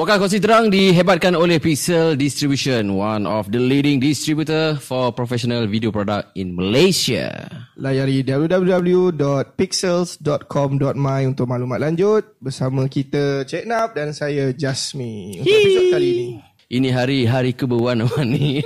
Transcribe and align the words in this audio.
Podcast 0.00 0.16
Kongsi 0.16 0.40
Terang 0.40 0.72
dihebatkan 0.72 1.36
oleh 1.36 1.60
Pixel 1.60 2.16
Distribution, 2.16 2.96
one 2.96 3.28
of 3.28 3.52
the 3.52 3.60
leading 3.60 4.00
distributor 4.00 4.72
for 4.80 5.12
professional 5.12 5.68
video 5.68 5.92
product 5.92 6.32
in 6.40 6.56
Malaysia. 6.56 7.28
Layari 7.76 8.24
www.pixels.com.my 8.24 11.20
untuk 11.28 11.44
maklumat 11.44 11.84
lanjut 11.84 12.32
bersama 12.40 12.88
kita 12.88 13.44
Cik 13.44 13.68
Nap 13.68 13.92
dan 13.92 14.16
saya 14.16 14.56
Jasmine 14.56 15.44
untuk 15.44 15.52
episod 15.52 15.92
kali 15.92 16.08
ini. 16.08 16.40
Ini 16.72 16.88
hari-hari 16.96 17.52
keberwarna-warni 17.52 18.64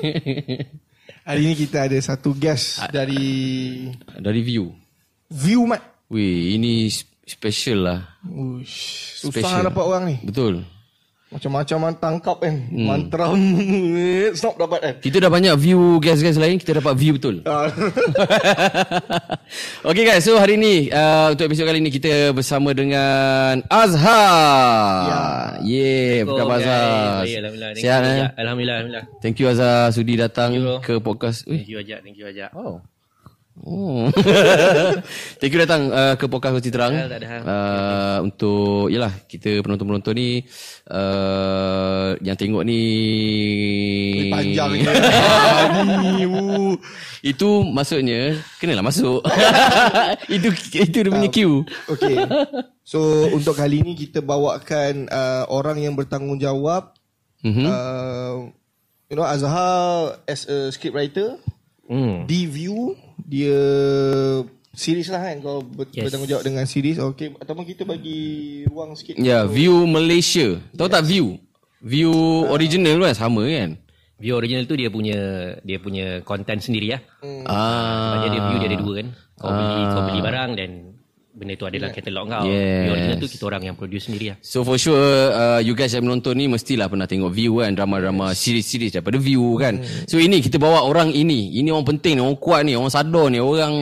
Hari 1.26 1.50
ini 1.50 1.58
kita 1.58 1.90
ada 1.90 1.98
satu 1.98 2.30
guest 2.38 2.78
dari 2.94 3.90
dari 4.22 4.38
view. 4.38 4.70
View 5.34 5.66
Mat. 5.66 5.82
Wih, 6.14 6.54
ini 6.54 6.86
special 7.26 7.90
lah. 7.90 8.22
Uish, 8.22 9.18
susah 9.18 9.42
Special. 9.42 9.66
dapat 9.66 9.82
orang 9.82 10.14
ni. 10.14 10.22
Betul. 10.22 10.62
Macam-macam 11.34 11.76
man 11.82 11.94
tangkap 11.98 12.36
kan. 12.38 12.54
Hmm. 12.70 12.86
Mantra 12.86 13.26
stop 14.38 14.54
dapat 14.54 14.78
kan. 14.78 14.94
Kita 15.02 15.18
dah 15.18 15.26
banyak 15.26 15.50
view 15.58 15.98
guest-guest 15.98 16.38
lain, 16.38 16.62
kita 16.62 16.78
dapat 16.78 16.94
view 16.94 17.18
betul. 17.18 17.42
Ah, 17.42 17.66
okay 19.90 20.06
guys, 20.06 20.22
so 20.22 20.38
hari 20.38 20.54
ni 20.54 20.94
uh, 20.94 21.34
untuk 21.34 21.50
episod 21.50 21.66
kali 21.66 21.82
ni 21.82 21.90
kita 21.90 22.30
bersama 22.30 22.70
dengan 22.70 23.66
Azhar. 23.66 25.58
Ya. 25.58 25.82
Yeah, 25.82 26.22
apa 26.22 26.32
khabar 26.38 26.56
Azhar? 26.62 26.86
Baik, 27.26 27.34
Alhamdulillah. 27.42 27.70
Thank 27.74 27.82
Sihat 27.82 27.98
you, 27.98 28.06
eh? 28.06 28.18
Alhamdulillah, 28.38 28.76
Alhamdulillah. 28.78 29.04
Thank 29.18 29.36
you 29.42 29.46
Azhar 29.50 29.90
sudi 29.90 30.14
datang 30.14 30.54
Thank 30.54 30.62
you, 30.62 30.78
ke 30.86 30.94
podcast. 31.02 31.50
Thank 31.50 31.66
you 31.66 31.82
Ajak, 31.82 31.98
thank 32.06 32.14
you 32.14 32.30
Ajak. 32.30 32.54
Oh. 32.54 32.93
Oh. 33.54 34.10
Thank 35.38 35.54
you 35.54 35.62
datang 35.62 35.86
uh, 35.94 36.18
ke 36.18 36.26
podcast 36.26 36.58
Kongsi 36.58 36.74
Terang. 36.74 36.90
Tak 36.90 37.06
ada, 37.06 37.10
tak 37.14 37.18
ada. 37.22 37.38
Uh, 37.46 38.18
untuk 38.26 38.90
yalah 38.90 39.14
kita 39.30 39.62
penonton-penonton 39.62 40.10
ni 40.10 40.42
uh, 40.90 42.18
yang 42.18 42.34
tengok 42.34 42.66
ni 42.66 42.82
Ni 44.10 44.26
panjang 44.26 44.74
ni. 44.74 44.82
Itu 47.30 47.62
maksudnya 47.62 48.42
kenalah 48.58 48.84
masuk. 48.84 49.22
itu 50.34 50.50
itu 50.74 50.98
dia 51.00 51.08
punya 51.08 51.30
cue. 51.30 51.62
Okay. 51.94 52.18
So 52.82 53.30
untuk 53.30 53.54
kali 53.54 53.80
ni 53.80 53.94
kita 53.94 54.18
bawakan 54.18 55.06
uh, 55.08 55.46
orang 55.46 55.78
yang 55.78 55.94
bertanggungjawab 55.94 56.90
Mhm. 57.44 57.64
uh, 57.68 58.48
you 59.06 59.14
know 59.14 59.22
Azhar 59.22 60.16
as 60.24 60.48
a 60.48 60.72
script 60.72 60.96
writer 60.96 61.36
Hmm. 61.84 62.24
di 62.24 62.48
View 62.48 62.96
dia 63.24 63.58
series 64.70 65.08
lah 65.08 65.22
kan 65.22 65.36
kau 65.38 65.62
ber- 65.62 65.88
Yes. 65.88 66.06
bertanggungjawab 66.06 66.44
dengan 66.44 66.64
series 66.64 66.98
okay 66.98 67.32
ataupun 67.32 67.64
kita 67.64 67.82
bagi 67.82 68.20
ruang 68.66 68.92
sikit 68.92 69.16
Ya, 69.16 69.46
View 69.46 69.86
Malaysia. 69.86 70.58
Tahu 70.72 70.88
tak 70.88 71.06
View? 71.06 71.38
View 71.78 72.12
original 72.48 72.96
kan 73.02 73.14
sama 73.14 73.44
kan? 73.44 73.76
View 74.16 74.34
original 74.34 74.64
tu 74.64 74.74
dia 74.74 74.88
punya 74.88 75.18
dia 75.60 75.76
punya 75.76 76.22
content 76.22 76.58
sendiri 76.58 76.96
lah. 76.96 77.02
Ah. 77.44 78.14
Sebab 78.14 78.18
dia 78.24 78.40
view 78.42 78.58
dia 78.58 78.68
ada 78.68 78.78
dua 78.78 78.92
kan. 78.96 79.08
Kau 79.34 79.50
beli 79.50 79.82
kau 79.84 80.02
beli 80.02 80.20
barang 80.22 80.50
dan 80.54 80.70
benda 81.34 81.58
tu 81.58 81.66
adalah 81.66 81.90
katalog 81.90 82.30
kau. 82.30 82.46
Yes. 82.46 82.94
Original 82.94 83.16
tu 83.18 83.26
kita 83.26 83.44
orang 83.50 83.62
yang 83.66 83.74
produce 83.74 84.06
sendiri 84.06 84.32
lah. 84.32 84.38
So 84.38 84.62
for 84.62 84.78
sure 84.78 85.34
uh, 85.34 85.58
you 85.58 85.74
guys 85.74 85.90
yang 85.90 86.06
menonton 86.06 86.38
ni 86.38 86.46
mestilah 86.46 86.86
pernah 86.86 87.10
tengok 87.10 87.34
View 87.34 87.58
kan 87.58 87.74
drama-drama 87.74 88.30
series-series 88.30 88.94
daripada 88.94 89.18
View 89.18 89.58
kan. 89.58 89.82
So 90.06 90.22
ini 90.22 90.38
kita 90.38 90.62
bawa 90.62 90.86
orang 90.86 91.10
ini. 91.10 91.50
Ini 91.58 91.74
orang 91.74 91.98
penting 91.98 92.16
ni, 92.16 92.20
orang 92.22 92.38
kuat 92.38 92.62
ni, 92.62 92.78
orang 92.78 92.94
sadar 92.94 93.26
ni, 93.34 93.42
orang 93.42 93.74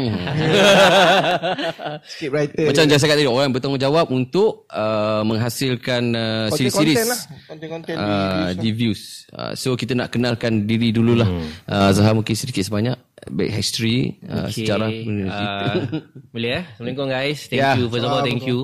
script 2.11 2.33
writer 2.33 2.65
macam 2.73 2.83
saya 2.89 3.01
cakap 3.05 3.17
tadi 3.21 3.29
orang 3.29 3.45
yang 3.53 3.55
bertanggungjawab 3.61 4.07
untuk 4.09 4.65
uh, 4.73 5.21
menghasilkan 5.29 6.03
uh, 6.17 6.47
series-series 6.57 6.97
konten 6.97 7.13
lah 7.13 7.21
konten-konten 7.53 7.95
di 7.95 8.01
uh, 8.01 8.49
di 8.57 8.69
views. 8.73 9.29
Uh, 9.29 9.53
so 9.53 9.77
kita 9.77 9.93
nak 9.93 10.09
kenalkan 10.09 10.65
diri 10.65 10.89
dululah. 10.89 11.29
Uh, 11.69 11.93
Zahar 11.93 12.17
mungkin 12.17 12.33
sedikit 12.33 12.65
sebanyak 12.65 12.97
back 13.29 13.51
history 13.51 14.19
uh, 14.25 14.49
Okay. 14.49 14.65
sejarah 14.65 14.91
Uh, 14.91 15.75
boleh 16.35 16.51
eh? 16.59 16.63
Assalamualaikum 16.75 17.07
guys. 17.07 17.39
Thank 17.47 17.61
Ya. 17.61 17.77
you. 17.77 17.87
First 17.87 18.05
of 18.05 18.11
all, 18.11 18.23
thank 18.23 18.43
you. 18.43 18.59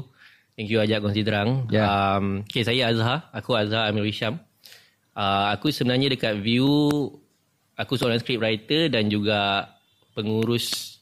Thank 0.55 0.69
you 0.69 0.79
ajak 0.79 0.99
kongsi 0.99 1.23
terang. 1.23 1.71
Ya. 1.71 1.87
Um, 2.19 2.43
okay, 2.43 2.67
saya 2.67 2.91
Azhar. 2.91 3.31
Aku 3.31 3.55
Azhar 3.55 3.87
Amir 3.87 4.03
Hisham. 4.03 4.43
Uh, 5.15 5.51
aku 5.51 5.71
sebenarnya 5.71 6.11
dekat 6.11 6.39
View, 6.39 6.67
aku 7.75 7.95
seorang 7.95 8.19
script 8.19 8.39
writer 8.39 8.91
dan 8.91 9.07
juga 9.07 9.71
pengurus 10.15 10.99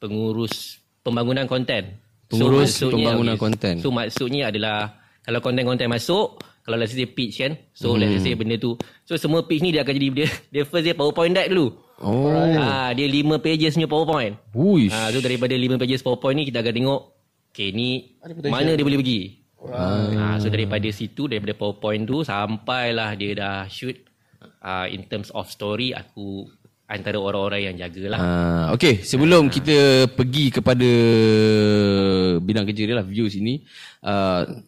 pengurus 0.00 0.80
pembangunan 1.00 1.44
konten. 1.44 2.00
Pengurus 2.28 2.80
maksudnya- 2.80 2.92
pembangunan 2.96 3.36
konten. 3.36 3.74
So 3.80 3.92
maksudnya 3.92 4.48
adalah 4.48 4.96
kalau 5.20 5.40
konten-konten 5.40 5.88
masuk, 5.88 6.40
kalau 6.64 6.80
let's 6.80 6.96
say 6.96 7.04
pitch 7.04 7.44
kan. 7.44 7.60
So 7.76 7.92
hmm. 7.92 8.00
let's 8.00 8.24
say 8.24 8.32
benda 8.32 8.56
tu. 8.56 8.80
So 9.04 9.20
semua 9.20 9.44
pitch 9.44 9.60
ni 9.60 9.70
dia 9.70 9.84
akan 9.84 9.94
jadi 10.00 10.08
dia, 10.16 10.28
dia 10.48 10.62
first 10.64 10.88
dia 10.88 10.96
PowerPoint 10.96 11.36
deck 11.36 11.52
dulu. 11.52 11.76
Oh. 12.00 12.32
Ah, 12.56 12.90
dia 12.96 13.06
5 13.06 13.38
pages 13.38 13.76
punya 13.76 13.86
PowerPoint. 13.86 14.34
Uish. 14.56 14.90
Ah, 14.96 15.12
so 15.12 15.20
daripada 15.20 15.52
5 15.52 15.76
pages 15.76 16.00
PowerPoint 16.00 16.36
ni 16.40 16.44
kita 16.48 16.64
akan 16.64 16.74
tengok 16.74 17.00
okay 17.52 17.68
ni 17.70 18.18
mana 18.48 18.74
dia 18.74 18.82
boleh 18.82 18.98
pergi. 18.98 19.20
Ah, 19.68 20.40
so 20.40 20.48
daripada 20.48 20.88
situ 20.88 21.28
daripada 21.28 21.52
PowerPoint 21.52 22.08
tu 22.08 22.24
sampailah 22.24 23.12
dia 23.14 23.36
dah 23.36 23.56
shoot 23.68 24.00
ah, 24.64 24.88
in 24.88 25.04
terms 25.04 25.28
of 25.36 25.46
story 25.52 25.92
aku 25.92 26.48
antara 26.88 27.16
orang-orang 27.16 27.72
yang 27.72 27.76
jagalah. 27.76 28.20
Ah, 28.20 28.66
okay, 28.72 29.00
sebelum 29.00 29.48
kita 29.48 30.08
pergi 30.12 30.52
kepada 30.52 30.90
bidang 32.40 32.64
kerja 32.68 32.82
dia 32.84 32.96
lah, 33.00 33.06
views 33.06 33.36
ini. 33.36 33.64
Uh, 34.04 34.64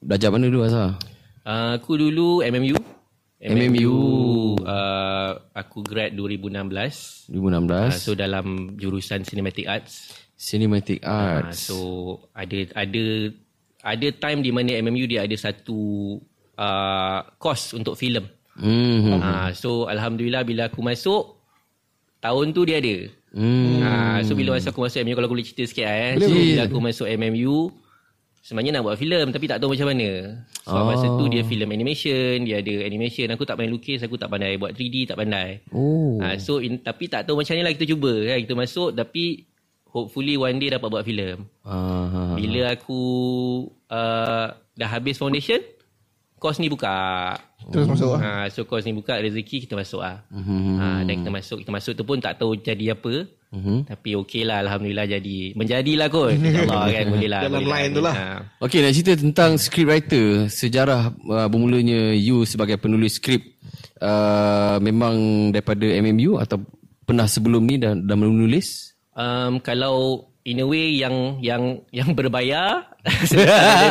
belajar 0.00 0.32
mana 0.32 0.48
dulu 0.48 0.64
Azhar? 0.64 0.96
Ah, 1.44 1.76
aku 1.76 1.96
dulu 1.96 2.40
MMU. 2.40 2.76
MMU. 3.40 3.96
Uh, 4.60 5.32
aku 5.56 5.80
grad 5.80 6.12
2016. 6.12 7.32
2016. 7.32 7.32
Uh, 7.32 7.88
so 7.92 8.12
dalam 8.12 8.76
jurusan 8.76 9.24
Cinematic 9.24 9.64
Arts. 9.64 10.12
Cinematic 10.36 11.00
Ah, 11.04 11.40
Arts. 11.44 11.68
so 11.68 11.76
ada 12.32 12.56
ada 12.72 13.04
ada 13.80 14.08
time 14.12 14.40
di 14.40 14.52
mana 14.52 14.76
MMU 14.76 15.04
dia 15.04 15.24
ada 15.24 15.36
satu 15.36 16.16
uh, 16.56 17.20
course 17.36 17.72
untuk 17.72 17.96
filem. 17.96 18.24
Hmm. 18.56 19.20
Ah, 19.20 19.52
so 19.52 19.88
alhamdulillah 19.88 20.44
bila 20.44 20.68
aku 20.68 20.84
masuk 20.84 21.40
tahun 22.20 22.52
tu 22.52 22.68
dia 22.68 22.80
ada. 22.80 23.08
Hmm. 23.32 23.80
Ah, 23.80 24.18
so 24.20 24.36
bila 24.36 24.56
masa 24.56 24.68
aku 24.68 24.84
masuk 24.84 25.00
MMU 25.00 25.16
kalau 25.16 25.28
aku 25.28 25.36
boleh 25.40 25.48
cerita 25.48 25.64
sikit 25.64 25.86
eh. 25.88 26.12
So 26.20 26.28
bila 26.28 26.62
aku 26.68 26.78
masuk 26.80 27.06
MMU 27.08 27.72
sebenarnya 28.40 28.80
nak 28.80 28.84
buat 28.88 28.96
filem 28.96 29.30
tapi 29.30 29.46
tak 29.46 29.60
tahu 29.60 29.76
macam 29.76 29.88
mana. 29.92 30.10
Sebab 30.64 30.82
oh. 30.82 30.88
masa 30.88 31.06
tu 31.06 31.24
dia 31.28 31.42
filem 31.44 31.70
animation, 31.70 32.48
dia 32.48 32.64
ada 32.64 32.74
animation. 32.84 33.28
Aku 33.36 33.44
tak 33.44 33.60
pandai 33.60 33.72
lukis, 33.72 34.00
aku 34.00 34.16
tak 34.16 34.32
pandai 34.32 34.56
buat 34.56 34.72
3D, 34.72 35.12
tak 35.12 35.20
pandai. 35.20 35.60
Oh. 35.70 36.18
Ah, 36.18 36.36
so 36.40 36.58
in, 36.58 36.80
tapi 36.80 37.06
tak 37.06 37.28
tahu 37.28 37.40
macam 37.40 37.54
mana 37.54 37.68
lah 37.68 37.72
kita 37.76 37.86
cuba 37.88 38.12
kan. 38.32 38.38
Kita 38.40 38.54
masuk 38.56 38.90
tapi 38.96 39.44
hopefully 39.90 40.34
one 40.40 40.56
day 40.56 40.72
dapat 40.72 40.88
buat 40.88 41.04
filem. 41.04 41.44
Ah. 41.62 42.34
Bila 42.34 42.72
aku 42.72 43.02
uh, 43.92 44.46
dah 44.56 44.88
habis 44.88 45.20
foundation, 45.20 45.60
course 46.40 46.56
ni 46.56 46.72
buka. 46.72 47.36
terus 47.68 47.84
masuk 47.84 48.16
lah 48.16 48.20
Ha, 48.24 48.32
so 48.48 48.64
course 48.64 48.88
ni 48.88 48.96
buka 48.96 49.20
rezeki 49.20 49.68
kita 49.68 49.76
masuk 49.76 50.00
ah. 50.00 50.24
Mhm. 50.32 50.74
Ha, 50.80 50.86
dan 51.04 51.14
kita 51.20 51.30
masuk, 51.30 51.58
kita 51.60 51.70
masuk 51.70 51.92
tu 51.92 52.04
pun 52.08 52.16
tak 52.16 52.40
tahu 52.40 52.56
jadi 52.56 52.96
apa. 52.96 53.28
Mhm. 53.50 53.90
Tapi 53.90 54.14
okey 54.14 54.46
lah 54.46 54.62
alhamdulillah 54.62 55.10
jadi. 55.10 55.58
Menjadilah 55.58 56.06
kot. 56.06 56.30
InsyaAllah 56.38 56.86
kan 56.86 57.04
boleh 57.10 57.28
lah. 57.28 57.40
Dalam 57.42 57.64
line 57.66 57.90
tu 57.90 58.02
lah. 58.02 58.14
Ha. 58.14 58.26
Okay, 58.62 58.78
nak 58.78 58.92
cerita 58.94 59.12
tentang 59.18 59.50
script 59.58 59.88
writer. 59.90 60.26
Sejarah 60.46 61.10
uh, 61.10 61.46
bermulanya 61.50 62.14
you 62.14 62.46
sebagai 62.46 62.78
penulis 62.78 63.18
skrip. 63.18 63.42
Uh, 64.00 64.78
memang 64.80 65.14
daripada 65.50 65.84
MMU 65.84 66.38
atau 66.38 66.62
pernah 67.02 67.26
sebelum 67.26 67.66
ni 67.66 67.76
dah, 67.76 67.92
dah 67.92 68.16
menulis? 68.16 68.94
Um, 69.12 69.58
kalau 69.58 70.24
in 70.46 70.56
a 70.56 70.64
way 70.64 70.96
yang 70.96 71.36
yang 71.44 71.84
yang 71.92 72.16
berbayar 72.16 72.86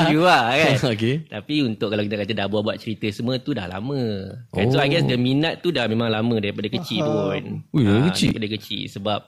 MMU 0.09 0.23
lah 0.23 0.55
kan. 0.55 0.75
Okay. 0.97 1.27
Tapi 1.27 1.61
untuk 1.61 1.91
kalau 1.91 2.01
kita 2.01 2.15
kata 2.15 2.33
dah 2.33 2.47
buat-buat 2.47 2.79
cerita 2.79 3.11
semua 3.11 3.37
tu 3.37 3.53
dah 3.53 3.67
lama. 3.67 4.33
Kan? 4.49 4.71
So 4.71 4.79
I 4.79 4.89
guess 4.89 5.05
the 5.05 5.19
minat 5.19 5.61
tu 5.61 5.69
dah 5.69 5.85
memang 5.85 6.09
lama 6.09 6.35
daripada 6.39 6.71
kecil 6.71 7.03
pun. 7.03 7.43
Ui, 7.75 7.83
dari 7.85 7.99
Ah, 8.01 8.07
kecil? 8.09 8.31
Daripada 8.33 8.49
kecil. 8.55 8.81
Sebab 8.89 9.19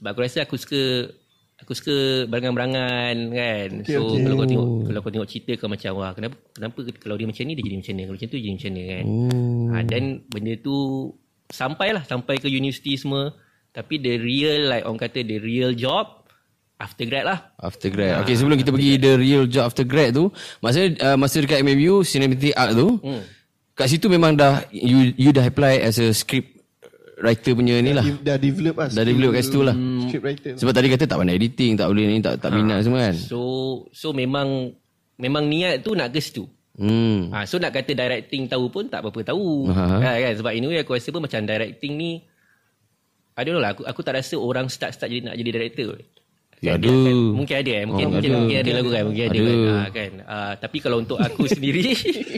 sebab 0.00 0.08
aku 0.16 0.20
rasa 0.24 0.48
aku 0.48 0.56
suka 0.56 1.12
aku 1.60 1.72
suka 1.76 2.24
berangan-berangan 2.24 3.16
kan. 3.36 3.68
Okay, 3.84 3.92
so 3.92 4.16
okay. 4.16 4.24
kalau 4.24 4.34
kau 4.40 4.48
tengok 4.48 4.68
kalau 4.88 4.98
kau 5.04 5.12
tengok 5.12 5.28
cerita 5.28 5.52
kau 5.60 5.68
macam 5.68 5.90
wah 6.00 6.12
kenapa 6.16 6.36
kenapa 6.56 6.78
kalau 6.96 7.14
dia 7.20 7.28
macam 7.28 7.44
ni 7.44 7.52
dia 7.52 7.64
jadi 7.68 7.76
macam 7.76 7.92
ni. 7.92 8.02
Kalau 8.08 8.16
macam 8.16 8.28
tu 8.28 8.36
dia 8.36 8.44
jadi 8.48 8.54
macam 8.56 8.70
ni 8.72 8.82
kan. 8.82 9.04
Oh. 9.04 9.66
Ha, 9.68 9.76
dan 9.84 10.02
benda 10.32 10.52
tu 10.58 10.76
sampailah 11.52 12.02
sampai 12.08 12.34
ke 12.40 12.48
universiti 12.48 12.96
semua. 12.96 13.36
Tapi 13.70 14.02
the 14.02 14.18
real 14.18 14.72
like 14.72 14.82
orang 14.88 14.98
kata 14.98 15.22
the 15.22 15.38
real 15.38 15.70
job 15.76 16.26
after 16.80 17.04
grad 17.04 17.28
lah. 17.28 17.52
After 17.60 17.92
grad. 17.92 18.24
Okay, 18.24 18.34
sebelum 18.34 18.56
kita 18.56 18.72
pergi 18.72 18.96
the 18.96 19.14
real 19.20 19.44
job 19.44 19.68
after 19.68 19.84
grad 19.84 20.16
tu, 20.16 20.32
maksudnya 20.64 21.12
uh, 21.12 21.16
masa 21.20 21.44
dekat 21.44 21.60
MMU 21.60 22.02
Cinematic 22.02 22.56
Art 22.56 22.72
tu, 22.72 22.98
Hmm. 23.04 23.22
kat 23.76 23.86
situ 23.92 24.08
memang 24.08 24.34
dah 24.34 24.64
you 24.72 25.12
you 25.14 25.30
dah 25.30 25.44
apply 25.44 25.76
as 25.76 26.00
a 26.00 26.10
script 26.16 26.59
writer 27.20 27.52
punya 27.52 27.78
ni 27.78 27.92
lah. 27.92 28.04
Dah 28.20 28.36
develop 28.36 28.74
lah 28.76 28.88
Dah 28.88 29.04
develop 29.04 29.30
kat 29.32 29.42
situ 29.44 29.60
lah. 29.60 29.76
Script 30.04 30.24
writer 30.24 30.52
Sebab 30.56 30.72
tadi 30.72 30.86
kata 30.88 31.04
tak 31.04 31.16
pandai 31.16 31.36
editing, 31.36 31.76
tak 31.76 31.86
boleh 31.86 32.04
ni, 32.06 32.18
tak 32.18 32.40
tak 32.40 32.50
minat 32.50 32.82
semua 32.82 33.08
kan. 33.08 33.16
So 33.16 33.40
so 33.92 34.10
memang 34.10 34.72
memang 35.16 35.44
niat 35.44 35.84
tu 35.84 35.92
nak 35.92 36.10
ke 36.10 36.18
situ. 36.18 36.48
Hmm. 36.80 37.28
Ha, 37.30 37.44
so 37.44 37.60
nak 37.60 37.76
kata 37.76 37.92
directing 37.92 38.48
tahu 38.48 38.72
pun 38.72 38.88
tak 38.88 39.04
berapa 39.04 39.20
tahu. 39.22 39.68
Aha. 39.68 40.00
Ha, 40.00 40.10
kan? 40.16 40.32
Sebab 40.40 40.52
in 40.56 40.64
a 40.64 40.68
way 40.68 40.80
aku 40.80 40.96
rasa 40.96 41.12
pun 41.12 41.20
macam 41.20 41.44
directing 41.44 41.92
ni 41.94 42.24
I 43.36 43.44
don't 43.44 43.52
know 43.52 43.60
lah 43.60 43.72
aku, 43.72 43.84
aku 43.84 44.00
tak 44.00 44.16
rasa 44.16 44.36
orang 44.36 44.68
start-start 44.68 45.08
jadi 45.08 45.28
nak 45.28 45.36
jadi 45.36 45.50
director. 45.52 46.00
Ya, 46.60 46.76
Kan? 46.76 46.84
ada. 46.84 46.88
Kan? 46.92 47.16
Mungkin 47.36 47.56
ada 47.56 47.72
eh. 47.72 47.84
Mungkin, 47.84 48.04
Oh, 48.04 48.12
mungkin, 48.12 48.30
ada. 48.32 48.36
mungkin 48.36 48.56
ada 48.60 48.70
lagu 48.76 48.90
kan. 48.92 49.02
Mungkin 49.08 49.24
ada, 49.24 49.32
Ada. 49.32 49.44
kan. 49.44 49.64
Ha, 49.64 49.88
kan? 49.88 50.10
Uh, 50.24 50.52
tapi 50.60 50.76
kalau 50.78 50.96
untuk 51.00 51.16
aku 51.16 51.42
sendiri 51.56 51.84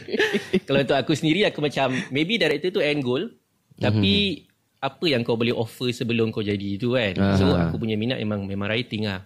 kalau 0.66 0.78
untuk 0.82 0.94
aku 0.98 1.12
sendiri 1.14 1.46
aku 1.46 1.58
macam 1.58 1.90
maybe 2.10 2.34
director 2.34 2.70
tu 2.70 2.82
end 2.82 3.02
goal 3.02 3.30
tapi 3.78 4.46
apa 4.82 5.04
yang 5.06 5.22
kau 5.22 5.38
boleh 5.38 5.54
offer 5.54 5.94
sebelum 5.94 6.28
kau 6.28 6.42
jadi 6.42 6.74
tu 6.74 6.92
kan. 6.92 7.14
So 7.38 7.54
Aha. 7.54 7.70
aku 7.70 7.78
punya 7.78 7.94
minat 7.94 8.18
memang 8.18 8.42
memang 8.42 8.66
writing 8.66 9.06
lah. 9.06 9.22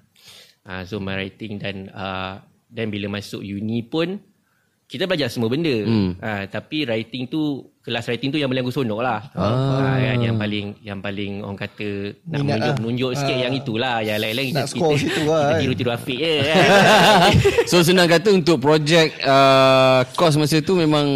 Uh, 0.63 0.85
so 0.85 1.01
my 1.01 1.17
writing 1.17 1.57
dan 1.57 1.89
uh, 1.91 2.37
dan 2.69 2.93
bila 2.93 3.09
masuk 3.09 3.41
uni 3.41 3.81
pun 3.81 4.21
kita 4.87 5.03
belajar 5.03 5.27
semua 5.27 5.51
benda. 5.51 5.73
Hmm. 5.83 6.15
Ha, 6.21 6.47
tapi 6.47 6.87
writing 6.87 7.27
tu 7.27 7.59
kelas 7.81 8.07
writing 8.07 8.31
tu 8.31 8.39
yang 8.39 8.47
paling 8.47 8.63
aku 8.63 8.71
sonok 8.73 9.03
lah. 9.03 9.19
Ah. 9.35 9.99
Kan, 9.99 10.23
yang 10.23 10.37
paling 10.37 10.67
yang 10.79 10.99
paling 11.01 11.43
orang 11.43 11.59
kata 11.59 11.89
nak 12.23 12.39
Minat 12.39 12.47
menunjuk, 12.47 12.71
lah. 12.71 12.77
menunjuk 12.79 13.11
sikit 13.17 13.35
Ah. 13.35 13.43
yang 13.43 13.53
itulah. 13.57 13.97
Yang 14.05 14.19
lain-lain 14.23 14.51
Nak 14.55 14.67
score 14.69 14.95
situ 14.95 15.23
lah, 15.25 15.41
Kita 15.41 15.51
kan. 15.51 15.59
tiru-tiru 15.59 15.91
Afiq 15.91 16.19
je 16.21 16.35
kan. 16.45 16.67
so 17.71 17.77
senang 17.83 18.07
kata 18.07 18.29
untuk 18.31 18.61
projek 18.61 19.19
uh, 19.25 20.07
course 20.15 20.37
masa 20.37 20.61
tu 20.61 20.77
memang 20.77 21.07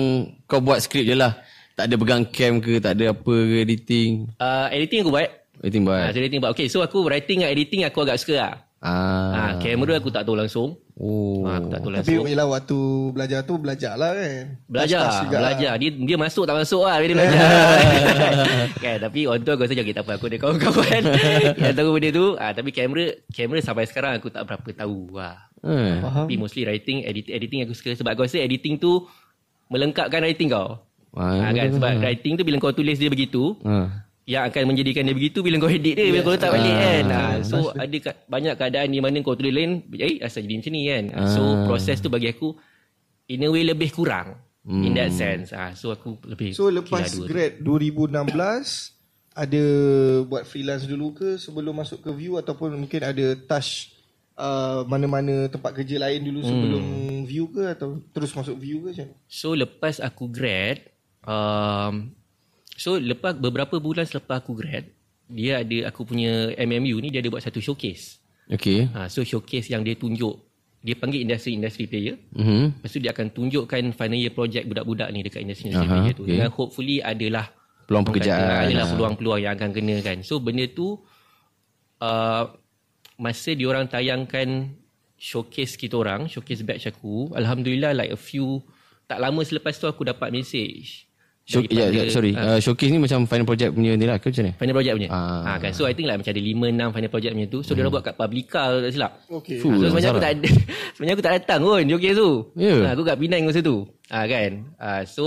kau 0.46 0.58
buat 0.58 0.80
skrip 0.80 1.04
je 1.04 1.14
lah. 1.14 1.38
Tak 1.80 1.88
ada 1.88 1.96
pegang 1.96 2.22
cam 2.28 2.52
ke, 2.60 2.76
tak 2.76 2.92
ada 2.92 3.04
apa 3.10 3.32
ke 3.32 3.56
editing. 3.58 4.28
uh, 4.36 4.68
editing 4.68 5.00
aku 5.00 5.10
buat. 5.10 5.28
Editing 5.60 5.82
buat. 5.82 5.96
Ha, 5.98 6.12
so 6.12 6.18
editing 6.18 6.40
buat. 6.40 6.50
Okay, 6.52 6.66
so 6.68 6.78
aku 6.80 7.00
writing 7.02 7.40
dan 7.40 7.48
editing 7.48 7.80
aku 7.82 8.04
agak 8.04 8.20
suka 8.20 8.36
lah. 8.36 8.54
Ah. 8.80 9.32
Ha, 9.32 9.60
kamera 9.60 9.96
aku 9.96 10.08
tak 10.08 10.24
tahu 10.24 10.36
langsung. 10.36 10.76
Oh. 10.96 11.44
Ha, 11.44 11.56
aku 11.56 11.68
tak 11.68 11.80
tahu 11.80 11.90
Tapi 11.90 12.00
langsung. 12.12 12.24
yelah 12.28 12.44
waktu 12.44 12.78
belajar 13.12 13.38
tu 13.44 13.54
belajar 13.56 13.92
lah 13.96 14.12
kan. 14.12 14.60
Belajar, 14.68 15.04
belajar. 15.24 15.72
Dia 15.76 15.90
dia 15.94 16.16
masuk 16.16 16.44
tak 16.44 16.56
masuk 16.56 16.84
lah 16.84 16.96
bila 16.96 17.08
dia 17.08 17.16
belajar. 17.20 17.44
kan, 18.76 18.96
tapi 19.00 19.20
orang 19.24 19.40
tu 19.40 19.50
aku 19.50 19.62
rasa 19.64 19.72
okay, 19.74 19.92
tak 19.92 20.04
apa 20.04 20.12
aku 20.16 20.26
ada 20.28 20.36
kawan-kawan 20.36 21.02
yang 21.64 21.74
tahu 21.74 21.88
benda 21.92 22.08
tu. 22.10 22.26
Ah, 22.36 22.52
tapi 22.52 22.68
kamera 22.72 23.04
kamera 23.32 23.60
sampai 23.60 23.84
sekarang 23.84 24.12
aku 24.16 24.28
tak 24.28 24.44
berapa 24.44 24.68
tahu 24.76 25.16
lah. 25.16 25.48
Faham. 25.64 26.24
Tapi 26.24 26.34
mostly 26.36 26.64
writing, 26.64 27.04
editing, 27.04 27.32
editing 27.32 27.60
aku 27.64 27.72
suka 27.72 27.92
sebab 27.92 28.12
aku 28.12 28.24
rasa 28.24 28.36
editing 28.36 28.76
tu 28.76 29.08
melengkapkan 29.68 30.20
writing 30.20 30.48
kau. 30.48 30.76
Ah, 31.12 31.42
Ha, 31.42 31.50
kan? 31.50 31.68
Sebab 31.72 31.90
betul. 31.90 32.02
writing 32.02 32.34
tu 32.34 32.42
bila 32.42 32.56
kau 32.58 32.70
tulis 32.72 32.94
dia 32.94 33.06
begitu, 33.06 33.58
Ah. 33.60 34.06
yang 34.24 34.46
akan 34.46 34.62
menjadikan 34.64 35.02
dia 35.02 35.10
begitu 35.12 35.40
bila 35.40 35.58
kau 35.58 35.66
edit 35.68 35.92
dia, 35.92 36.06
bila 36.06 36.22
kau 36.22 36.32
letak 36.32 36.50
balik 36.50 36.70
kan. 36.72 37.04
Ha, 37.04 37.20
so 37.40 37.56
ada 37.72 37.96
ka- 38.00 38.18
banyak 38.24 38.54
keadaan 38.54 38.88
di 38.88 38.98
mana 38.98 39.16
kau 39.20 39.34
tulis 39.34 39.50
lain, 39.50 39.82
eh 39.92 40.18
asal 40.20 40.40
jadi 40.40 40.54
macam 40.56 40.70
ni 40.70 40.82
kan. 40.84 41.04
Ha, 41.08 41.20
So 41.28 41.40
proses 41.64 41.98
tu 41.98 42.06
bagi 42.06 42.28
aku 42.28 42.54
in 43.26 43.42
a 43.42 43.48
way 43.48 43.62
lebih 43.64 43.90
kurang 43.90 44.38
in 44.62 44.94
that 44.94 45.10
sense. 45.10 45.50
Ha, 45.50 45.72
so 45.72 45.90
aku 45.90 46.14
lebih 46.24 46.52
So 46.52 46.68
lepas 46.68 47.10
grad 47.20 47.58
2016 47.58 48.94
ada 49.32 49.64
buat 50.24 50.42
freelance 50.44 50.84
dulu 50.84 51.10
ke 51.12 51.28
sebelum 51.36 51.72
masuk 51.72 51.98
ke 52.00 52.10
view 52.12 52.34
ataupun 52.36 52.74
mungkin 52.76 53.00
ada 53.00 53.26
touch 53.40 53.94
uh, 54.34 54.82
mana-mana 54.84 55.46
tempat 55.46 55.70
kerja 55.72 55.96
lain 55.98 56.20
dulu 56.20 56.40
sebelum 56.40 56.84
view 57.24 57.46
ke 57.46 57.62
atau 57.68 57.98
terus 58.08 58.30
masuk 58.30 58.54
view 58.56 58.78
ke 58.80 58.92
macam? 58.92 59.08
So 59.26 59.54
lepas 59.54 59.98
aku 59.98 60.26
grad, 60.28 60.82
um, 61.24 62.12
so 62.72 62.96
lepas 62.96 63.34
beberapa 63.34 63.76
bulan 63.76 64.04
selepas 64.04 64.40
aku 64.40 64.54
grad, 64.54 64.88
dia 65.26 65.60
ada 65.60 65.88
aku 65.88 66.04
punya 66.04 66.50
MMU 66.56 66.98
ni 66.98 67.08
dia 67.08 67.20
ada 67.20 67.28
buat 67.28 67.40
satu 67.40 67.58
showcase. 67.58 68.18
Okay. 68.50 68.90
Ha, 68.90 69.06
so 69.06 69.22
showcase 69.22 69.68
yang 69.68 69.80
dia 69.80 69.94
tunjuk, 69.94 70.34
dia 70.80 70.94
panggil 70.94 71.22
industry-industry 71.22 71.86
player. 71.86 72.16
Mhm. 72.34 72.82
Lepas 72.82 72.90
tu 72.90 72.98
dia 72.98 73.10
akan 73.10 73.26
tunjukkan 73.30 73.82
final 73.92 74.18
year 74.18 74.34
project 74.34 74.66
budak-budak 74.66 75.08
ni 75.10 75.22
dekat 75.22 75.44
industry-industry 75.44 75.86
Aha, 75.86 75.94
player 75.96 76.14
tu. 76.14 76.22
okay. 76.24 76.30
Dengan 76.34 76.50
hopefully 76.50 76.98
adalah 76.98 77.46
Peluang 77.86 78.06
pekerjaan. 78.06 78.38
Kata, 78.38 78.62
adalah 78.66 78.86
Ah. 78.86 78.92
peluang-peluang 78.94 79.40
yang 79.40 79.52
akan 79.54 79.70
kena 79.70 79.96
kan. 80.00 80.18
So 80.22 80.38
benda 80.38 80.62
tu 80.66 80.98
uh, 82.00 82.44
masa 83.16 83.50
diorang 83.52 83.86
tayangkan 83.86 84.72
showcase 85.14 85.74
kita 85.74 85.94
orang, 85.94 86.26
showcase 86.26 86.62
batch 86.62 86.86
aku, 86.86 87.34
alhamdulillah 87.34 87.92
like 87.92 88.08
a 88.08 88.18
few 88.18 88.62
tak 89.04 89.18
lama 89.18 89.42
selepas 89.42 89.74
tu 89.74 89.84
aku 89.84 90.06
dapat 90.06 90.30
message. 90.30 91.09
Show, 91.50 91.66
ya, 91.66 91.90
ya, 91.90 92.06
sorry. 92.06 92.30
ah, 92.32 92.54
Uh, 92.54 92.58
showcase 92.62 92.88
ni 92.88 93.02
macam 93.02 93.26
final 93.26 93.42
project 93.42 93.74
punya 93.74 93.92
ni 93.92 94.06
lah 94.06 94.16
ke 94.16 94.30
macam 94.30 94.44
ni? 94.46 94.52
final 94.54 94.74
project 94.78 94.94
punya. 94.94 95.08
Ah. 95.10 95.42
Ah. 95.44 95.56
kan. 95.58 95.74
So 95.74 95.82
I 95.82 95.92
think 95.92 96.06
like 96.06 96.16
macam 96.16 96.30
ada 96.30 96.38
5 96.38 96.54
6 96.70 96.94
final 96.94 97.10
project 97.10 97.32
punya 97.34 97.48
tu. 97.48 97.58
So 97.60 97.74
dia 97.74 97.82
orang 97.82 97.92
buat 97.92 98.04
kat 98.06 98.14
Publica 98.14 98.60
kalau 98.64 98.78
tak 98.78 98.92
silap. 98.94 99.12
Okay. 99.26 99.58
Fuh, 99.58 99.68
Ha, 99.68 99.76
so 99.76 99.84
sebenarnya 99.90 100.10
aku 100.10 100.22
tak 100.22 100.32
ada, 100.32 100.48
sebenarnya 100.94 101.14
aku 101.14 101.24
tak 101.24 101.34
datang 101.34 101.60
pun 101.60 101.82
showcase 101.84 102.16
tu. 102.16 102.30
Ya. 102.54 102.74
Ha, 102.80 102.88
aku 102.94 103.02
kat 103.02 103.16
Penang 103.18 103.42
masa 103.44 103.60
tu. 103.60 103.76
Ha, 104.08 104.16
kan. 104.24 104.50
Ha, 104.78 104.88
so 105.04 105.24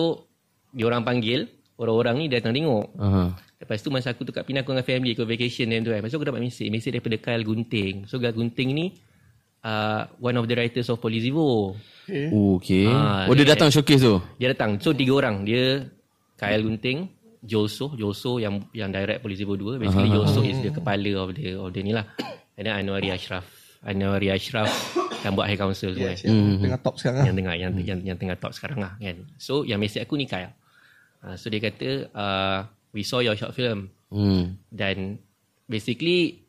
dia 0.72 0.86
orang 0.88 1.04
panggil 1.04 1.40
orang-orang 1.76 2.16
ni 2.16 2.26
datang 2.32 2.56
tengok. 2.56 2.86
Aha. 2.96 3.24
Lepas 3.60 3.80
tu 3.80 3.92
masa 3.92 4.12
aku 4.12 4.24
tu 4.24 4.32
kat 4.32 4.44
Penang 4.44 4.64
aku 4.64 4.72
dengan 4.72 4.84
family 4.86 5.12
aku 5.12 5.24
vacation 5.24 5.68
time 5.68 5.84
tu 5.84 5.92
kan. 5.92 6.00
Lepas 6.00 6.10
tu 6.10 6.18
aku 6.18 6.26
dapat 6.26 6.40
mesej, 6.40 6.72
mesej 6.72 6.92
daripada 6.94 7.20
Kyle 7.20 7.44
Gunting. 7.44 8.08
So 8.08 8.16
Kyle 8.16 8.32
Gunting 8.32 8.70
ni 8.72 8.86
uh, 9.62 10.08
one 10.18 10.36
of 10.36 10.48
the 10.48 10.56
writers 10.56 10.88
of 10.88 11.00
Polizivo. 11.00 11.76
Okay. 12.04 12.28
Okay. 12.28 12.86
Ah, 12.86 13.28
oh, 13.28 13.34
dia 13.34 13.44
dia- 13.44 13.56
datang 13.56 13.68
showcase 13.68 14.00
tu? 14.00 14.20
Dia 14.36 14.52
datang. 14.52 14.76
So 14.78 14.92
tiga 14.92 15.16
orang. 15.16 15.44
Dia 15.44 15.88
Kyle 16.44 16.64
Gunting, 16.64 17.00
Jolso, 17.44 17.92
Jolso 17.96 18.40
yang 18.40 18.60
yang 18.76 18.92
direct 18.92 19.24
Polizivo 19.24 19.56
2. 19.56 19.80
Basically 19.80 20.12
Jolso 20.12 20.44
is 20.44 20.60
the 20.60 20.72
kepala 20.72 21.12
of 21.16 21.30
the 21.32 21.56
of 21.56 21.70
the 21.72 21.80
ni 21.80 21.92
lah. 21.96 22.04
And 22.60 22.68
then 22.68 22.76
Anwari 22.76 23.10
Ashraf. 23.10 23.44
Anwari 23.84 24.32
Ashraf 24.32 24.68
yang 25.24 25.36
buat 25.36 25.48
high 25.48 25.60
council 25.60 25.92
semua. 25.92 26.16
Yes, 26.16 26.24
yang 26.24 26.60
tengah 26.60 26.80
top 26.80 26.96
sekarang 27.00 27.20
lah. 27.20 27.26
yang 27.28 27.36
tengah 27.36 27.56
yang, 27.56 27.72
yang 27.80 28.00
yang 28.04 28.18
tengah 28.20 28.36
top 28.40 28.52
sekarang 28.56 28.80
lah 28.84 28.92
kan. 28.96 29.18
So 29.36 29.64
yang 29.64 29.80
mesej 29.80 30.04
aku 30.04 30.16
ni 30.16 30.28
Kyle. 30.28 30.52
Uh, 31.24 31.36
so 31.40 31.48
dia 31.48 31.64
kata 31.64 31.90
uh, 32.12 32.60
we 32.92 33.04
saw 33.04 33.24
your 33.24 33.36
short 33.36 33.56
film 33.56 33.88
Hmm. 34.14 34.62
dan 34.70 35.18
basically 35.66 36.46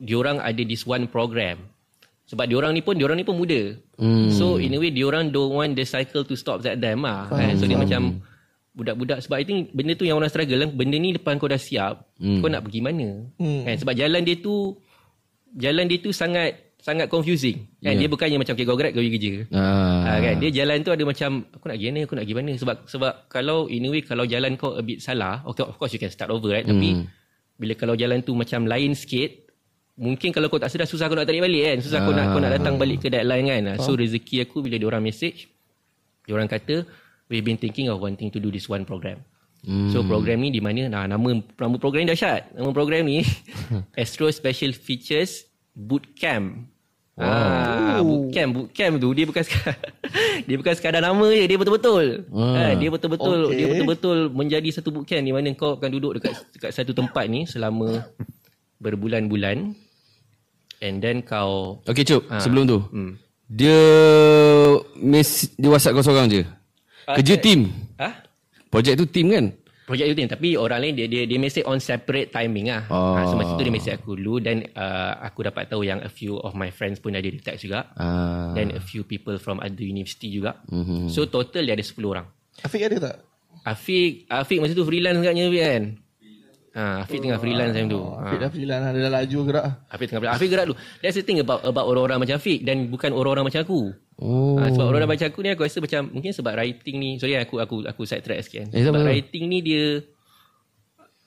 diorang 0.00 0.40
ada 0.40 0.64
this 0.64 0.88
one 0.88 1.04
program. 1.06 1.60
Sebab 2.26 2.48
diorang 2.48 2.72
ni 2.72 2.82
pun 2.82 2.96
diorang 2.96 3.20
ni 3.20 3.22
pun 3.22 3.36
muda. 3.36 3.76
Hmm. 4.00 4.32
So 4.32 4.56
in 4.56 4.74
a 4.74 4.78
way 4.80 4.90
diorang 4.90 5.30
don't 5.30 5.52
want 5.52 5.76
the 5.76 5.84
cycle 5.84 6.24
to 6.24 6.34
stop 6.34 6.64
at 6.64 6.80
them 6.80 7.04
lah. 7.04 7.28
Kan? 7.28 7.54
So 7.60 7.68
dia 7.68 7.76
macam 7.76 8.18
budak-budak. 8.76 9.24
Sebab 9.24 9.36
I 9.40 9.44
think 9.48 9.72
benda 9.72 9.96
tu 9.96 10.04
yang 10.04 10.20
orang 10.20 10.28
struggle 10.28 10.60
kan 10.60 10.70
benda 10.70 10.96
ni 11.00 11.16
lepas 11.16 11.32
kau 11.40 11.48
dah 11.48 11.56
siap 11.56 12.04
Hmm. 12.20 12.44
kau 12.44 12.52
nak 12.52 12.62
pergi 12.62 12.80
mana? 12.84 13.24
Hmm. 13.40 13.64
kan? 13.64 13.76
Sebab 13.80 13.96
jalan 13.96 14.20
dia 14.20 14.36
tu 14.36 14.76
jalan 15.56 15.88
dia 15.88 15.98
tu 15.98 16.12
sangat 16.12 16.76
sangat 16.76 17.08
confusing. 17.08 17.66
Kan? 17.80 17.96
Yeah. 17.96 18.04
dia 18.04 18.08
bukannya 18.08 18.36
macam 18.38 18.54
okay, 18.54 18.62
kau 18.62 18.76
grab 18.78 18.92
kau 18.92 19.00
pergi 19.00 19.16
kerja. 19.16 19.32
Ah. 19.50 20.06
Ah, 20.06 20.18
kan? 20.22 20.34
Dia 20.38 20.50
jalan 20.54 20.84
tu 20.84 20.92
ada 20.92 21.02
macam 21.02 21.30
aku 21.50 21.64
nak 21.66 21.76
pergi 21.80 21.88
mana? 21.90 22.00
Aku 22.04 22.14
nak 22.14 22.24
pergi 22.28 22.36
mana? 22.36 22.52
Sebab 22.54 22.76
sebab 22.86 23.12
kalau 23.26 23.58
in 23.66 23.84
a 23.84 23.88
way 23.90 24.00
kalau 24.04 24.24
jalan 24.28 24.52
kau 24.54 24.76
a 24.76 24.82
bit 24.84 25.00
salah 25.00 25.40
okay, 25.42 25.64
of 25.64 25.74
course 25.74 25.90
you 25.90 25.98
can 25.98 26.12
start 26.12 26.28
over 26.28 26.52
right? 26.52 26.62
Tapi 26.62 26.88
Hmm. 27.00 27.08
bila 27.56 27.72
kalau 27.74 27.96
jalan 27.96 28.20
tu 28.20 28.36
macam 28.36 28.68
lain 28.68 28.92
sikit 28.92 29.48
mungkin 29.96 30.28
kalau 30.28 30.52
kau 30.52 30.60
tak 30.60 30.68
sedar 30.68 30.84
susah 30.84 31.08
kau 31.08 31.16
nak 31.16 31.24
tarik 31.24 31.40
balik 31.40 31.64
kan? 31.64 31.76
Susah 31.80 32.04
kau 32.04 32.12
nak 32.12 32.36
kau 32.36 32.40
nak 32.44 32.52
datang 32.52 32.76
balik 32.76 33.00
ke 33.00 33.08
deadline 33.08 33.48
kan? 33.48 33.62
Ah, 33.72 33.76
so 33.80 33.96
rezeki 33.96 34.44
aku 34.44 34.60
bila 34.60 34.76
dia 34.76 34.84
orang 34.86 35.00
message 35.02 35.48
dia 36.22 36.36
orang 36.36 36.46
kata 36.46 36.84
we've 37.26 37.42
been 37.42 37.58
thinking 37.58 37.88
of 37.88 37.98
wanting 37.98 38.28
to 38.28 38.38
do 38.38 38.48
this 38.48 38.66
one 38.66 38.84
program 38.84 39.22
Hmm. 39.66 39.90
So 39.90 40.06
program 40.06 40.46
ni 40.46 40.54
di 40.54 40.62
mana 40.62 40.86
nah, 40.86 41.10
nama 41.10 41.42
nama 41.42 41.74
program 41.74 42.06
ni 42.06 42.14
dahsyat. 42.14 42.54
Nama 42.54 42.70
program 42.70 43.02
ni 43.02 43.26
Astro 43.98 44.30
Special 44.30 44.70
Features 44.70 45.42
Bootcamp. 45.74 46.70
Wow. 47.16 47.26
Ah, 47.26 47.98
bootcamp, 47.98 48.50
bootcamp 48.54 48.94
tu 49.00 49.08
dia 49.10 49.24
bukan 49.26 49.42
sekadar, 49.42 49.74
dia 50.46 50.56
bukan 50.60 50.74
sekadar 50.76 51.00
nama 51.00 51.26
je, 51.32 51.48
dia 51.48 51.58
betul-betul. 51.58 52.28
Ah. 52.30 52.52
Ha, 52.54 52.62
dia 52.78 52.92
betul-betul 52.92 53.38
Okay. 53.50 53.56
dia 53.56 53.66
betul-betul 53.66 54.18
menjadi 54.30 54.68
satu 54.70 54.92
bootcamp 54.94 55.24
di 55.24 55.32
mana 55.34 55.50
kau 55.56 55.74
akan 55.74 55.90
duduk 55.90 56.20
dekat 56.20 56.36
dekat 56.54 56.70
satu 56.70 56.92
tempat 56.94 57.24
ni 57.26 57.48
selama 57.48 58.06
berbulan-bulan 58.78 59.74
and 60.78 60.96
then 61.02 61.24
kau 61.24 61.80
Okay, 61.88 62.04
Cuk. 62.04 62.28
Sebelum 62.38 62.70
tu. 62.70 62.78
hmm. 62.86 63.12
Dia 63.48 63.80
mes 64.94 65.28
dia 65.58 65.68
WhatsApp 65.70 65.96
kau 65.98 66.04
seorang 66.06 66.30
je. 66.30 66.46
Kerja 67.06 67.34
Ah, 67.34 67.40
team. 67.40 67.60
ah 67.96 68.14
Projek 68.66 68.98
tu 68.98 69.06
team 69.06 69.30
kan? 69.30 69.46
Projek 69.86 70.10
itu 70.10 70.18
tapi 70.26 70.58
orang 70.58 70.82
lain 70.82 70.94
dia 70.98 71.06
dia 71.06 71.22
dia 71.22 71.38
message 71.38 71.62
on 71.62 71.78
separate 71.78 72.34
timing 72.34 72.74
ah. 72.74 72.82
Oh. 72.90 73.14
Ha, 73.14 73.30
so 73.30 73.38
masa 73.38 73.54
tu 73.54 73.62
dia 73.62 73.70
message 73.70 73.94
aku 73.94 74.18
dulu 74.18 74.42
dan 74.42 74.66
uh, 74.74 75.14
aku 75.22 75.46
dapat 75.46 75.70
tahu 75.70 75.86
yang 75.86 76.02
a 76.02 76.10
few 76.10 76.34
of 76.36 76.58
my 76.58 76.74
friends 76.74 76.98
pun 76.98 77.14
ada 77.14 77.22
di 77.22 77.38
tag 77.38 77.54
juga. 77.56 77.94
Ah. 77.94 78.50
Then 78.50 78.74
a 78.74 78.82
few 78.82 79.06
people 79.06 79.38
from 79.38 79.62
other 79.62 79.78
university 79.78 80.26
juga. 80.28 80.58
Mhm. 80.66 81.06
So 81.06 81.30
total 81.30 81.62
dia 81.62 81.78
ada 81.78 81.86
10 81.86 82.02
orang. 82.02 82.26
Afiq 82.58 82.82
ada 82.82 82.98
tak? 82.98 83.16
Afiq 83.62 84.26
Afiq 84.26 84.58
masa 84.58 84.74
tu 84.74 84.82
freelance 84.82 85.22
agaknya 85.22 85.46
Afiq 85.46 85.62
kan. 85.62 85.84
Ha, 86.76 86.82
Afiq 87.06 87.18
tengah 87.22 87.38
freelance 87.38 87.72
time 87.72 87.88
tu. 87.88 88.02
Afiq 88.02 88.36
Ha. 88.36 88.42
dah 88.42 88.50
freelance 88.50 88.82
lah. 88.82 88.90
Dia 88.90 89.02
dah 89.06 89.12
laju 89.14 89.38
gerak 89.46 89.64
lah. 89.64 89.74
Afiq 89.86 90.06
tengah 90.10 90.20
freelance. 90.20 90.36
Afiq 90.36 90.48
gerak 90.50 90.64
dulu. 90.66 90.76
That's 90.98 91.14
the 91.14 91.22
thing 91.22 91.38
about 91.38 91.62
about 91.62 91.86
orang-orang 91.86 92.18
macam 92.20 92.36
Afiq 92.36 92.58
dan 92.60 92.90
bukan 92.90 93.14
orang-orang 93.14 93.46
macam 93.48 93.62
aku. 93.62 93.80
Oh. 94.16 94.56
Ha, 94.56 94.72
sebab 94.72 94.88
orang-orang 94.88 95.12
macam 95.12 95.26
aku 95.28 95.38
ni 95.44 95.50
aku 95.52 95.62
rasa 95.68 95.78
macam 95.84 96.08
mungkin 96.08 96.32
sebab 96.32 96.56
writing 96.56 96.96
ni 96.96 97.10
sorry 97.20 97.36
aku 97.36 97.60
aku 97.60 97.84
aku 97.84 98.02
side 98.08 98.24
track 98.24 98.40
sikit 98.48 98.64
kan. 98.64 98.68
Eh, 98.72 98.80
tak 98.80 98.84
sebab 98.88 99.00
apa. 99.04 99.08
writing 99.12 99.44
ni 99.44 99.58
dia 99.60 99.84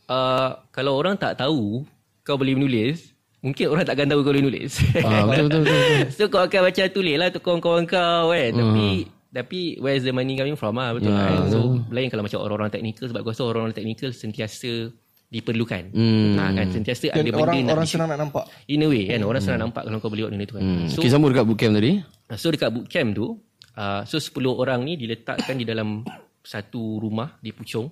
uh, 0.09 0.57
kalau 0.73 0.97
orang 0.97 1.13
tak 1.13 1.37
tahu 1.37 1.85
kau 2.25 2.37
boleh 2.37 2.57
menulis, 2.57 3.13
mungkin 3.45 3.69
orang 3.69 3.85
takkan 3.85 4.09
tahu 4.09 4.25
kau 4.25 4.33
boleh 4.33 4.45
nulis. 4.45 4.81
Ah, 5.05 5.25
betul, 5.29 5.45
betul, 5.49 5.61
betul, 5.65 5.77
betul. 5.77 6.07
so 6.17 6.23
kau 6.33 6.41
akan 6.41 6.61
macam 6.65 6.83
tulis 6.89 7.15
lah 7.15 7.27
tu 7.29 7.39
kawan-kawan 7.41 7.83
kau 7.85 8.33
kan. 8.33 8.51
Tapi 8.57 8.87
tapi 9.29 9.77
where's 9.77 10.01
the 10.01 10.09
money 10.09 10.33
coming 10.33 10.57
from 10.57 10.73
ah 10.81 10.89
betul 10.89 11.13
Ya, 11.13 11.29
kan? 11.29 11.53
So 11.53 11.77
lain 11.93 12.09
kalau 12.09 12.25
macam 12.25 12.41
orang-orang 12.41 12.73
teknikal 12.73 13.05
sebab 13.05 13.21
aku 13.21 13.29
rasa 13.29 13.43
orang-orang 13.45 13.77
teknikal 13.77 14.09
sentiasa 14.09 14.89
diperlukan. 15.29 15.93
Hmm. 15.93 16.33
Ha, 16.41 16.43
kan 16.57 16.67
sentiasa 16.73 17.13
Dan 17.13 17.21
ada 17.21 17.31
benda 17.37 17.45
orang 17.45 17.55
nak 17.61 17.73
orang 17.77 17.85
senang 17.85 18.09
nak 18.09 18.17
nampak. 18.17 18.49
In 18.65 18.81
a 18.81 18.87
way 18.89 19.05
kan 19.05 19.21
orang 19.21 19.41
senang 19.45 19.61
nampak 19.69 19.85
kalau 19.85 20.01
kau 20.01 20.09
boleh 20.09 20.25
buat 20.25 20.33
benda 20.33 20.45
tu 20.49 20.55
kan. 20.57 20.63
Hmm. 20.65 20.89
So 20.89 21.05
Okay, 21.05 21.13
sama 21.13 21.29
dekat 21.29 21.45
bootcamp 21.45 21.77
tadi. 21.77 22.01
So 22.37 22.53
dekat 22.53 22.69
bootcamp 22.69 23.15
tu 23.17 23.37
uh, 23.79 24.01
so 24.05 24.19
10 24.19 24.35
orang 24.51 24.85
ni 24.85 24.99
diletakkan 24.99 25.55
di 25.55 25.65
dalam 25.65 26.03
satu 26.43 26.99
rumah 26.99 27.37
di 27.39 27.53
Puchong. 27.53 27.87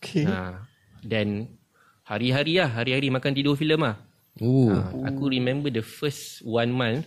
Okay. 0.00 0.24
Ha, 0.24 0.64
dan 1.04 1.46
hari-hari 2.04 2.58
lah 2.58 2.68
hari-hari 2.72 3.12
makan 3.12 3.32
tidur 3.32 3.54
filem 3.54 3.80
lah. 3.84 3.96
Oh. 4.40 4.72
Ha, 4.72 5.10
aku 5.12 5.30
remember 5.30 5.68
the 5.68 5.84
first 5.84 6.40
one 6.42 6.72
month 6.72 7.04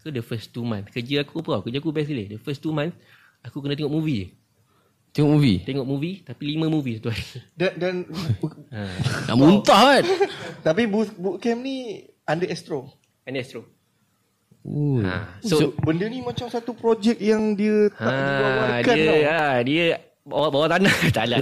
ke 0.00 0.08
the 0.08 0.24
first 0.24 0.50
two 0.56 0.64
month. 0.64 0.88
Kerja 0.88 1.22
aku 1.22 1.44
apa? 1.44 1.60
tau? 1.60 1.62
Kerja 1.68 1.78
aku 1.78 1.92
best 1.92 2.08
gila. 2.08 2.24
The 2.24 2.40
first 2.40 2.60
two 2.64 2.72
month 2.72 2.96
aku 3.44 3.60
kena 3.60 3.76
tengok 3.76 3.92
movie 3.92 4.16
je. 4.24 4.28
Tengok 5.10 5.30
movie. 5.36 5.58
Tengok 5.66 5.86
movie 5.86 6.16
tapi 6.24 6.42
lima 6.56 6.66
movie 6.70 6.96
satu 6.96 7.10
hari. 7.12 7.24
Dan, 7.60 7.72
dan 7.76 7.94
Ha. 8.70 8.86
Nak 9.26 9.36
muntah 9.36 9.80
kan? 9.98 10.04
tapi 10.66 10.86
boot, 10.86 11.10
bootcamp 11.18 11.60
ni 11.60 12.06
under 12.24 12.46
Astro. 12.46 12.94
And 13.26 13.34
Astro. 13.36 13.66
Ha. 14.62 15.40
So, 15.40 15.56
So, 15.56 15.64
benda 15.80 16.04
ni 16.04 16.20
macam 16.20 16.46
satu 16.46 16.72
projek 16.72 17.16
yang 17.16 17.54
dia 17.54 17.88
tak 17.90 18.06
ha, 18.06 18.20
diwawarkan 18.28 18.94
dia 18.94 19.06
tau. 19.06 19.20
ha, 19.24 19.40
dia 19.62 19.84
bawah 20.20 20.50
bawah 20.50 20.68
tanah 20.70 20.94
tak 21.16 21.24
lah. 21.26 21.38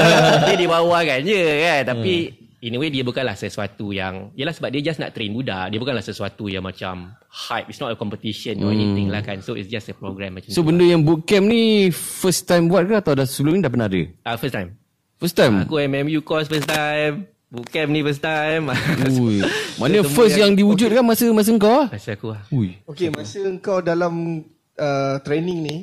dia 0.48 0.56
di 0.56 0.64
bawah 0.64 1.00
kan 1.00 1.20
je 1.20 1.36
kan. 1.60 1.80
Tapi 1.86 2.14
in 2.62 2.72
a 2.72 2.78
way 2.78 2.88
dia 2.88 3.02
bukanlah 3.02 3.34
sesuatu 3.34 3.90
yang 3.90 4.32
Yalah 4.32 4.54
sebab 4.54 4.72
dia 4.72 4.80
just 4.82 4.98
nak 4.98 5.12
train 5.12 5.30
budak. 5.30 5.68
Dia 5.68 5.78
bukanlah 5.78 6.00
sesuatu 6.00 6.46
yang 6.46 6.64
macam 6.64 7.12
hype. 7.28 7.68
It's 7.68 7.76
not 7.76 7.92
a 7.92 7.96
competition 7.96 8.62
or 8.62 8.72
anything 8.72 9.12
lah 9.12 9.20
kan. 9.20 9.44
So 9.44 9.52
it's 9.52 9.68
just 9.68 9.88
a 9.88 9.94
program 9.94 10.38
macam 10.38 10.48
So 10.48 10.62
tu. 10.62 10.72
benda 10.72 10.82
yang 10.82 11.04
bootcamp 11.04 11.44
ni 11.44 11.92
first 11.92 12.46
time 12.46 12.66
buat 12.66 12.88
ke 12.88 12.94
atau 12.96 13.12
dah 13.12 13.26
sebelum 13.26 13.58
ni 13.58 13.60
dah 13.60 13.68
pernah 13.68 13.86
ada? 13.86 14.00
Ah, 14.24 14.34
first 14.34 14.56
time. 14.56 14.74
First 15.18 15.36
time? 15.36 15.60
Aku 15.60 15.76
MMU 15.76 16.18
course 16.20 16.48
first 16.48 16.66
time. 16.66 17.28
Bootcamp 17.52 17.92
ni 17.92 18.00
first 18.00 18.24
time. 18.24 18.72
Ui. 19.20 19.44
Mana 19.76 20.00
first 20.08 20.40
yang 20.40 20.56
diwujudkan 20.56 21.04
masa 21.04 21.28
masa 21.36 21.52
kau 21.60 21.84
ah? 21.84 21.86
Masa 21.92 22.16
aku 22.16 22.32
lah. 22.32 22.40
Ui. 22.48 22.80
Okay, 22.88 23.12
masa 23.12 23.44
engkau 23.44 23.84
dalam 23.84 24.40
uh, 24.80 25.16
training 25.20 25.58
ni, 25.60 25.76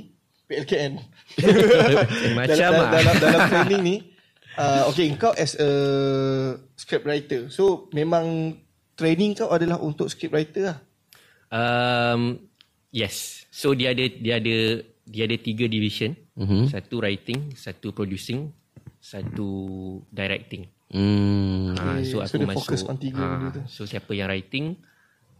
PLKN. 0.49 0.97
Macam 2.41 2.57
dalam, 2.57 2.73
lah. 2.73 2.89
dalam, 2.89 3.15
dalam 3.21 3.41
training 3.53 3.81
ni, 3.85 3.95
uh, 4.57 4.89
okay, 4.89 5.13
engkau 5.13 5.29
as 5.37 5.53
a 5.61 5.69
script 6.73 7.05
writer. 7.05 7.53
So, 7.53 7.85
memang 7.93 8.57
training 8.97 9.37
kau 9.37 9.53
adalah 9.53 9.77
untuk 9.77 10.09
script 10.09 10.33
writer 10.33 10.73
lah. 10.73 10.77
Um, 11.53 12.49
yes. 12.89 13.45
So 13.53 13.77
dia 13.77 13.93
ada 13.93 14.09
dia 14.09 14.41
ada 14.41 14.57
dia 15.05 15.23
ada 15.29 15.37
tiga 15.37 15.69
division. 15.69 16.17
Mhm. 16.33 16.73
Satu 16.73 16.97
writing, 16.97 17.53
satu 17.53 17.93
producing, 17.93 18.49
satu 18.97 19.49
directing. 20.09 20.78
Hmm. 20.89 21.73
Ha, 21.73 22.01
so 22.01 22.17
so 22.19 22.37
aku 22.39 22.43
masuk. 22.43 22.65
fokus 22.65 22.81
on 22.83 22.97
tiga 22.97 23.19
ha, 23.19 23.29
benda 23.31 23.49
tu. 23.51 23.61
so 23.65 23.81
siapa 23.83 24.09
yang 24.11 24.25
writing, 24.25 24.73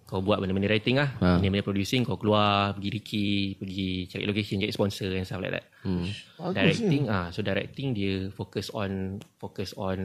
kau 0.04 0.20
buat 0.20 0.38
benda-benda 0.38 0.68
writing 0.68 0.96
lah. 0.96 1.10
Ha. 1.16 1.38
Benda-benda 1.38 1.66
producing, 1.66 2.02
kau 2.02 2.16
keluar, 2.16 2.74
pergi 2.74 2.90
Ricky, 2.92 3.30
pergi 3.56 3.90
cari 4.06 4.24
location, 4.24 4.58
cari 4.58 4.70
sponsor 4.70 5.10
and 5.10 5.24
stuff 5.24 5.38
like 5.38 5.52
that. 5.52 5.66
Hmm. 5.82 6.06
Bagus 6.38 6.54
directing 6.54 7.04
ah 7.08 7.30
so 7.30 7.42
directing 7.42 7.88
dia 7.92 8.30
fokus 8.30 8.70
on 8.70 9.18
fokus 9.36 9.74
on 9.74 9.98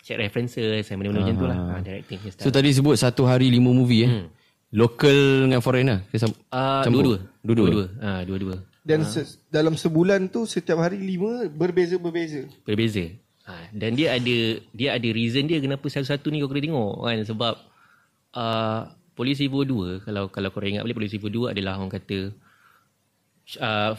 check 0.00 0.18
references 0.18 0.58
and 0.84 0.96
benda-benda 0.96 1.22
macam 1.22 1.36
tu 1.36 1.46
lah. 1.46 1.58
Ha, 1.60 1.74
directing 1.80 2.18
So 2.34 2.50
tadi 2.50 2.70
sebut 2.70 2.94
satu 2.94 3.24
hari 3.24 3.48
lima 3.48 3.70
movie 3.70 4.02
eh. 4.02 4.10
Hmm. 4.12 4.28
Local 4.70 5.46
dengan 5.46 5.62
foreign 5.62 5.86
lah. 5.86 6.00
Ke 6.04 6.18
sam- 6.18 6.34
Ah, 6.50 6.82
campur? 6.82 7.06
dua-dua. 7.06 7.18
Dua-dua. 7.40 7.64
Dua-dua. 7.64 7.86
Ah, 8.00 8.20
dua-dua. 8.22 8.56
Dan 8.82 9.06
se- 9.06 9.38
dalam 9.46 9.78
sebulan 9.78 10.26
tu, 10.28 10.44
setiap 10.44 10.76
hari 10.76 10.98
lima, 10.98 11.46
berbeza-berbeza. 11.46 12.50
Berbeza. 12.66 13.06
Ha, 13.44 13.68
dan 13.76 13.92
dia 13.92 14.16
ada 14.16 14.36
dia 14.72 14.96
ada 14.96 15.08
reason 15.12 15.44
dia 15.44 15.60
kenapa 15.60 15.84
satu-satu 15.84 16.32
ni 16.32 16.40
kau 16.40 16.48
kena 16.48 16.64
tengok 16.64 16.94
kan 17.04 17.18
sebab 17.28 17.54
uh, 18.32 18.80
Polis 19.12 19.36
Evo 19.44 19.68
2 19.68 20.00
kalau 20.00 20.32
kalau 20.32 20.48
kau 20.48 20.64
ingat 20.64 20.80
boleh 20.80 20.96
Polis 20.96 21.12
Evo 21.12 21.28
2 21.28 21.52
adalah 21.52 21.76
orang 21.76 21.92
kata 21.92 22.32
uh, 23.60 23.92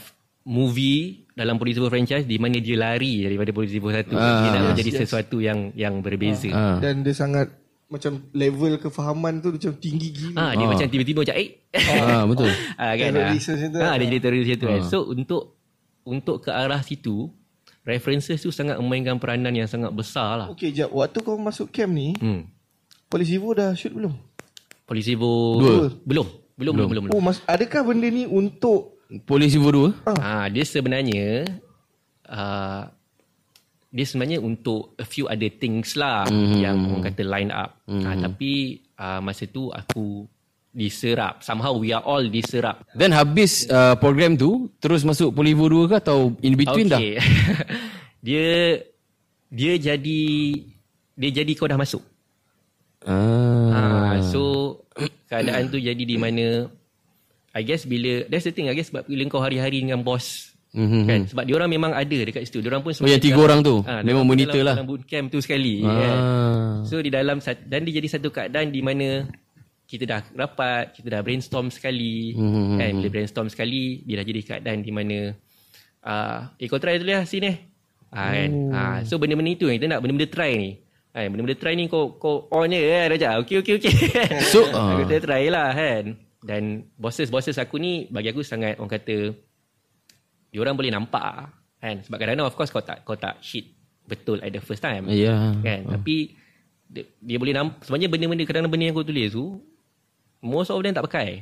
movie 0.45 1.25
dalam 1.33 1.61
Polis 1.61 1.77
Evo 1.77 1.93
franchise 1.93 2.25
di 2.25 2.41
mana 2.41 2.57
dia 2.57 2.73
lari 2.73 3.21
daripada 3.21 3.53
Polis 3.53 3.73
Evo 3.73 3.93
1 3.93 4.09
dia 4.09 4.49
nak 4.49 4.63
menjadi 4.73 4.91
sesuatu 5.05 5.37
yang 5.41 5.69
yang 5.77 6.01
berbeza. 6.01 6.49
Ah. 6.49 6.77
Dan 6.81 7.05
dia 7.05 7.13
sangat 7.13 7.53
macam 7.85 8.17
level 8.33 8.81
kefahaman 8.81 9.45
tu 9.45 9.53
macam 9.53 9.77
tinggi 9.77 10.09
gila. 10.09 10.37
Ah, 10.41 10.51
dia 10.57 10.65
macam 10.65 10.85
tiba-tiba 10.89 11.21
macam 11.21 11.37
eh 11.37 11.49
Ah, 11.85 12.25
betul. 12.29 12.49
ah, 12.81 12.93
kan 12.97 13.09
ah. 13.13 13.29
ah, 13.77 13.95
dia 14.01 14.05
jadi 14.09 14.19
teroris 14.21 14.45
macam 14.49 14.57
tu 14.57 14.67
kan. 14.69 14.81
So 14.89 14.97
untuk 15.05 15.43
untuk 16.05 16.45
ke 16.45 16.49
arah 16.49 16.81
situ 16.81 17.29
references 17.85 18.41
tu 18.41 18.49
sangat 18.49 18.81
memainkan 18.81 19.15
peranan 19.21 19.53
yang 19.53 19.69
sangat 19.69 19.93
besar 19.93 20.41
lah. 20.41 20.47
Okay, 20.51 20.73
jap. 20.73 20.89
Waktu 20.91 21.21
kau 21.21 21.37
masuk 21.37 21.69
camp 21.69 21.93
ni, 21.93 22.17
Hmm. 22.17 22.49
Polis 23.05 23.29
Evo 23.29 23.53
dah 23.53 23.71
shoot 23.77 23.93
belum? 23.93 24.11
Polis 24.89 25.05
Evo 25.07 25.61
Dua. 25.61 25.69
belum. 26.03 26.27
Belum 26.57 26.73
belum 26.75 26.89
belum. 26.89 27.03
belum. 27.07 27.13
Oh, 27.13 27.21
mas, 27.21 27.39
adakah 27.45 27.93
benda 27.93 28.09
ni 28.09 28.25
untuk 28.25 28.95
Polis 29.29 29.53
Evo 29.53 29.69
2. 29.69 30.17
Ah, 30.17 30.49
dia 30.49 30.65
sebenarnya 30.65 31.45
uh, 32.25 32.89
dia 33.93 34.05
sebenarnya 34.05 34.41
untuk 34.41 34.97
a 34.97 35.05
few 35.05 35.29
other 35.29 35.47
things 35.47 35.93
lah 35.93 36.25
mm-hmm. 36.25 36.57
yang 36.57 36.77
orang 36.89 37.05
kata 37.05 37.21
line 37.21 37.51
up. 37.53 37.79
Mm-hmm. 37.85 38.03
Ah, 38.03 38.15
tapi 38.17 38.81
uh, 38.97 39.19
masa 39.21 39.45
tu 39.45 39.69
aku 39.69 40.25
diserap. 40.75 41.39
Somehow 41.39 41.79
we 41.79 41.95
are 41.95 42.03
all 42.03 42.21
diserap. 42.27 42.83
Then 42.91 43.15
habis 43.15 43.63
uh, 43.71 43.95
program 43.95 44.35
tu 44.35 44.67
terus 44.83 45.07
masuk 45.07 45.31
Polis 45.31 45.55
Evo 45.55 45.71
2 45.71 45.87
ke 45.87 45.95
atau 46.03 46.35
in 46.43 46.59
between 46.59 46.91
dah? 46.91 46.99
Okay. 46.99 47.15
dia 48.27 48.47
dia 49.47 49.73
jadi 49.79 50.21
dia 51.15 51.29
jadi 51.31 51.51
kau 51.55 51.71
dah 51.71 51.79
masuk. 51.79 52.03
Ah. 53.07 53.71
Ah, 53.71 54.15
so 54.19 54.41
keadaan 55.31 55.71
tu 55.71 55.79
jadi 55.79 56.03
di 56.03 56.19
mana 56.19 56.67
I 57.55 57.63
guess 57.63 57.87
bila 57.87 58.27
that's 58.27 58.43
the 58.43 58.51
thing 58.51 58.67
I 58.67 58.75
guess 58.75 58.91
sebab 58.91 59.07
bila 59.07 59.23
kau 59.31 59.39
hari-hari 59.39 59.79
dengan 59.79 60.03
bos 60.03 60.51
Mhm. 60.75 61.07
kan 61.07 61.21
sebab 61.23 61.43
dia 61.47 61.55
orang 61.55 61.71
memang 61.71 61.95
ada 61.95 62.17
dekat 62.19 62.43
situ. 62.43 62.59
Dia 62.59 62.67
orang 62.67 62.83
pun 62.83 62.91
Oh, 62.91 63.07
yang 63.07 63.23
tiga 63.23 63.39
orang 63.39 63.63
tu? 63.63 63.79
Ah, 63.87 64.03
Memang 64.03 64.27
diorang 64.27 64.27
monitor 64.27 64.59
dalam, 64.59 64.67
lah. 64.67 64.75
Dalam 64.75 64.89
bootcamp 64.91 65.25
tu 65.31 65.39
sekali 65.39 65.79
kan. 65.79 66.15
Ah. 66.19 66.73
So 66.83 66.99
di 66.99 67.07
dalam 67.07 67.39
dan 67.39 67.79
dia 67.87 67.93
jadi 68.03 68.07
satu 68.11 68.27
keadaan 68.27 68.75
di 68.75 68.83
mana 68.83 69.23
kita 69.85 70.03
dah 70.03 70.19
rapat, 70.33 70.91
kita 70.91 71.07
dah 71.09 71.21
brainstorm 71.21 71.69
sekali 71.69 72.33
Mhm. 72.33 72.75
kan. 72.75 72.91
Bila 72.97 73.09
brainstorm 73.11 73.47
sekali 73.47 74.01
dia 74.01 74.17
dah 74.17 74.25
jadi 74.25 74.41
keadaan 74.43 74.79
di 74.79 74.89
mana 74.89 75.17
ah 76.01 76.53
eh 76.55 76.65
kau 76.65 76.77
try 76.77 76.97
dulu 76.97 77.11
lah 77.11 77.23
sini. 77.23 77.53
Ah, 78.09 78.31
kan? 78.31 78.49
Oh. 78.49 78.71
Ah, 78.71 78.97
so 79.01 79.17
benda-benda 79.17 79.51
itu 79.51 79.67
yang 79.67 79.75
kita 79.75 79.87
nak 79.87 79.99
benda-benda 79.99 80.27
try 80.27 80.51
ni. 80.55 80.71
Kan, 81.09 81.27
benda-benda 81.27 81.55
try 81.55 81.73
ni 81.73 81.85
kau 81.85 82.15
kau 82.15 82.47
on 82.49 82.67
je 82.67 82.79
kan 82.79 83.05
Raja. 83.09 83.29
Okey 83.39 83.55
okey 83.59 83.73
okey. 83.77 83.93
So, 84.53 84.63
aku 84.63 84.75
ah. 84.75 84.97
kita 85.03 85.15
try 85.21 85.47
lah 85.47 85.69
kan. 85.69 86.03
Dan 86.39 86.63
bosses-bosses 86.95 87.57
aku 87.57 87.75
ni 87.75 88.05
bagi 88.07 88.29
aku 88.29 88.39
sangat 88.39 88.77
orang 88.77 88.91
kata 88.91 89.33
dia 90.47 90.59
orang 90.61 90.73
boleh 90.73 90.87
nampak 90.87 91.51
kan 91.75 91.99
sebab 91.99 92.15
kadang-kadang 92.15 92.47
of 92.47 92.55
course 92.55 92.69
kau 92.69 92.79
tak 92.79 93.03
kau 93.03 93.13
tak 93.13 93.35
hit 93.43 93.75
betul 94.05 94.39
at 94.39 94.47
the 94.47 94.61
first 94.61 94.79
time 94.79 95.03
Ya. 95.11 95.51
kan 95.57 95.83
tapi 95.89 96.31
dia, 96.85 97.03
dia 97.19 97.35
boleh 97.35 97.51
nampak 97.51 97.83
sebenarnya 97.83 98.07
benda-benda 98.07 98.43
kadang-kadang 98.45 98.71
benda 98.71 98.85
yang 98.85 98.95
kau 98.95 99.03
tulis 99.03 99.27
tu 99.27 99.59
most 100.45 100.69
of 100.69 100.77
them 100.79 100.93
tak 100.93 101.03
pakai 101.03 101.41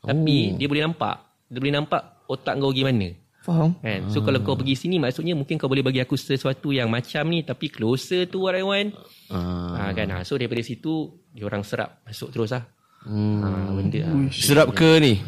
tapi 0.00 0.56
dia 0.56 0.64
boleh 0.64 0.82
nampak 0.82 1.14
dia 1.46 1.58
boleh 1.58 1.74
nampak 1.74 2.02
otak 2.24 2.56
kau 2.56 2.72
gimana 2.72 3.12
Faham? 3.38 3.76
kan 3.78 4.08
so 4.08 4.20
kalau 4.20 4.40
kau 4.40 4.54
pergi 4.54 4.74
sini 4.74 4.96
maksudnya 4.96 5.32
mungkin 5.32 5.56
kau 5.56 5.66
boleh 5.66 5.80
bagi 5.80 6.00
aku 6.00 6.16
sesuatu 6.16 6.68
yang 6.68 6.88
macam 6.88 7.24
ni 7.26 7.40
tapi 7.40 7.68
closer 7.68 8.24
to 8.24 8.42
what 8.42 8.52
I 8.52 8.62
want 8.62 8.96
Ah. 9.28 9.88
ha, 9.88 9.92
kan 9.92 10.08
ha. 10.10 10.18
so 10.22 10.34
daripada 10.34 10.60
situ 10.60 10.92
dia 11.28 11.44
orang 11.44 11.60
serap 11.60 12.00
masuk 12.02 12.30
terus 12.30 12.50
lah 12.50 12.64
Hmm. 12.98 13.38
ha, 13.40 13.48
benda 13.70 14.00
ha. 14.02 14.10
Serap 14.28 14.74
ke 14.74 14.98
ni? 14.98 15.22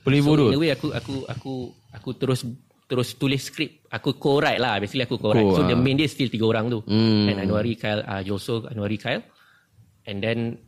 Polis 0.00 0.22
Evo 0.22 0.38
So 0.38 0.46
in 0.46 0.54
a 0.54 0.56
2? 0.56 0.62
way 0.62 0.70
aku 0.70 0.88
aku 0.94 1.14
aku 1.26 1.52
aku 1.90 2.08
terus 2.14 2.46
terus 2.86 3.18
tulis 3.18 3.42
skrip. 3.42 3.82
Aku 3.90 4.14
co-write 4.14 4.62
lah. 4.62 4.78
Basically 4.78 5.02
aku 5.02 5.18
co-write. 5.18 5.42
Co, 5.42 5.58
so 5.58 5.62
ah. 5.64 5.68
the 5.68 5.74
main 5.74 5.98
dia 5.98 6.06
still 6.06 6.30
tiga 6.30 6.46
orang 6.46 6.70
tu. 6.70 6.86
Hmm. 6.86 7.26
And 7.26 7.42
Anwari 7.42 7.74
Kyle 7.74 7.98
uh, 8.00 8.22
Joso 8.22 8.62
Anwari 8.64 8.94
Kyle. 8.94 9.26
And 10.06 10.22
then 10.22 10.62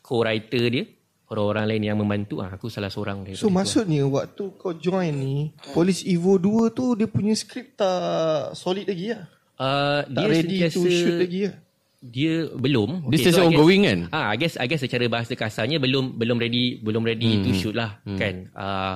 co-writer 0.00 0.64
dia 0.72 0.88
orang-orang 1.30 1.64
lain 1.70 1.82
yang 1.86 1.96
membantu 1.96 2.42
ah 2.42 2.50
aku 2.50 2.66
salah 2.66 2.90
seorang 2.90 3.22
dia. 3.22 3.38
So 3.38 3.46
maksudnya 3.48 4.02
waktu 4.04 4.50
kau 4.58 4.74
join 4.74 5.14
ni, 5.14 5.54
Polis 5.70 6.02
Evo 6.02 6.36
2 6.36 6.74
tu 6.74 6.98
dia 6.98 7.06
punya 7.06 7.32
skrip 7.32 7.78
tak 7.78 8.52
solid 8.52 8.84
lagi 8.84 9.14
lah. 9.14 9.24
uh, 9.56 10.00
Tak 10.04 10.10
dia 10.10 10.26
ready 10.26 10.56
to 10.66 10.82
shoot 10.82 11.16
lagi 11.16 11.40
lah. 11.46 11.56
Dia 12.00 12.48
belum. 12.48 13.06
Dia 13.06 13.14
Okay, 13.14 13.18
sentiasa 13.22 13.38
I 13.38 13.44
guess- 13.44 13.50
ongoing 13.52 13.82
kan? 13.84 13.98
Ah, 14.08 14.26
I 14.32 14.36
guess 14.36 14.54
I 14.56 14.66
guess 14.66 14.80
secara 14.80 15.04
bahasa 15.06 15.32
kasarnya 15.32 15.78
belum 15.78 16.16
belum 16.16 16.36
ready 16.36 16.80
belum 16.80 17.04
ready 17.04 17.40
to 17.40 17.50
shoot 17.52 17.76
lah 17.76 18.00
kan. 18.04 18.50
Uh, 18.50 18.94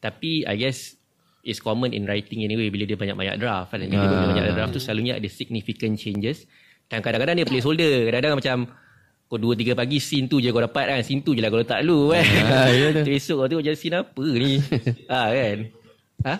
tapi 0.00 0.42
I 0.42 0.56
guess 0.56 0.96
it's 1.42 1.60
common 1.60 1.92
in 1.92 2.02
writing 2.04 2.42
anyway 2.42 2.66
bila 2.66 2.82
dia 2.82 2.96
banyak-banyak 2.96 3.36
draft 3.36 3.70
kan. 3.70 3.78
Bila 3.78 4.02
dia 4.02 4.18
banyak 4.26 4.44
draft 4.52 4.72
tu 4.72 4.80
selalunya 4.80 5.14
ada 5.14 5.28
significant 5.28 5.94
changes. 5.94 6.48
Dan 6.86 6.98
kadang-kadang 6.98 7.36
dia 7.36 7.44
placeholder. 7.44 8.08
Kadang-kadang 8.08 8.38
macam 8.38 8.56
kau 9.26 9.36
dua 9.36 9.52
tiga 9.52 9.72
pagi 9.72 9.98
scene 9.98 10.26
tu 10.26 10.38
je 10.38 10.48
kau 10.48 10.60
dapat 10.60 10.84
kan. 10.86 11.00
Scene 11.00 11.20
tu 11.20 11.32
je 11.32 11.40
lah 11.40 11.48
kau 11.48 11.58
letak 11.58 11.82
dulu 11.82 12.12
kan. 12.12 12.22
Ah, 12.46 12.68
ya 12.68 12.86
tu. 12.94 13.08
Esok 13.08 13.36
kau 13.36 13.46
tengok 13.46 13.64
jadi 13.64 13.74
scene 13.74 13.96
apa 13.96 14.24
ni. 14.24 14.52
ah 15.12 15.26
kan. 15.28 15.58
Ha? 16.22 16.34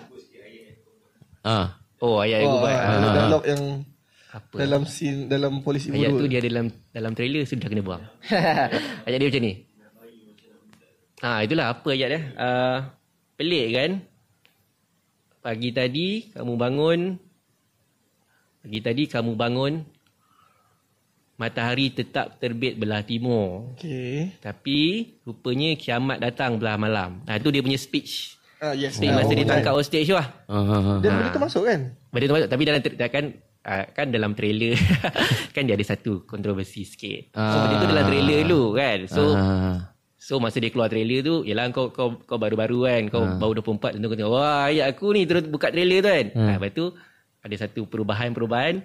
Ah. 1.43 1.66
Oh 1.97 2.19
ayat 2.19 2.38
yang 2.40 2.50
Oh, 2.50 2.61
buat. 2.61 2.75
ada 2.75 2.93
Ah, 2.93 3.12
dialog 3.16 3.43
yang 3.45 3.62
apa? 4.28 4.55
dalam 4.59 4.83
scene 4.85 5.21
dalam 5.26 5.52
polisi 5.61 5.88
Ayat 5.88 6.12
tu 6.12 6.26
dia 6.26 6.40
dalam 6.40 6.66
dalam 6.90 7.12
trailer 7.12 7.43
sudah 7.43 7.66
kena 7.66 7.81
buang. 7.81 8.05
ayat 9.09 9.16
dia 9.16 9.28
macam 9.28 9.43
ni. 9.43 9.52
Ah 11.19 11.40
itulah 11.40 11.73
apa 11.73 11.88
ayat 11.88 12.09
dia. 12.11 12.21
Uh, 12.37 12.78
pelik 13.35 13.66
kan? 13.73 13.90
Pagi 15.40 15.71
tadi 15.71 16.09
kamu 16.31 16.52
bangun 16.55 17.00
Pagi 18.61 18.81
tadi 18.83 19.02
kamu 19.07 19.33
bangun 19.33 19.73
Matahari 21.37 21.90
tetap 21.90 22.37
terbit 22.37 22.75
belah 22.75 23.00
timur 23.00 23.76
Okay. 23.76 24.33
Tapi 24.38 24.78
rupanya 25.23 25.75
kiamat 25.75 26.16
datang 26.19 26.57
belah 26.57 26.76
malam. 26.76 27.21
Ah 27.23 27.37
tu 27.37 27.49
dia 27.49 27.61
punya 27.61 27.76
speech. 27.76 28.40
Ah 28.57 28.73
yes. 28.73 28.97
Speech 28.97 29.12
Ah, 29.12 29.21
masa 29.21 29.28
oh, 29.28 29.37
dia 29.37 29.45
tangkap 29.45 29.73
on 29.73 29.85
stage 29.85 30.09
tu 30.09 30.16
lah. 30.16 30.28
Ah, 30.45 30.57
ah, 30.57 30.73
ah. 30.73 30.99
Dan 30.99 31.11
benda 31.14 31.28
tu 31.28 31.38
masuk 31.38 31.62
kan? 31.62 31.81
Benda 32.09 32.25
tu 32.25 32.35
masuk 32.35 32.49
tapi 32.49 32.62
dalam 32.64 32.81
tra- 32.81 33.12
kan 33.12 33.25
uh, 33.62 33.85
kan 33.90 34.07
dalam 34.09 34.33
trailer 34.33 34.81
kan 35.55 35.62
dia 35.62 35.75
ada 35.75 35.85
satu 35.85 36.25
kontroversi 36.25 36.83
sikit. 36.83 37.31
So 37.31 37.57
benda 37.61 37.75
tu 37.76 37.87
dalam 37.87 38.05
trailer 38.07 38.38
dulu 38.43 38.62
kan. 38.73 38.99
So 39.05 39.23
Ah. 39.31 39.93
so 40.16 40.40
masa 40.40 40.57
dia 40.57 40.73
keluar 40.73 40.88
trailer 40.88 41.21
tu 41.21 41.45
yalah 41.45 41.69
kau 41.69 41.93
kau 41.93 42.16
kau 42.19 42.35
baru-baru 42.35 42.78
kan 42.83 43.02
kau 43.07 43.23
baru 43.37 43.61
24 43.61 43.95
tentu 43.95 44.09
kau 44.09 44.16
tengok 44.16 44.33
wah 44.35 44.66
ayat 44.66 44.88
aku 44.88 45.12
ni 45.12 45.23
terus 45.23 45.45
buka 45.45 45.69
trailer 45.69 46.00
tu 46.00 46.09
kan. 46.09 46.26
Ha. 46.33 46.43
lepas 46.57 46.73
tu 46.73 46.87
ada 47.38 47.55
satu 47.55 47.85
perubahan-perubahan 47.85 48.81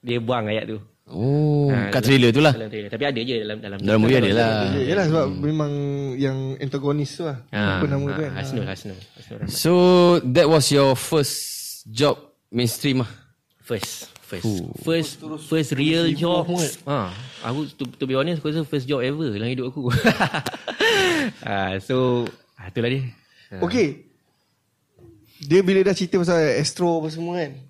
dia 0.00 0.18
buang 0.18 0.50
ayat 0.50 0.66
tu. 0.66 0.82
Oh, 1.10 1.66
Ah, 1.74 1.90
kat 1.90 2.06
trailer 2.06 2.30
tu 2.30 2.38
lah. 2.38 2.54
Dalam 2.54 2.70
trailer. 2.70 2.90
Tapi 2.90 3.04
ada 3.04 3.18
je 3.18 3.34
dalam 3.42 3.58
dalam 3.58 3.78
Dalam 3.82 3.98
movie 3.98 4.18
ada 4.22 4.30
lah. 4.30 4.50
Ya, 4.78 4.94
yalah 4.94 5.04
sebab 5.10 5.26
memang 5.34 5.72
yang 6.14 6.54
antagonis 6.62 7.18
tu 7.18 7.26
lah. 7.26 7.42
Ha, 7.50 7.82
Apa 7.82 7.86
nama 7.90 8.04
tu 8.14 8.22
kan? 8.22 8.32
Hasnul 8.38 8.66
Hasnul. 8.66 8.98
So, 9.50 9.72
that 10.22 10.46
was 10.46 10.70
your 10.70 10.94
first 10.94 11.34
job 11.90 12.14
mainstream 12.54 13.02
lah. 13.02 13.10
First, 13.66 14.10
first, 14.22 14.46
first, 14.82 15.10
first 15.46 15.70
real 15.74 16.10
job. 16.14 16.46
Ah, 16.86 17.10
aku 17.42 17.70
to, 17.74 17.86
to 17.86 18.04
be 18.06 18.14
honest, 18.14 18.38
aku 18.38 18.54
rasa 18.54 18.62
first 18.62 18.86
job 18.86 19.02
ever 19.02 19.30
dalam 19.30 19.50
hidup 19.50 19.70
aku. 19.70 19.90
ah, 21.46 21.78
so, 21.82 22.26
ah, 22.54 22.70
itulah 22.70 22.90
dia. 22.90 23.02
Ah. 23.50 23.62
Okay. 23.62 24.06
Dia 25.40 25.64
bila 25.64 25.80
dah 25.80 25.94
cerita 25.96 26.20
pasal 26.20 26.54
Astro 26.54 27.00
apa 27.00 27.08
semua 27.10 27.40
kan. 27.40 27.69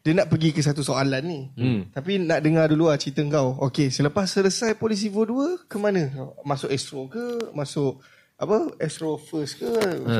Dia 0.00 0.16
nak 0.16 0.32
pergi 0.32 0.56
ke 0.56 0.64
satu 0.64 0.80
soalan 0.80 1.22
ni. 1.28 1.40
Hmm. 1.60 1.80
Tapi 1.92 2.16
nak 2.24 2.40
dengar 2.40 2.72
dulu 2.72 2.88
lah 2.88 2.96
cerita 2.96 3.20
kau. 3.28 3.60
Okay, 3.68 3.92
selepas 3.92 4.24
selesai 4.24 4.80
Polisi 4.80 5.12
Vo 5.12 5.28
2, 5.28 5.68
ke 5.68 5.76
mana? 5.76 6.08
Masuk 6.40 6.72
Astro 6.72 7.04
ke? 7.04 7.52
Masuk 7.52 8.00
apa? 8.40 8.72
Astro 8.80 9.20
First 9.20 9.60
ke? 9.60 9.68
Ha. 9.68 10.18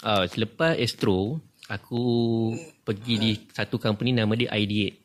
Ah, 0.00 0.24
selepas 0.24 0.80
Astro, 0.80 1.44
aku 1.68 2.04
pergi 2.80 3.14
di 3.20 3.30
satu 3.52 3.76
company 3.76 4.16
nama 4.16 4.32
dia 4.32 4.48
ID8. 4.48 4.96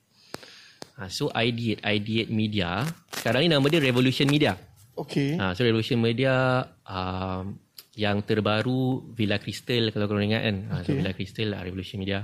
Ah, 1.04 1.12
so 1.12 1.28
ID8, 1.28 1.84
ID8 1.84 2.32
Media. 2.32 2.80
Sekarang 3.12 3.44
ni 3.44 3.52
nama 3.52 3.68
dia 3.68 3.84
Revolution 3.84 4.32
Media. 4.32 4.56
Okay. 4.96 5.36
Ah, 5.36 5.52
so 5.52 5.68
Revolution 5.68 6.00
Media 6.00 6.64
um, 6.88 7.60
yang 8.00 8.24
terbaru 8.24 9.04
Villa 9.12 9.36
Crystal 9.36 9.92
kalau 9.92 10.08
korang 10.08 10.32
ingat 10.32 10.48
kan. 10.48 10.58
Ah, 10.72 10.80
so. 10.88 10.96
Villa 10.96 11.12
Crystal 11.12 11.52
lah 11.52 11.60
Revolution 11.60 12.00
Media. 12.00 12.24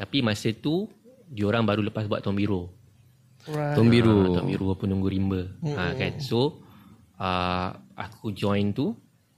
Tapi 0.00 0.24
masa 0.24 0.48
tu 0.56 0.88
diorang 1.30 1.66
baru 1.66 1.82
lepas 1.86 2.06
buat 2.06 2.22
Tombiro. 2.22 2.70
Right. 3.46 3.78
Tom 3.78 3.86
Biru. 3.86 4.34
Ah, 4.34 4.42
Tombiro 4.42 4.74
penunggu 4.74 5.06
rimba. 5.06 5.46
Ah, 5.78 5.94
kan. 5.94 6.18
So 6.18 6.58
uh, 7.22 7.70
aku 7.94 8.34
join 8.34 8.74
tu 8.74 8.90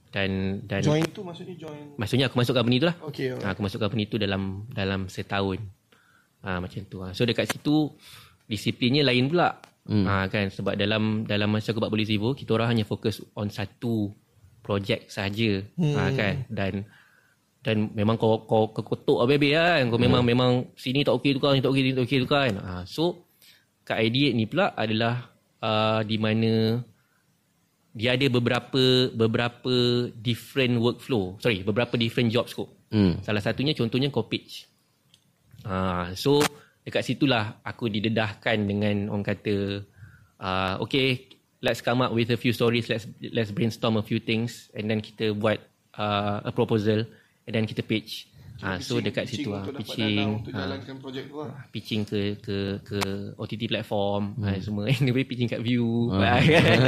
dan 0.09 0.61
dan 0.65 0.81
Join 0.81 1.05
tu 1.13 1.21
maksudnya 1.21 1.53
join. 1.53 1.93
maksudnya 1.93 2.25
aku 2.25 2.41
masuk 2.41 2.57
company 2.57 2.81
tu 2.81 2.89
lah. 2.89 2.97
Okay. 3.05 3.29
Ah, 3.45 3.53
aku 3.53 3.61
masuk 3.61 3.77
company 3.77 4.09
tu 4.09 4.17
dalam 4.17 4.65
dalam 4.73 5.05
setahun. 5.05 5.61
Ah 6.41 6.57
macam 6.57 6.81
tu. 6.89 6.97
Ah. 7.05 7.13
So 7.13 7.29
dekat 7.29 7.53
situ 7.53 7.93
disiplinnya 8.49 9.05
lain 9.05 9.29
pula. 9.29 9.61
Hmm. 9.85 10.05
Ah 10.09 10.25
kan 10.25 10.49
sebab 10.49 10.73
dalam 10.73 11.29
dalam 11.29 11.53
masa 11.53 11.69
aku 11.73 11.81
buat 11.81 11.93
polisi 11.93 12.17
Vivo 12.17 12.33
kita 12.33 12.57
orang 12.57 12.73
hanya 12.73 12.85
fokus 12.89 13.21
on 13.37 13.53
satu 13.53 14.09
projek 14.65 15.05
saja. 15.05 15.61
Hmm. 15.77 15.93
Ah 15.93 16.09
kan 16.17 16.35
dan 16.49 16.89
dan 17.59 17.91
memang 17.91 18.15
kau 18.15 18.47
kau 18.47 18.71
kekotok 18.71 19.27
habis-habis 19.27 19.51
kan. 19.55 19.83
Kau 19.91 19.99
memang 19.99 20.23
memang 20.23 20.51
sini 20.79 21.03
tak 21.03 21.19
okey 21.19 21.35
tu 21.35 21.39
kan, 21.43 21.55
sini 21.55 21.63
tak 21.63 21.71
okey, 21.75 21.83
sini 21.83 21.95
tak 21.95 22.05
okey 22.07 22.19
tu 22.23 22.29
kan. 22.29 22.51
Ah 22.63 22.83
so 22.87 23.27
kat 23.83 23.99
ID8 24.05 24.33
ni 24.37 24.45
pula 24.45 24.71
adalah 24.77 25.33
uh, 25.59 26.01
di 26.05 26.17
mana 26.21 26.79
dia 27.89 28.15
ada 28.15 28.27
beberapa 28.29 29.11
beberapa 29.11 29.75
different 30.13 30.79
workflow. 30.79 31.35
Sorry, 31.41 31.65
beberapa 31.65 31.97
different 31.97 32.31
job 32.31 32.47
scope. 32.47 32.71
Hmm. 32.93 33.19
Salah 33.25 33.43
satunya 33.43 33.75
contohnya 33.75 34.07
kau 34.13 34.29
pitch. 34.29 34.69
Uh, 35.67 36.15
so 36.15 36.39
dekat 36.87 37.03
situlah 37.03 37.59
aku 37.61 37.91
didedahkan 37.91 38.55
dengan 38.63 39.11
orang 39.11 39.25
kata 39.27 39.83
uh, 40.39 40.79
okay 40.79 41.27
let's 41.59 41.83
come 41.83 41.99
up 41.99 42.15
with 42.15 42.31
a 42.31 42.39
few 42.39 42.55
stories 42.55 42.87
let's 42.87 43.05
let's 43.35 43.51
brainstorm 43.51 43.99
a 43.99 44.05
few 44.05 44.17
things 44.17 44.71
and 44.71 44.87
then 44.87 45.03
kita 45.03 45.35
buat 45.35 45.59
uh, 45.99 46.39
a 46.47 46.51
proposal 46.55 47.03
and 47.49 47.57
then 47.57 47.65
kita 47.65 47.81
pitch. 47.81 48.29
Uh, 48.59 48.75
so 48.75 48.99
dekat 48.99 49.23
situ 49.23 49.55
ah 49.55 49.63
pitching 49.71 50.43
ah, 50.51 50.67
jalankan 50.67 50.99
projek 50.99 51.31
tu 51.31 51.39
lah. 51.39 51.63
pitching 51.71 52.03
ke 52.03 52.35
ke 52.43 52.75
ke 52.83 52.99
OTT 53.39 53.71
platform 53.71 54.35
hmm. 54.35 54.43
uh, 54.43 54.59
semua 54.59 54.83
anyway 54.99 55.23
pitching 55.23 55.47
kat 55.47 55.63
view 55.63 56.11
Ah. 56.11 56.35
uh. 56.35 56.39
kan 56.43 56.79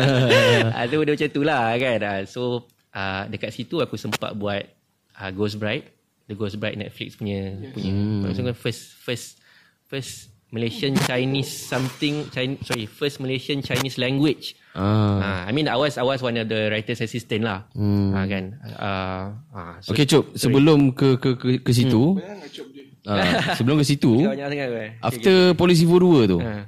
uh, 0.68 0.84
tu 0.92 1.00
benda 1.00 1.16
macam 1.16 1.32
tu 1.32 1.42
lah 1.48 1.72
kan 1.80 2.00
uh, 2.04 2.22
so 2.28 2.68
uh, 2.92 3.24
dekat 3.32 3.56
situ 3.56 3.80
aku 3.80 3.96
sempat 3.96 4.36
buat 4.36 4.68
uh, 5.16 5.32
Ghost 5.32 5.64
Bride 5.64 5.88
the 6.28 6.36
Ghost 6.36 6.60
Bride 6.60 6.76
Netflix 6.76 7.16
punya 7.16 7.56
yes. 7.56 7.72
punya 7.72 7.92
hmm. 7.96 8.20
maksudnya 8.28 8.52
first 8.52 8.92
first 9.00 9.40
first 9.88 10.28
Malaysian 10.52 10.92
Chinese 11.08 11.48
something 11.48 12.28
Chinese, 12.36 12.68
sorry 12.68 12.84
first 12.84 13.24
Malaysian 13.24 13.64
Chinese 13.64 13.96
language 13.96 14.60
Ah. 14.72 15.20
uh, 15.20 15.42
I 15.46 15.52
mean 15.52 15.68
I 15.68 15.76
was 15.76 16.00
I 16.00 16.04
was 16.04 16.20
one 16.20 16.36
of 16.36 16.48
the 16.48 16.72
writers 16.72 17.00
assistant 17.00 17.44
lah 17.44 17.68
Hmm. 17.76 18.16
uh, 18.16 18.24
kan 18.24 18.44
uh, 18.80 19.24
uh, 19.52 19.74
so 19.84 19.92
Okay, 19.92 20.08
Cuk. 20.08 20.32
Sebelum 20.34 20.96
ke 20.96 21.20
ke 21.20 21.36
ke, 21.36 21.48
ke 21.60 21.72
situ, 21.72 22.16
dia. 22.16 22.40
ah, 23.04 23.52
sebelum 23.54 23.76
ke 23.76 23.86
situ, 23.86 24.24
after 25.00 25.52
Polisi 25.54 25.84
Vo 25.84 26.00
2 26.00 26.24
tu, 26.26 26.40
uh. 26.40 26.64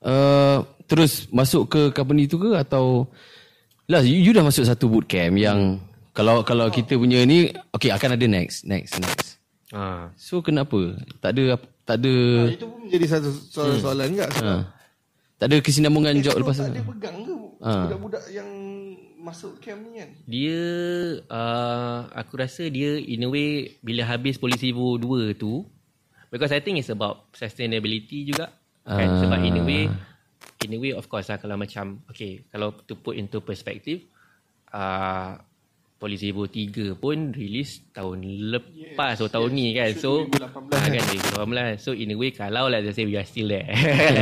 uh, 0.00 0.58
terus 0.84 1.26
masuk 1.30 1.66
ke 1.66 1.80
company 1.90 2.24
tu 2.24 2.36
ke 2.36 2.54
atau 2.54 3.10
lah 3.84 4.00
you, 4.00 4.20
you 4.20 4.30
dah 4.30 4.40
masuk 4.40 4.62
satu 4.62 4.86
bootcamp 4.86 5.34
yang 5.34 5.82
kalau 6.14 6.40
kalau 6.40 6.70
kita 6.70 6.94
punya 6.94 7.26
ni 7.26 7.50
okay 7.68 7.90
akan 7.90 8.14
ada 8.14 8.26
next 8.26 8.62
next 8.64 8.96
next. 8.96 9.28
Uh. 9.74 10.14
So 10.14 10.38
kenapa? 10.40 10.94
Tak 11.18 11.34
ada 11.34 11.58
tak 11.82 11.98
ada 11.98 12.14
Ah, 12.46 12.54
Itu 12.54 12.70
pun 12.70 12.86
menjadi 12.86 13.06
satu 13.10 13.28
soalan-soalan 13.50 14.06
juga. 14.08 14.26
Sebab 14.30 14.46
ha. 14.46 14.72
Tak 15.36 15.46
ada 15.46 15.56
kesinambungan 15.58 16.14
job 16.18 16.32
Astro 16.32 16.42
lepas 16.42 16.56
tak 16.56 16.64
tu. 16.64 16.72
ada 16.72 16.82
pegang 16.86 17.16
ke 17.20 17.34
Ah. 17.58 17.88
budak-budak 17.88 18.24
yang 18.28 18.50
masuk 19.18 19.56
camp 19.56 19.80
ni 19.82 19.98
kan? 19.98 20.10
Dia 20.26 20.60
uh, 21.26 22.12
aku 22.12 22.36
rasa 22.36 22.68
dia 22.68 22.94
in 22.96 23.24
a 23.24 23.28
way 23.28 23.48
bila 23.80 24.04
habis 24.04 24.36
Polisi 24.36 24.68
Vivo 24.68 24.94
2 24.94 25.32
tu 25.34 25.64
because 26.28 26.50
I 26.50 26.60
think 26.60 26.76
it's 26.76 26.88
about 26.88 27.32
sustainability 27.32 28.24
juga 28.24 28.52
kan 28.82 29.08
Ah. 29.08 29.18
sebab 29.18 29.38
in 29.40 29.56
a 29.56 29.64
way 29.64 29.82
in 30.60 30.70
a 30.70 30.78
way 30.78 30.92
of 30.92 31.06
course 31.06 31.26
lah 31.26 31.36
kalau 31.36 31.56
macam 31.56 32.04
okay 32.04 32.44
kalau 32.46 32.76
to 32.78 32.94
put 32.94 33.16
into 33.16 33.40
perspective 33.40 34.04
uh, 34.70 35.40
Polisi 36.04 36.28
Vivo 36.28 36.44
3 36.44 37.00
pun 37.00 37.32
release 37.32 37.88
tahun 37.96 38.28
lepas 38.52 39.16
yes, 39.16 39.24
atau 39.24 39.40
tahun 39.40 39.56
yes. 39.56 39.56
ni 39.56 39.66
kan 39.72 39.90
so 39.96 40.10
2018 40.28 40.68
ah, 40.76 40.84
kan 40.84 41.72
2018 41.80 41.80
so 41.80 41.90
in 41.96 42.12
a 42.12 42.16
way 42.20 42.28
kalau 42.28 42.68
let's 42.68 42.92
say 42.92 43.08
we 43.08 43.16
are 43.16 43.24
still 43.24 43.48
there 43.48 43.64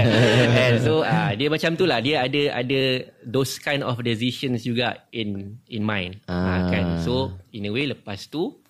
and 0.62 0.79
so 0.79 1.03
uh, 1.03 1.35
dia 1.35 1.51
macam 1.51 1.75
tu 1.75 1.83
lah 1.83 1.99
dia 1.99 2.23
ada 2.23 2.62
ada 2.62 3.03
those 3.27 3.59
kind 3.59 3.83
of 3.83 3.99
decisions 3.99 4.62
juga 4.62 5.11
in 5.11 5.59
in 5.66 5.83
mind 5.83 6.23
ah. 6.31 6.62
Ah. 6.62 6.71
kan 6.71 6.85
so 7.03 7.35
in 7.51 7.66
a 7.66 7.71
way 7.75 7.90
lepas 7.90 8.31
tu 8.31 8.62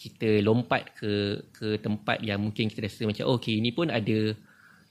kita 0.00 0.40
lompat 0.40 0.96
ke 0.96 1.44
ke 1.52 1.76
tempat 1.84 2.24
yang 2.24 2.40
mungkin 2.40 2.72
kita 2.72 2.88
rasa 2.88 3.04
macam 3.04 3.28
oh, 3.28 3.36
okay 3.36 3.60
ini 3.60 3.76
pun 3.76 3.92
ada 3.92 4.32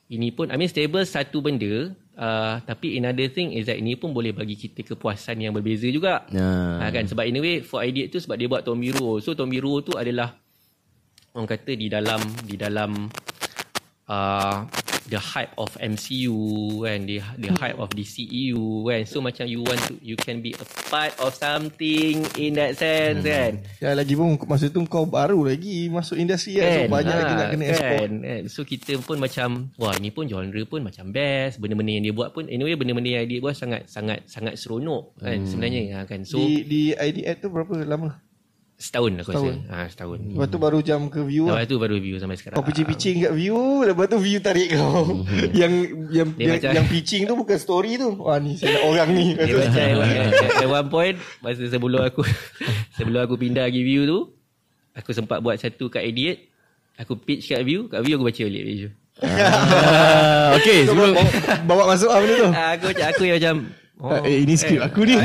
ini 0.07 0.31
pun 0.31 0.47
I 0.47 0.55
mean 0.55 0.71
stable 0.71 1.03
satu 1.03 1.43
benda 1.43 1.91
uh, 2.15 2.63
tapi 2.63 2.95
another 2.95 3.27
thing 3.27 3.51
is 3.51 3.67
that 3.67 3.75
ini 3.75 3.99
pun 3.99 4.15
boleh 4.15 4.31
bagi 4.31 4.55
kita 4.55 4.83
kepuasan 4.83 5.43
yang 5.43 5.51
berbeza 5.51 5.87
juga 5.91 6.23
Ya. 6.31 6.79
Ha, 6.79 6.89
kan 6.91 7.03
sebab 7.07 7.27
in 7.27 7.37
a 7.37 7.41
way 7.43 7.55
for 7.59 7.83
idea 7.83 8.07
tu 8.07 8.19
sebab 8.19 8.35
dia 8.39 8.47
buat 8.47 8.63
Tomiro. 8.63 9.19
So 9.19 9.35
Tomiro 9.35 9.79
tu 9.83 9.95
adalah 9.95 10.35
orang 11.35 11.47
kata 11.47 11.71
di 11.77 11.87
dalam 11.87 12.19
di 12.43 12.55
dalam 12.57 13.07
uh, 14.09 14.57
the 15.07 15.17
hype 15.17 15.55
of 15.55 15.71
MCU 15.79 16.35
kan 16.83 17.03
the 17.03 17.17
the 17.37 17.51
hype 17.55 17.75
of 17.75 17.87
DCEU 17.91 18.59
kan 18.83 19.01
so 19.03 19.19
macam 19.19 19.47
you 19.47 19.63
want 19.63 19.79
to 19.87 19.95
you 19.99 20.15
can 20.15 20.39
be 20.39 20.51
a 20.51 20.65
part 20.87 21.15
of 21.17 21.31
something 21.31 22.23
in 22.35 22.55
that 22.55 22.75
sense 22.75 23.23
kan 23.23 23.59
Ya 23.79 23.93
lagi 23.93 24.13
pun 24.13 24.35
masa 24.45 24.67
tu 24.67 24.83
kau 24.85 25.03
baru 25.03 25.43
lagi 25.43 25.87
masuk 25.87 26.17
industri 26.17 26.57
kan. 26.57 26.67
So 26.67 26.79
Kan? 26.83 26.89
banyak 26.91 27.15
lagi 27.15 27.33
Ha, 27.33 27.39
nak 27.39 27.47
kena 27.49 27.63
kan? 27.63 27.71
export. 27.71 28.09
Kan? 28.09 28.41
So 28.47 28.59
kita 28.61 28.91
pun 28.99 29.17
macam 29.17 29.47
wah 29.75 29.95
ni 29.97 30.09
pun 30.09 30.25
genre 30.25 30.61
pun 30.63 30.81
macam 30.83 31.05
best 31.09 31.57
benda-benda 31.57 31.91
yang 31.93 32.03
dia 32.03 32.15
buat 32.15 32.29
pun 32.31 32.45
anyway 32.47 32.75
benda-benda 32.75 33.21
yang 33.21 33.25
dia 33.25 33.39
buat 33.39 33.55
sangat 33.55 33.87
sangat 33.87 34.27
sangat 34.27 34.59
seronok 34.59 35.15
kan 35.17 35.39
sebenarnya 35.43 35.81
ha, 35.93 35.99
kan 36.03 36.21
so 36.21 36.37
di 36.37 36.63
di 36.63 36.81
ID 36.91 37.23
tu 37.39 37.47
berapa 37.47 37.79
lama? 37.81 38.19
Setahun 38.77 39.09
aku 39.17 39.33
rasa. 39.33 39.51
Ha, 39.73 39.89
setahun. 39.89 40.21
Lepas 40.21 40.47
tu 40.47 40.61
baru 40.61 40.85
jam 40.85 41.09
ke 41.09 41.25
view 41.25 41.49
lah. 41.49 41.57
Lepas 41.57 41.65
tu 41.65 41.77
baru 41.81 41.97
view 41.97 42.21
sampai 42.21 42.37
sekarang. 42.37 42.55
Kau 42.55 42.61
pitching-pitching 42.61 43.25
kat 43.25 43.33
view 43.33 43.57
Lepas 43.81 44.05
tu 44.05 44.21
view 44.21 44.37
tarik 44.37 44.69
kau 44.69 45.25
Yang 45.65 45.73
yang 46.13 46.27
Dia 46.31 46.45
yang, 46.45 46.53
macam- 46.53 46.75
yang 46.77 46.85
pitching 46.85 47.25
tu 47.25 47.33
bukan 47.33 47.57
story 47.57 47.97
tu 47.97 48.13
Wah 48.21 48.37
ni 48.37 48.53
saya 48.53 48.77
nak 48.77 48.83
orang 48.85 49.09
ni 49.11 49.33
Dia 49.33 49.49
macam 49.49 49.81
at, 50.61 50.69
one 50.69 50.87
point 50.87 51.15
masa 51.41 51.65
sebelum 51.65 52.05
aku 52.05 52.21
sebelum 52.97 53.25
aku 53.25 53.33
pindah 53.35 53.65
pergi 53.65 53.81
view 53.81 54.05
tu 54.05 54.19
aku 54.93 55.09
sempat 55.09 55.41
buat 55.41 55.57
satu 55.57 55.89
kat 55.89 56.05
idiot 56.05 56.37
aku 56.95 57.17
pitch 57.17 57.49
kat 57.49 57.65
view 57.65 57.89
kat 57.89 58.05
view 58.05 58.13
aku 58.13 58.29
baca 58.29 58.41
balik 58.45 58.61
view 58.63 58.89
Ah, 59.17 60.53
okay, 60.53 60.85
Kau 60.85 60.93
sebelum 60.93 61.17
bawa, 61.17 61.25
bawa 61.65 61.83
masuk 61.97 62.13
apa 62.13 62.25
tu 62.29 62.47
Ah, 62.53 62.69
aku 62.77 62.85
macam 62.93 63.05
aku 63.09 63.23
yang 63.25 63.37
macam 63.41 63.55
oh, 64.05 64.21
Eh, 64.21 64.45
ini 64.45 64.53
skrip 64.53 64.81
aku 64.85 65.01
ni. 65.01 65.17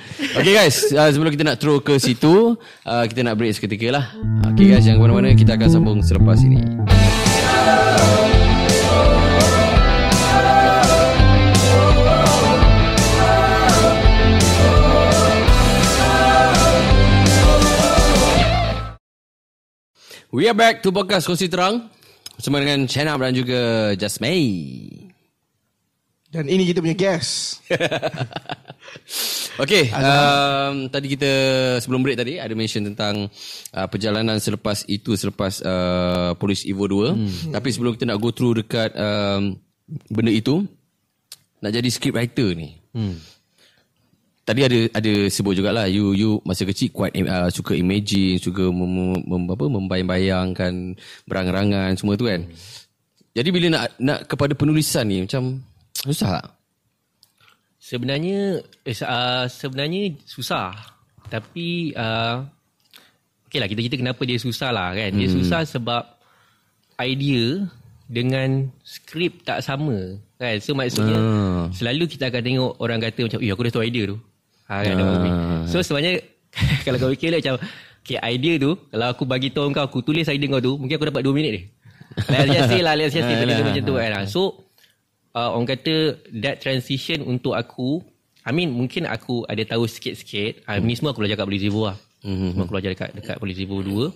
Okay 0.38 0.52
guys, 0.52 0.92
uh, 0.92 1.08
sebelum 1.08 1.32
kita 1.32 1.44
nak 1.44 1.58
throw 1.60 1.80
ke 1.80 1.96
situ, 1.96 2.56
uh, 2.84 3.04
kita 3.08 3.24
nak 3.24 3.36
break 3.40 3.56
seketika 3.56 3.88
lah. 3.92 4.04
Okay 4.52 4.68
guys, 4.68 4.84
jangan 4.84 5.00
ke 5.00 5.04
mana-mana, 5.08 5.36
kita 5.36 5.56
akan 5.56 5.68
sambung 5.68 5.98
selepas 6.04 6.40
ini. 6.44 6.60
We 20.36 20.44
are 20.52 20.58
back 20.58 20.84
to 20.84 20.92
podcast 20.92 21.24
Kongsi 21.24 21.48
Terang 21.48 21.88
bersama 22.36 22.60
dengan 22.60 22.84
Shanab 22.84 23.24
dan 23.24 23.32
juga 23.32 23.96
Jasmine. 23.96 25.08
Dan 26.28 26.52
ini 26.52 26.68
kita 26.68 26.84
punya 26.84 26.92
guest 26.92 27.64
Okay, 29.56 29.88
um, 29.88 30.92
tadi 30.92 31.16
kita 31.16 31.30
sebelum 31.80 32.04
break 32.04 32.20
tadi 32.20 32.36
ada 32.36 32.52
mention 32.52 32.84
tentang 32.92 33.32
uh, 33.72 33.86
perjalanan 33.88 34.36
selepas 34.36 34.84
itu 34.84 35.16
selepas 35.16 35.64
uh, 35.64 36.36
Police 36.36 36.68
Evo 36.68 36.84
2. 36.84 37.16
Hmm. 37.16 37.52
Tapi 37.56 37.68
sebelum 37.72 37.96
kita 37.96 38.04
nak 38.04 38.20
go 38.20 38.36
through 38.36 38.60
dekat 38.60 38.92
um, 38.92 39.56
benda 40.12 40.28
itu 40.28 40.60
nak 41.64 41.72
jadi 41.72 41.88
script 41.88 42.16
writer 42.16 42.52
ni. 42.52 42.76
Hmm. 42.92 43.16
Tadi 44.46 44.60
ada 44.62 44.78
ada 44.94 45.12
sebut 45.26 45.58
jugalah 45.58 45.90
you 45.90 46.14
you 46.14 46.30
masa 46.46 46.62
kecil 46.62 46.94
quite 46.94 47.16
uh, 47.18 47.50
suka 47.50 47.74
imagine, 47.74 48.38
suka 48.38 48.70
mem, 48.70 49.18
mem, 49.26 49.42
apa 49.50 49.64
membayang-bayangkan 49.66 50.94
berang-rangan 51.26 51.96
semua 51.98 52.14
tu 52.14 52.28
kan. 52.28 52.46
Jadi 53.34 53.48
bila 53.50 53.66
nak 53.72 53.98
nak 53.98 54.18
kepada 54.28 54.52
penulisan 54.54 55.08
ni 55.08 55.24
macam 55.24 55.64
susah 56.04 56.38
tak? 56.40 56.46
Sebenarnya 57.86 58.66
eh, 58.82 58.96
uh, 59.06 59.46
sebenarnya 59.46 60.18
susah. 60.26 60.74
Tapi 61.30 61.94
uh, 61.94 62.42
okay 63.46 63.58
lah 63.62 63.70
kita 63.70 63.80
kita 63.86 63.96
kenapa 64.02 64.22
dia 64.26 64.38
susah 64.42 64.74
lah 64.74 64.90
kan? 64.94 65.14
Dia 65.14 65.28
susah 65.30 65.62
sebab 65.62 66.02
idea 66.98 67.62
dengan 68.10 68.66
skrip 68.82 69.46
tak 69.46 69.62
sama 69.62 70.18
kan? 70.38 70.58
So 70.58 70.74
maksudnya 70.74 71.14
Ah. 71.18 71.62
selalu 71.70 72.10
kita 72.10 72.30
akan 72.30 72.42
tengok 72.42 72.72
orang 72.82 72.98
kata 73.02 73.20
macam 73.30 73.38
eh 73.42 73.50
aku 73.54 73.62
dah 73.70 73.72
tahu 73.78 73.84
idea 73.86 74.04
tu. 74.10 74.16
Ha, 74.66 74.82
kan, 74.82 74.94
Ah. 74.98 75.62
so 75.70 75.78
sebenarnya 75.78 76.18
kalau 76.84 76.98
kau 76.98 77.10
fikir 77.14 77.30
lah 77.30 77.38
macam 77.38 77.56
okay, 78.02 78.18
idea 78.18 78.54
tu 78.58 78.74
kalau 78.90 79.06
aku 79.14 79.22
bagi 79.26 79.54
tahu 79.54 79.70
kau 79.70 79.86
aku 79.86 80.02
tulis 80.02 80.26
idea 80.26 80.50
kau 80.50 80.62
tu 80.62 80.74
mungkin 80.74 80.98
aku 80.98 81.06
dapat 81.06 81.22
2 81.22 81.30
minit 81.34 81.52
ni. 81.54 81.62
Let's 82.16 82.48
just 82.50 82.70
say 82.70 82.80
lah 82.82 82.94
let's 82.98 83.14
just 83.14 83.26
say 83.26 83.34
benda 83.38 83.54
tu 83.54 83.64
macam 83.66 83.82
tu 83.82 83.94
kan. 83.94 84.26
So 84.26 84.65
uh, 85.36 85.52
orang 85.52 85.68
kata 85.68 86.16
that 86.32 86.64
transition 86.64 87.20
untuk 87.28 87.52
aku 87.52 88.00
I 88.46 88.56
mean 88.56 88.72
mungkin 88.72 89.04
aku 89.04 89.44
ada 89.44 89.60
tahu 89.68 89.84
sikit-sikit 89.84 90.64
uh, 90.64 90.80
ni 90.80 90.96
semua 90.96 91.12
aku 91.12 91.20
belajar 91.20 91.44
kat 91.44 91.46
Police 91.46 91.68
Evo 91.68 91.92
lah 91.92 91.96
semua 92.24 92.64
aku 92.64 92.72
belajar 92.72 92.90
dekat, 92.96 93.10
dekat 93.12 93.36
Police 93.36 93.60
Evo 93.60 93.84
2 93.84 94.08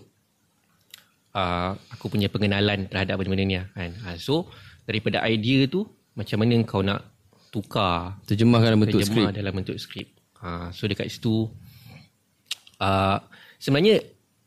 uh, 1.36 1.70
aku 1.92 2.04
punya 2.08 2.32
pengenalan 2.32 2.88
terhadap 2.88 3.20
benda-benda 3.20 3.44
ni 3.44 3.56
lah, 3.60 3.66
kan 3.76 3.90
uh, 4.08 4.16
so 4.16 4.48
daripada 4.88 5.22
idea 5.28 5.68
tu 5.68 5.84
macam 6.16 6.42
mana 6.42 6.58
kau 6.66 6.82
nak 6.82 7.06
tukar 7.50 8.18
Terjemahkan 8.26 8.74
dalam 8.74 8.80
bentuk 8.82 9.02
terjemah 9.02 9.30
skrip. 9.30 9.38
dalam 9.38 9.52
bentuk 9.54 9.76
skrip. 9.78 10.08
Ha, 10.40 10.72
so 10.72 10.88
dekat 10.88 11.12
situ 11.12 11.50
uh, 12.80 13.18
sebenarnya 13.60 14.00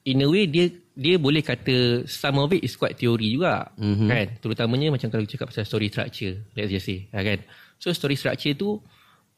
in 0.09 0.25
a 0.25 0.27
way 0.27 0.49
dia 0.49 0.73
dia 0.93 1.17
boleh 1.17 1.41
kata 1.41 2.05
some 2.05 2.37
of 2.37 2.53
it 2.53 2.61
is 2.61 2.77
quite 2.77 2.93
theory 2.93 3.33
juga 3.33 3.73
mm-hmm. 3.77 4.09
kan 4.09 4.27
terutamanya 4.37 4.93
macam 4.93 5.09
kalau 5.09 5.25
kita 5.25 5.41
cakap 5.41 5.47
pasal 5.49 5.65
story 5.65 5.87
structure 5.89 6.35
let's 6.53 6.69
just 6.69 6.85
say 6.85 7.09
ha, 7.09 7.25
kan 7.25 7.41
so 7.81 7.89
story 7.89 8.13
structure 8.13 8.53
tu 8.53 8.77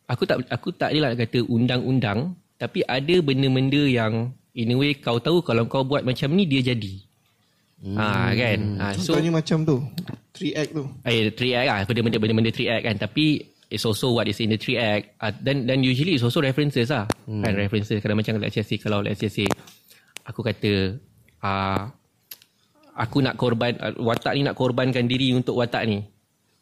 aku 0.06 0.24
tak 0.28 0.44
aku 0.52 0.76
tak 0.76 0.92
adalah 0.92 1.16
nak 1.16 1.24
kata 1.28 1.48
undang-undang 1.48 2.36
tapi 2.60 2.84
ada 2.84 3.16
benda-benda 3.24 3.84
yang 3.88 4.36
in 4.56 4.72
a 4.72 4.76
way 4.76 4.96
kau 4.96 5.20
tahu 5.20 5.44
kalau 5.44 5.68
kau 5.68 5.84
buat 5.88 6.04
macam 6.04 6.36
ni 6.36 6.44
dia 6.44 6.60
jadi 6.76 6.96
mm. 7.84 7.96
ha, 7.96 8.32
kan 8.36 8.60
ha, 8.80 8.86
so 9.00 9.16
Contohnya 9.16 9.34
macam 9.40 9.58
tu 9.64 9.78
3 10.36 10.60
act 10.60 10.72
tu 10.76 10.84
Eh, 11.08 11.32
three 11.32 11.56
act 11.56 11.68
lah. 11.72 11.80
Benda-benda 11.88 12.18
benda-benda 12.20 12.52
three 12.52 12.68
act 12.68 12.84
kan. 12.84 12.96
Tapi 13.00 13.26
it's 13.72 13.88
also 13.88 14.12
what 14.12 14.28
is 14.28 14.38
in 14.44 14.52
the 14.52 14.60
three 14.60 14.76
act. 14.76 15.16
Uh, 15.24 15.32
then 15.40 15.64
then 15.64 15.80
usually 15.82 16.20
it's 16.20 16.26
also 16.28 16.44
references 16.44 16.92
lah. 16.92 17.08
Hmm. 17.24 17.42
Kan 17.42 17.56
references. 17.56 18.04
Kadang 18.04 18.20
macam 18.20 18.36
let's 18.44 18.54
just 18.60 18.68
say 18.68 18.78
kalau 18.78 19.00
let's 19.00 19.24
just 19.24 19.40
say 19.40 19.48
aku 20.28 20.44
kata 20.44 21.00
uh, 21.46 21.80
aku 22.96 23.22
nak 23.22 23.36
korban 23.36 23.78
uh, 23.78 23.94
watak 24.02 24.34
ni 24.34 24.42
nak 24.42 24.58
korbankan 24.58 25.06
diri 25.06 25.32
untuk 25.32 25.56
watak 25.56 25.86
ni. 25.86 26.02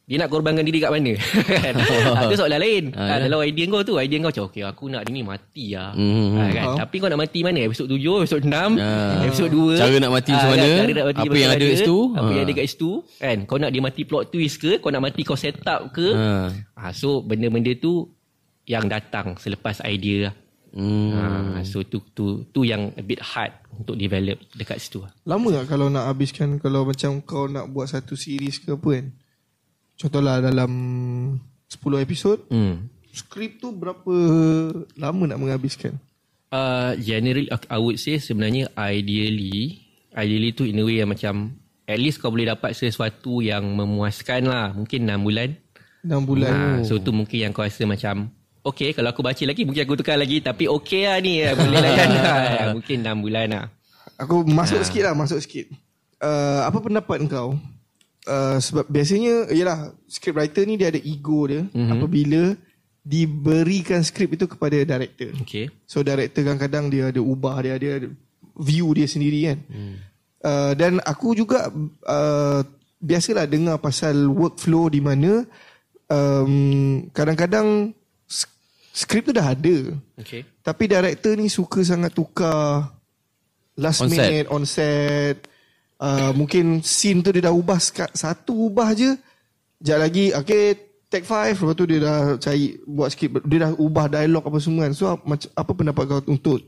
Dia 0.04 0.20
nak 0.20 0.36
korbankan 0.36 0.68
diri 0.68 0.84
kat 0.84 0.92
mana? 0.92 1.16
kan? 1.64 1.74
Itu 2.28 2.36
soalan 2.36 2.60
lain. 2.60 2.92
Ah, 2.92 3.24
Kalau 3.24 3.40
idea 3.40 3.64
kau 3.72 3.88
tu, 3.88 3.96
idea 3.96 4.20
kau 4.20 4.36
macam, 4.36 4.46
okay, 4.52 4.68
aku 4.68 4.92
nak 4.92 5.08
dia 5.08 5.16
ni 5.16 5.24
mati 5.24 5.80
lah. 5.80 5.96
Mhm. 5.96 6.36
Ah, 6.36 6.50
kan? 6.52 6.68
Tapi 6.84 6.96
kau 7.00 7.08
nak 7.08 7.24
mati 7.24 7.40
mana? 7.40 7.64
Episod 7.64 7.88
7, 7.88 8.20
episod 8.20 8.44
6, 8.44 8.84
Ah. 8.84 9.24
episod 9.24 9.48
2. 9.48 9.80
Cara 9.80 9.96
nak 10.04 10.12
mati 10.12 10.36
macam 10.36 10.44
Ah, 10.44 10.52
mana? 10.52 10.68
kan? 10.68 10.86
Nak 10.92 11.08
mati 11.08 11.22
Apa 11.24 11.36
yang 11.40 11.52
ada 11.56 11.64
kat 11.64 11.78
situ? 11.80 12.00
Apa 12.12 12.28
yang 12.28 12.44
Ah. 12.44 12.44
ada 12.44 12.52
kat 12.52 12.66
situ? 12.68 12.92
Kan? 13.16 13.38
Kau 13.48 13.58
nak 13.64 13.72
dia 13.72 13.80
mati 13.80 14.02
plot 14.04 14.24
twist 14.28 14.56
ke? 14.60 14.72
Kau 14.84 14.92
nak 14.92 15.04
mati 15.08 15.22
kau 15.24 15.40
set 15.40 15.56
up 15.64 15.88
ke? 15.96 16.08
Ha. 16.12 16.28
Ah, 16.76 16.92
so, 16.92 17.24
benda-benda 17.24 17.72
tu 17.72 18.12
yang 18.68 18.92
datang 18.92 19.40
selepas 19.40 19.80
idea 19.88 20.28
lah. 20.28 20.34
Hmm. 20.74 21.14
Ah, 21.14 21.62
so, 21.62 21.86
tu, 21.86 22.02
tu, 22.18 22.50
tu 22.50 22.66
yang 22.66 22.90
a 22.98 23.04
bit 23.06 23.22
hard 23.22 23.54
untuk 23.78 23.94
develop 23.94 24.42
dekat 24.58 24.82
situ 24.82 25.06
lah. 25.06 25.14
Lama 25.22 25.54
tak 25.54 25.70
kalau 25.70 25.86
nak 25.86 26.10
habiskan 26.10 26.58
Kalau 26.58 26.82
macam 26.82 27.22
kau 27.22 27.46
nak 27.46 27.70
buat 27.70 27.94
satu 27.94 28.18
series 28.18 28.58
ke 28.58 28.74
apa 28.74 28.90
kan 28.90 29.06
Contohlah 30.02 30.42
dalam 30.42 30.72
10 31.70 31.78
episod 32.02 32.42
Hmm. 32.50 32.90
Skrip 33.14 33.62
tu 33.62 33.70
berapa 33.70 34.14
lama 34.98 35.24
nak 35.30 35.38
menghabiskan 35.38 36.02
Uh, 36.54 36.94
generally 37.02 37.50
I 37.50 37.82
would 37.82 37.98
say 37.98 38.22
sebenarnya 38.22 38.70
ideally 38.78 39.82
ideally 40.14 40.54
tu 40.54 40.70
in 40.70 40.78
a 40.78 40.86
way 40.86 41.02
yang 41.02 41.10
macam 41.10 41.58
at 41.90 41.98
least 41.98 42.22
kau 42.22 42.30
boleh 42.30 42.46
dapat 42.46 42.78
sesuatu 42.78 43.42
yang 43.42 43.66
memuaskan 43.74 44.46
lah 44.46 44.70
mungkin 44.70 45.10
6 45.10 45.18
bulan 45.26 45.50
6 46.06 46.30
bulan 46.30 46.54
ha, 46.54 46.86
so 46.86 47.02
tu 47.02 47.10
mungkin 47.10 47.50
yang 47.50 47.52
kau 47.58 47.66
rasa 47.66 47.90
macam 47.90 48.30
okay 48.64 48.96
kalau 48.96 49.12
aku 49.12 49.22
baca 49.22 49.44
lagi 49.44 49.68
mungkin 49.68 49.84
aku 49.84 50.00
tukar 50.00 50.16
lagi 50.16 50.40
tapi 50.40 50.66
okay 50.72 51.06
lah 51.06 51.20
ni. 51.20 51.44
Boleh 51.44 51.80
lah 51.84 51.92
kan 51.94 52.10
Ha, 52.24 52.66
mungkin 52.72 52.98
6 53.04 53.24
bulan 53.24 53.48
lah. 53.52 53.66
Aku 54.18 54.46
masuk 54.48 54.82
sikit 54.86 55.10
lah 55.10 55.14
Masuk 55.18 55.40
sikit. 55.44 55.68
Uh, 56.22 56.64
Apa 56.64 56.80
pendapat 56.80 57.26
kau? 57.28 57.60
Uh, 58.24 58.58
Sebab 58.62 58.88
biasanya 58.88 59.52
Yelah 59.52 59.92
Script 60.08 60.38
writer 60.38 60.64
ni 60.64 60.80
Dia 60.80 60.94
ada 60.94 61.02
ego 61.02 61.50
dia. 61.50 61.66
Mm-hmm. 61.68 61.92
Apabila 61.92 62.44
Diberikan 63.04 64.00
skrip 64.00 64.32
itu 64.40 64.48
kepada 64.48 64.80
director. 64.80 65.36
Okay. 65.44 65.68
So 65.84 66.08
director 66.08 66.40
kadang-kadang 66.40 66.88
Dia 66.88 67.12
ada 67.12 67.20
ubah 67.20 67.60
Dia 67.60 67.76
ada 67.76 68.08
View 68.54 68.94
dia 68.94 69.10
sendiri 69.10 69.40
kan. 69.50 69.60
Mm. 69.68 69.96
uh, 70.46 70.72
Dan 70.78 70.92
aku 71.04 71.36
juga 71.36 71.68
uh, 72.08 72.62
Biasalah 73.04 73.50
dengar 73.50 73.84
pasal 73.84 74.30
Workflow 74.32 74.88
di 74.88 75.04
mana 75.04 75.44
um, 76.08 77.04
Kadang-kadang 77.12 77.92
Skrip 78.94 79.26
tu 79.26 79.34
dah 79.34 79.58
ada 79.58 79.98
okay 80.22 80.46
tapi 80.64 80.88
director 80.88 81.36
ni 81.36 81.52
suka 81.52 81.84
sangat 81.84 82.16
tukar 82.16 82.88
last 83.76 84.00
On 84.00 84.08
on 84.08 84.10
set. 84.10 84.24
minute 84.24 84.48
on 84.48 84.64
set. 84.64 85.38
Uh, 86.00 86.32
mungkin 86.36 86.80
scene 86.84 87.20
tu 87.20 87.36
dia 87.36 87.52
dah 87.52 87.54
ubah 87.56 87.80
satu 88.16 88.72
ubah 88.72 88.96
je. 88.96 89.12
Sekejap 89.84 90.00
lagi, 90.00 90.26
okay, 90.32 90.64
take 91.12 91.28
five. 91.28 91.60
Lepas 91.60 91.76
tu 91.76 91.84
dia 91.84 92.00
dah 92.00 92.20
cari, 92.40 92.80
buat 92.88 93.12
sikit. 93.12 93.44
Dia 93.44 93.68
dah 93.68 93.72
ubah 93.76 94.08
dialog 94.08 94.48
apa 94.48 94.58
semua 94.64 94.88
kan. 94.88 94.96
So, 94.96 95.12
apa 95.12 95.72
pendapat 95.76 96.04
kau 96.08 96.24
untuk 96.32 96.64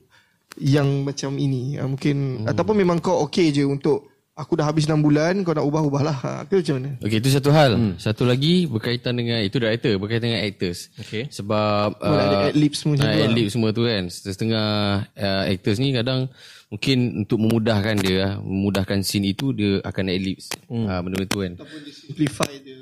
yang 0.60 1.08
macam 1.08 1.40
ini? 1.40 1.80
Uh, 1.80 1.88
mungkin, 1.88 2.44
hmm. 2.44 2.52
ataupun 2.52 2.76
memang 2.76 3.00
kau 3.00 3.24
okay 3.24 3.56
je 3.56 3.64
untuk 3.64 4.15
aku 4.36 4.60
dah 4.60 4.68
habis 4.68 4.84
6 4.84 5.00
bulan, 5.00 5.42
kau 5.48 5.56
nak 5.56 5.64
ubah-ubahlah. 5.64 6.18
Ha, 6.20 6.32
ke 6.44 6.60
macam 6.60 6.76
mana? 6.76 6.92
Okey, 7.00 7.18
itu 7.24 7.30
satu 7.32 7.50
hal. 7.56 7.72
Hmm. 7.80 7.96
Satu 7.96 8.28
lagi 8.28 8.68
berkaitan 8.68 9.16
dengan 9.16 9.40
itu 9.40 9.56
director, 9.56 9.96
berkaitan 9.96 10.36
dengan 10.36 10.44
actors. 10.44 10.92
Okay. 11.00 11.32
Sebab 11.32 12.04
Oh, 12.04 12.14
ada 12.20 12.52
ad-lib 12.52 12.76
semua 12.76 13.00
macam 13.00 13.08
ah, 13.08 13.14
tu 13.16 13.20
lah. 13.20 13.28
ad-lib 13.32 13.48
semua 13.48 13.70
tu 13.72 13.84
kan. 13.88 14.04
Setengah 14.12 14.68
uh, 15.08 15.44
actors 15.48 15.80
ni 15.80 15.96
kadang 15.96 16.28
mungkin 16.68 16.98
untuk 17.24 17.38
memudahkan 17.40 17.96
dia, 18.04 18.20
ah, 18.20 18.32
memudahkan 18.44 19.00
scene 19.08 19.32
itu 19.32 19.56
dia 19.56 19.80
akan 19.88 20.04
ad-lib 20.12 20.38
hmm. 20.68 20.86
uh, 20.86 21.00
benda-benda 21.00 21.28
tu 21.32 21.40
kan. 21.40 21.54
Ataupun 21.56 21.80
dia 21.82 21.94
simplify 21.96 22.52
the 22.62 22.76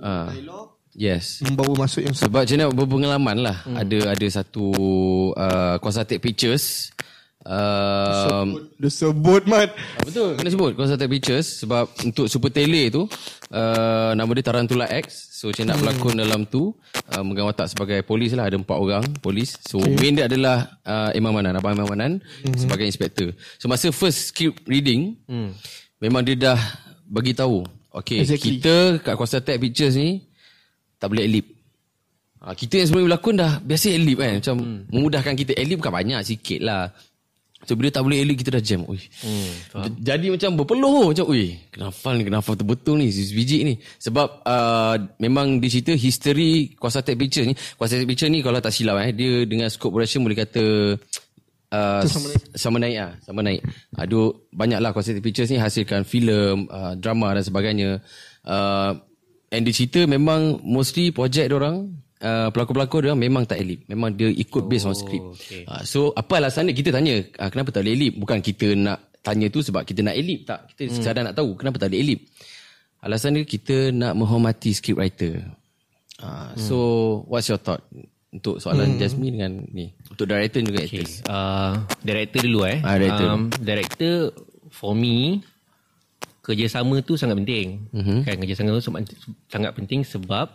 Ah. 0.00 0.32
dialog. 0.32 0.80
Yes. 0.90 1.38
Membawa 1.44 1.86
masuk 1.86 2.02
yang 2.02 2.14
Sebab 2.16 2.42
macam 2.42 2.56
mana 2.56 2.66
berpengalaman 2.72 3.36
lah. 3.46 3.56
Hmm. 3.62 3.76
Ada 3.78 4.16
ada 4.16 4.26
satu 4.26 4.66
uh, 5.34 5.76
kuasa 5.78 6.02
take 6.02 6.18
pictures 6.18 6.90
um, 7.46 8.68
Dia 8.76 8.90
sebut 8.92 9.42
mat. 9.48 9.72
Ah, 9.72 10.04
Betul, 10.04 10.36
kena 10.36 10.48
sebut 10.52 10.72
Consulted 10.76 11.08
Pictures 11.08 11.46
sebab 11.64 11.88
untuk 12.04 12.26
Super 12.28 12.50
Tele 12.52 12.92
tu 12.92 13.06
uh, 13.52 14.10
nama 14.12 14.30
dia 14.36 14.44
Tarantula 14.44 14.86
X. 14.88 15.36
So 15.40 15.48
saya 15.56 15.72
nak 15.72 15.80
berlakon 15.80 16.20
dalam 16.20 16.44
tu 16.44 16.76
uh, 17.16 17.22
megang 17.24 17.48
watak 17.48 17.72
sebagai 17.72 18.04
polis 18.04 18.36
lah 18.36 18.48
ada 18.48 18.60
empat 18.60 18.76
orang 18.76 19.04
polis. 19.24 19.56
So 19.64 19.80
okay. 19.80 19.96
main 19.96 20.16
dia 20.20 20.28
adalah 20.28 20.80
uh, 20.84 21.10
Imam 21.16 21.32
Manan, 21.32 21.56
Abang 21.56 21.76
Imam 21.76 21.88
Manan 21.88 22.20
mm-hmm. 22.20 22.60
sebagai 22.60 22.84
inspektor. 22.84 23.32
So 23.56 23.68
masa 23.72 23.88
first 23.88 24.32
script 24.32 24.68
reading 24.68 25.16
mm. 25.24 25.56
memang 26.02 26.26
dia 26.28 26.36
dah 26.36 26.60
bagi 27.08 27.32
tahu 27.32 27.64
okay 27.90 28.22
Exactly. 28.22 28.60
kita 28.60 29.00
kat 29.00 29.14
Consulted 29.16 29.56
Pictures 29.56 29.96
ni 29.96 30.28
tak 31.00 31.08
boleh 31.08 31.24
elip. 31.24 31.60
Ha, 32.40 32.56
kita 32.56 32.80
yang 32.80 32.88
sebelum 32.88 33.04
berlakon 33.04 33.36
dah 33.36 33.60
biasa 33.60 33.86
elip 33.92 34.16
kan. 34.20 34.40
Macam 34.40 34.56
hmm. 34.56 34.80
memudahkan 34.88 35.34
kita. 35.36 35.52
Elip 35.60 35.76
bukan 35.84 35.92
banyak, 35.92 36.20
sikit 36.24 36.60
lah. 36.64 36.88
So 37.68 37.76
bila 37.76 37.92
tak 37.92 38.08
boleh 38.08 38.24
elip 38.24 38.40
kita 38.40 38.56
dah 38.56 38.64
jam. 38.64 38.88
Ui. 38.88 38.96
Hmm, 39.20 39.92
Jadi 40.00 40.32
macam 40.32 40.56
berpeluh 40.56 41.12
macam 41.12 41.28
ui. 41.28 41.60
Kena 41.68 41.92
hafal 41.92 42.16
ni, 42.16 42.22
kena 42.24 42.40
hafal 42.40 42.56
betul-betul 42.56 42.96
ni 42.96 43.12
biji 43.12 43.58
ni. 43.68 43.74
Sebab 44.00 44.28
uh, 44.48 44.96
memang 45.20 45.60
dia 45.60 45.68
cerita 45.68 45.92
history 45.92 46.72
Kuasa 46.80 47.04
Tech 47.04 47.20
Picture 47.20 47.44
ni. 47.44 47.52
Kuasa 47.76 48.00
Tech 48.00 48.08
Picture 48.08 48.32
ni 48.32 48.40
kalau 48.40 48.64
tak 48.64 48.72
silap 48.72 48.96
eh 49.04 49.12
dia 49.12 49.44
dengan 49.44 49.68
scope 49.68 49.92
production 49.92 50.24
boleh 50.24 50.40
kata 50.40 50.64
uh, 51.68 52.02
sama, 52.08 52.26
naik. 52.32 52.42
sama 52.56 52.76
naik 52.80 52.96
ah, 52.96 53.12
sama 53.20 53.40
naik. 53.44 53.60
Aduh 54.00 54.28
banyaklah 54.56 54.90
Kuasa 54.96 55.12
Tech 55.12 55.24
Pictures 55.24 55.52
ni 55.52 55.60
hasilkan 55.60 56.08
filem, 56.08 56.64
uh, 56.72 56.96
drama 56.96 57.36
dan 57.36 57.44
sebagainya. 57.44 57.90
Uh, 58.40 58.96
and 59.52 59.68
dia 59.68 59.74
cerita 59.76 60.08
memang 60.08 60.64
mostly 60.64 61.12
projek 61.12 61.52
dia 61.52 61.56
orang 61.60 61.92
Uh, 62.20 62.52
pelakon-pelakon 62.52 63.00
dia 63.00 63.16
memang 63.16 63.48
tak 63.48 63.64
elip. 63.64 63.80
Memang 63.88 64.12
dia 64.12 64.28
ikut 64.28 64.68
based 64.68 64.84
on 64.84 64.92
script. 64.92 65.40
okay. 65.40 65.64
Uh, 65.64 65.80
so 65.88 66.12
apa 66.12 66.36
alasan 66.36 66.68
dia? 66.68 66.76
Kita 66.76 66.92
tanya 66.92 67.16
uh, 67.40 67.48
kenapa 67.48 67.72
tak 67.72 67.80
boleh 67.80 67.96
elip? 67.96 68.12
Bukan 68.20 68.44
kita 68.44 68.76
nak 68.76 69.16
tanya 69.24 69.48
tu 69.48 69.64
sebab 69.64 69.88
kita 69.88 70.04
nak 70.04 70.16
elip 70.20 70.44
tak. 70.44 70.68
Kita 70.76 70.82
hmm. 70.84 70.94
sekadar 71.00 71.22
nak 71.24 71.36
tahu 71.36 71.56
kenapa 71.56 71.80
tak 71.80 71.88
boleh 71.88 72.00
elip. 72.04 72.20
Alasan 73.00 73.40
dia 73.40 73.48
kita 73.48 73.88
nak 73.96 74.12
menghormati 74.20 74.76
script 74.76 75.00
writer. 75.00 75.48
Uh, 76.20 76.52
hmm. 76.52 76.60
So 76.60 76.76
what's 77.24 77.48
your 77.48 77.56
thought 77.56 77.80
untuk 78.28 78.60
soalan 78.60 78.94
hmm. 78.94 79.00
Jasmine 79.00 79.34
dengan 79.40 79.52
ni? 79.72 79.96
Untuk 80.12 80.28
director 80.28 80.60
juga 80.60 80.84
Okay. 80.84 81.00
actors. 81.00 81.24
Uh, 81.24 81.72
director 82.04 82.40
dulu 82.44 82.68
eh. 82.68 82.84
Ah, 82.84 83.00
director. 83.00 83.28
Um, 83.32 83.42
director 83.64 84.14
for 84.68 84.92
me 84.92 85.40
kerjasama 86.50 86.98
tu 87.04 87.14
sangat 87.14 87.36
penting. 87.44 87.86
Mm-hmm. 87.94 88.18
Kan 88.26 88.34
kerjasama 88.42 88.68
tu 88.76 88.84
sangat 89.46 89.72
penting 89.76 90.00
sebab 90.02 90.50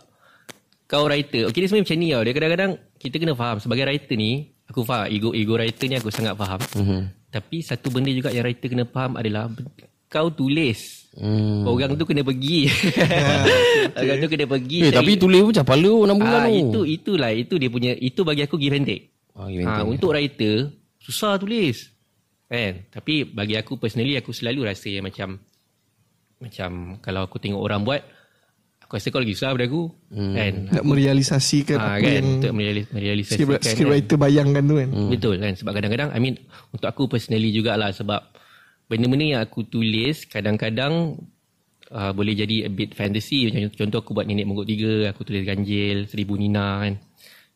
kau 0.86 1.04
writer. 1.04 1.46
Okay 1.46 1.58
dia 1.58 1.68
sebenarnya 1.68 1.84
macam 1.84 1.98
ni 1.98 2.08
tau. 2.08 2.22
Dia 2.22 2.32
kadang-kadang 2.32 2.70
kita 2.96 3.16
kena 3.16 3.34
faham 3.34 3.56
sebagai 3.58 3.84
writer 3.84 4.14
ni 4.14 4.32
aku 4.64 4.80
faham 4.82 5.06
ego 5.06 5.30
ego 5.30 5.54
writer 5.54 5.86
ni 5.86 5.94
aku 5.94 6.08
sangat 6.08 6.34
faham. 6.34 6.58
Mm-hmm. 6.72 7.00
Tapi 7.28 7.56
satu 7.60 7.90
benda 7.90 8.10
juga 8.10 8.30
yang 8.30 8.42
writer 8.42 8.66
kena 8.66 8.84
faham 8.84 9.14
adalah 9.14 9.50
kau 10.06 10.30
tulis. 10.30 11.04
Hmm. 11.12 11.64
Orang 11.64 11.96
tu 11.96 12.04
kena 12.04 12.20
pergi. 12.20 12.68
Orang 13.96 14.18
tu 14.18 14.28
kena 14.28 14.44
pergi. 14.46 14.78
Eh, 14.78 14.90
cari- 14.90 14.96
tapi 14.96 15.12
tulis 15.16 15.40
pun 15.40 15.50
macam 15.50 15.66
pala 15.66 15.92
6 16.04 16.12
bulan 16.14 16.40
Ah, 16.40 16.46
tu. 16.46 16.56
itu 16.60 16.80
itulah 16.84 17.30
itu 17.32 17.54
dia 17.56 17.70
punya 17.70 17.92
itu 17.92 18.20
bagi 18.20 18.42
aku 18.42 18.56
give 18.56 18.76
and 18.76 18.84
take. 18.84 19.04
Give 19.32 19.60
and 19.60 19.68
Ah, 19.68 19.80
take. 19.80 19.88
untuk 19.88 20.12
writer 20.12 20.56
susah 21.00 21.40
tulis. 21.40 21.88
Kan? 22.46 22.84
Tapi 22.92 23.26
bagi 23.26 23.56
aku 23.56 23.74
personally 23.74 24.14
aku 24.14 24.30
selalu 24.30 24.68
rasa 24.68 24.86
yang 24.86 25.02
macam 25.02 25.40
macam 26.36 26.70
kalau 27.00 27.24
aku 27.24 27.40
tengok 27.40 27.58
orang 27.58 27.80
buat 27.80 28.04
kau 28.86 29.18
lagi 29.18 29.34
susah 29.34 29.50
daripada 29.50 29.66
aku. 29.66 29.82
Hmm. 30.10 30.32
Kan? 30.32 30.54
Nak 30.70 30.84
merealisasikan 30.84 31.76
Ah, 31.76 31.86
apa 31.92 32.00
kan? 32.00 32.12
yang 32.12 32.26
Untuk 32.38 32.52
merealis- 32.52 32.90
merealisasikan. 32.90 33.38
script, 33.42 33.58
kan? 33.58 33.72
script 33.72 33.90
writer 33.90 34.16
bayangkan 34.16 34.62
tu 34.62 34.74
kan. 34.76 34.88
Hmm. 34.88 35.08
Betul 35.10 35.34
kan 35.38 35.52
sebab 35.52 35.72
kadang-kadang 35.72 36.08
I 36.10 36.18
mean 36.18 36.34
untuk 36.70 36.86
aku 36.86 37.02
personally 37.06 37.50
jugalah 37.50 37.90
sebab 37.90 38.20
benda-benda 38.86 39.24
yang 39.26 39.42
aku 39.42 39.62
tulis 39.62 40.24
kadang-kadang 40.24 41.18
uh, 41.88 42.12
boleh 42.12 42.32
jadi 42.32 42.66
a 42.66 42.70
bit 42.70 42.92
fantasy 42.92 43.46
macam 43.46 43.66
contoh 43.68 43.98
aku 44.00 44.10
buat 44.12 44.24
nenek 44.24 44.46
monggok 44.46 44.64
tiga 44.64 45.10
aku 45.10 45.22
tulis 45.22 45.42
ganjil 45.42 46.06
seribu 46.06 46.34
nina 46.34 46.80
kan 46.80 46.94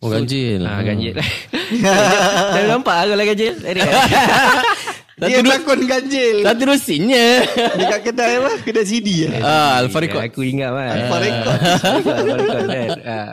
Oh, 0.01 0.09
ganjil. 0.09 0.65
Ah, 0.65 0.81
ganjil. 0.81 1.13
Dah 1.85 2.65
nampak 2.67 3.05
aku 3.05 3.13
lah 3.13 3.27
ganjil. 3.29 3.53
Dia 5.21 5.45
lakon 5.45 5.85
ganjil. 5.85 6.41
Tak 6.41 6.55
terusinnya. 6.57 7.45
Dekat 7.77 8.01
kedai 8.03 8.41
apa? 8.41 8.51
Kedai 8.65 8.85
CD 8.85 9.29
eh? 9.29 9.41
ah, 9.45 9.85
Alpha 9.85 10.01
Record. 10.01 10.23
Aku 10.25 10.41
ingat 10.41 10.73
kan. 10.73 10.89
Alpha 10.97 11.17
Record. 11.21 11.59
Alpha 11.85 12.13
Record 12.17 12.65
kan. 12.65 12.89
Ah. 13.05 13.33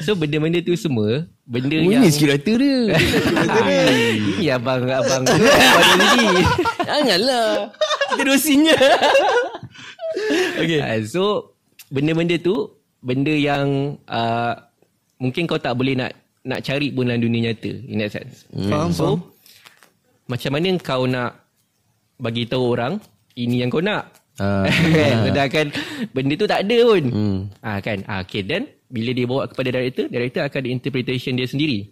So 0.00 0.14
benda-benda 0.14 0.62
tu 0.62 0.78
semua 0.78 1.26
benda 1.42 1.74
Oh, 1.78 1.90
yang 1.90 2.02
ini 2.02 2.10
script 2.10 2.46
writer 2.46 2.56
dia. 2.58 2.78
Ini 4.38 4.54
abang 4.54 4.86
abang 4.86 5.22
pada 5.26 5.94
diri. 6.14 6.42
Janganlah. 6.86 7.50
Terusinnya. 8.14 8.78
Okay. 10.56 10.80
Uh, 10.80 11.00
so 11.04 11.22
benda-benda 11.90 12.38
tu 12.38 12.70
benda 13.02 13.30
yang 13.30 13.98
uh, 14.06 14.54
mungkin 15.18 15.46
kau 15.46 15.58
tak 15.58 15.76
boleh 15.76 15.94
nak 15.94 16.14
nak 16.46 16.62
cari 16.62 16.94
pun 16.94 17.10
dalam 17.10 17.18
dunia 17.20 17.50
nyata 17.50 17.72
in 17.90 17.98
that 17.98 18.14
sense. 18.14 18.46
Faham, 18.70 18.90
So 18.90 19.18
faham. 19.18 19.18
Macam 20.26 20.50
mana 20.54 20.74
kau 20.82 21.06
nak 21.06 21.30
bagi 22.18 22.46
tahu 22.46 22.74
orang 22.74 22.98
ini 23.36 23.62
yang 23.62 23.70
kau 23.70 23.82
nak. 23.82 24.10
Ah. 24.36 24.68
kan 24.98 25.14
sedangkan 25.32 25.66
benda 26.12 26.34
tu 26.36 26.46
tak 26.48 26.68
ada 26.68 26.78
pun. 26.84 27.04
Hmm. 27.08 27.38
Ah 27.64 27.78
kan. 27.80 28.04
Ah 28.04 28.20
okay 28.26 28.44
then 28.44 28.68
bila 28.86 29.10
dia 29.10 29.26
bawa 29.26 29.48
kepada 29.50 29.74
director, 29.74 30.06
director 30.06 30.42
akan 30.46 30.58
ada 30.62 30.70
interpretation 30.70 31.34
dia 31.34 31.48
sendiri. 31.48 31.90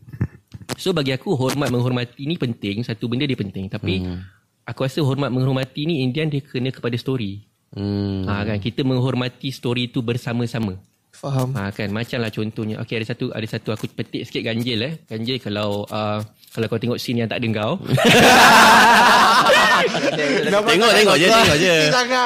So 0.78 0.92
bagi 0.92 1.12
aku 1.12 1.34
hormat 1.34 1.68
menghormati 1.68 2.24
ni 2.24 2.38
penting, 2.38 2.84
satu 2.84 3.08
benda 3.08 3.24
dia 3.24 3.38
penting 3.38 3.66
tapi 3.68 4.04
Hmm. 4.04 4.20
aku 4.64 4.84
rasa 4.84 5.00
hormat 5.00 5.32
menghormati 5.32 5.86
ni 5.88 6.04
Indian 6.04 6.28
dia 6.28 6.40
kena 6.44 6.70
kepada 6.70 6.94
story. 6.96 7.44
Hmm. 7.74 8.22
Ha, 8.30 8.46
kan 8.46 8.58
kita 8.62 8.86
menghormati 8.86 9.50
story 9.50 9.90
tu 9.90 9.98
bersama-sama. 9.98 10.78
Faham. 11.14 11.54
Ha, 11.54 11.70
kan 11.70 11.88
macam 11.88 12.18
lah 12.18 12.28
contohnya. 12.28 12.82
Okey 12.82 12.98
ada 12.98 13.06
satu 13.06 13.30
ada 13.30 13.46
satu 13.46 13.70
aku 13.70 13.86
petik 13.88 14.26
sikit 14.26 14.42
ganjil 14.42 14.82
eh. 14.82 14.92
Ganjil 15.06 15.38
kalau 15.38 15.86
uh, 15.86 16.18
kalau 16.50 16.66
kau 16.66 16.76
tengok 16.76 16.98
scene 16.98 17.22
yang 17.22 17.30
tak 17.30 17.38
ada 17.38 17.48
kau. 17.54 17.72
Tengok 20.44 20.92
tengok 20.94 21.16
je 21.16 21.26
tengok 21.26 21.58
je. 21.58 21.76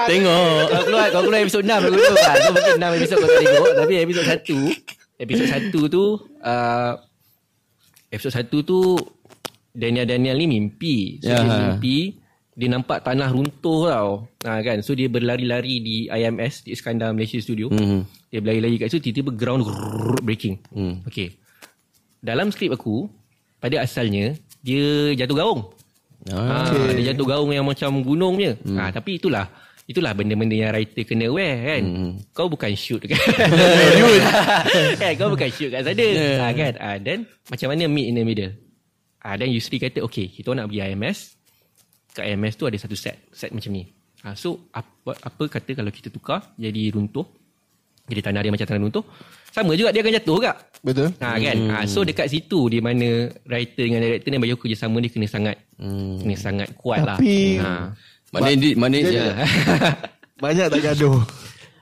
Tengok. 0.07 0.61
kau 0.68 0.83
keluar 0.85 1.07
kau 1.11 1.22
keluar 1.24 1.40
episod 1.40 1.62
6 1.62 1.68
aku 1.70 1.94
tu 1.94 2.14
kan. 2.14 2.37
So 2.38 2.51
mungkin 2.53 2.74
6 2.77 2.98
episod 2.98 3.16
kau 3.18 3.29
tak 3.29 3.40
tengok 3.42 3.72
tapi 3.77 3.94
episod 3.98 4.24
1 4.24 5.18
episod 5.18 5.46
1 5.51 5.72
tu 5.90 6.05
uh, 6.42 6.92
episod 8.09 8.33
1 8.33 8.48
tu 8.62 8.79
Daniel 9.72 10.07
Daniel 10.07 10.37
ni 10.37 10.46
mimpi. 10.48 10.96
So 11.20 11.31
Ya. 11.31 11.42
dia 11.42 11.55
mimpi 11.74 11.98
dia 12.59 12.66
nampak 12.66 13.07
tanah 13.07 13.31
runtuh 13.31 13.87
tau. 13.87 14.11
Ha, 14.42 14.59
kan. 14.66 14.83
So 14.83 14.99
dia 14.99 15.07
berlari-lari 15.07 15.79
di 15.79 15.97
IMS 16.11 16.66
di 16.66 16.75
Iskandar 16.75 17.14
Malaysia 17.14 17.38
Studio. 17.38 17.71
Hmm. 17.71 18.03
Dia 18.35 18.42
berlari-lari 18.42 18.83
kat 18.83 18.90
situ 18.90 19.14
tiba-tiba 19.14 19.31
ground 19.38 19.62
breaking. 20.27 20.59
Hmm. 20.75 20.99
Okay. 21.07 21.38
Dalam 22.18 22.51
skrip 22.51 22.75
aku 22.75 23.07
pada 23.62 23.79
asalnya 23.87 24.35
dia 24.59 25.14
jatuh 25.14 25.38
gaung. 25.38 25.62
Ah. 26.35 26.66
Ha, 26.66 26.90
dia 26.99 27.14
jatuh 27.14 27.31
gaung 27.31 27.55
yang 27.55 27.62
macam 27.62 28.03
gunung 28.03 28.35
punya. 28.35 28.59
Hmm. 28.66 28.75
Ha, 28.75 28.90
tapi 28.90 29.23
itulah 29.23 29.47
itulah 29.87 30.11
benda-benda 30.18 30.59
yang 30.59 30.75
writer 30.75 31.07
kena 31.07 31.31
aware 31.31 31.62
kan. 31.62 31.83
Hmm. 31.87 32.12
Kau 32.35 32.51
bukan 32.51 32.75
shoot 32.75 33.07
kan. 33.07 33.23
kan 35.01 35.12
kau 35.14 35.31
bukan 35.31 35.47
shoot 35.55 35.71
kat 35.71 35.87
sana. 35.87 35.94
Yeah. 35.94 36.42
Ha, 36.42 36.51
kan. 36.59 36.75
Ha, 36.75 36.88
then 36.99 37.23
macam 37.47 37.71
mana 37.71 37.87
meet 37.87 38.11
in 38.11 38.18
the 38.18 38.27
middle. 38.27 38.51
Ha, 39.23 39.38
then 39.38 39.55
Yusri 39.55 39.79
kata 39.79 40.03
okay 40.03 40.27
kita 40.27 40.59
nak 40.59 40.66
pergi 40.66 40.90
IMS. 40.90 41.38
Kat 42.12 42.25
IMS 42.25 42.55
tu 42.57 42.64
ada 42.64 42.77
satu 42.77 42.97
set 42.97 43.29
set 43.31 43.51
macam 43.53 43.71
ni. 43.73 43.85
Ha, 44.27 44.35
so 44.35 44.66
apa 44.75 45.14
apa 45.14 45.44
kata 45.47 45.79
kalau 45.79 45.90
kita 45.94 46.11
tukar 46.11 46.42
jadi 46.59 46.90
runtuh. 46.90 47.25
Jadi 48.09 48.21
tanah 48.25 48.40
dia 48.40 48.51
macam 48.51 48.66
tanah 48.66 48.83
runtuh. 48.83 49.05
Sama 49.53 49.77
juga 49.77 49.92
dia 49.92 50.01
akan 50.01 50.12
jatuh 50.16 50.37
juga. 50.40 50.53
Betul. 50.81 51.09
Ha 51.21 51.37
kan. 51.37 51.57
Ha, 51.71 51.77
so 51.85 52.03
dekat 52.03 52.27
situ 52.33 52.73
di 52.73 52.81
mana 52.81 53.29
writer 53.47 53.85
dengan 53.85 54.01
director 54.03 54.29
ni 54.33 54.38
bagi 54.40 54.53
aku 54.57 54.62
kerjasama 54.64 54.97
dia 54.99 55.11
kena 55.12 55.27
sangat 55.29 55.57
hmm. 55.77 56.25
kena 56.25 56.35
sangat 56.37 56.68
kuat 56.75 57.05
lah. 57.05 57.16
Tapi- 57.21 57.61
Ha. 57.61 57.73
Mana 58.29 58.51
dia 58.53 58.73
mana 58.77 58.97
Dia- 58.97 59.09
dia. 59.09 59.27
Banyak 60.38 60.66
tak 60.68 60.81
gaduh. 60.92 61.18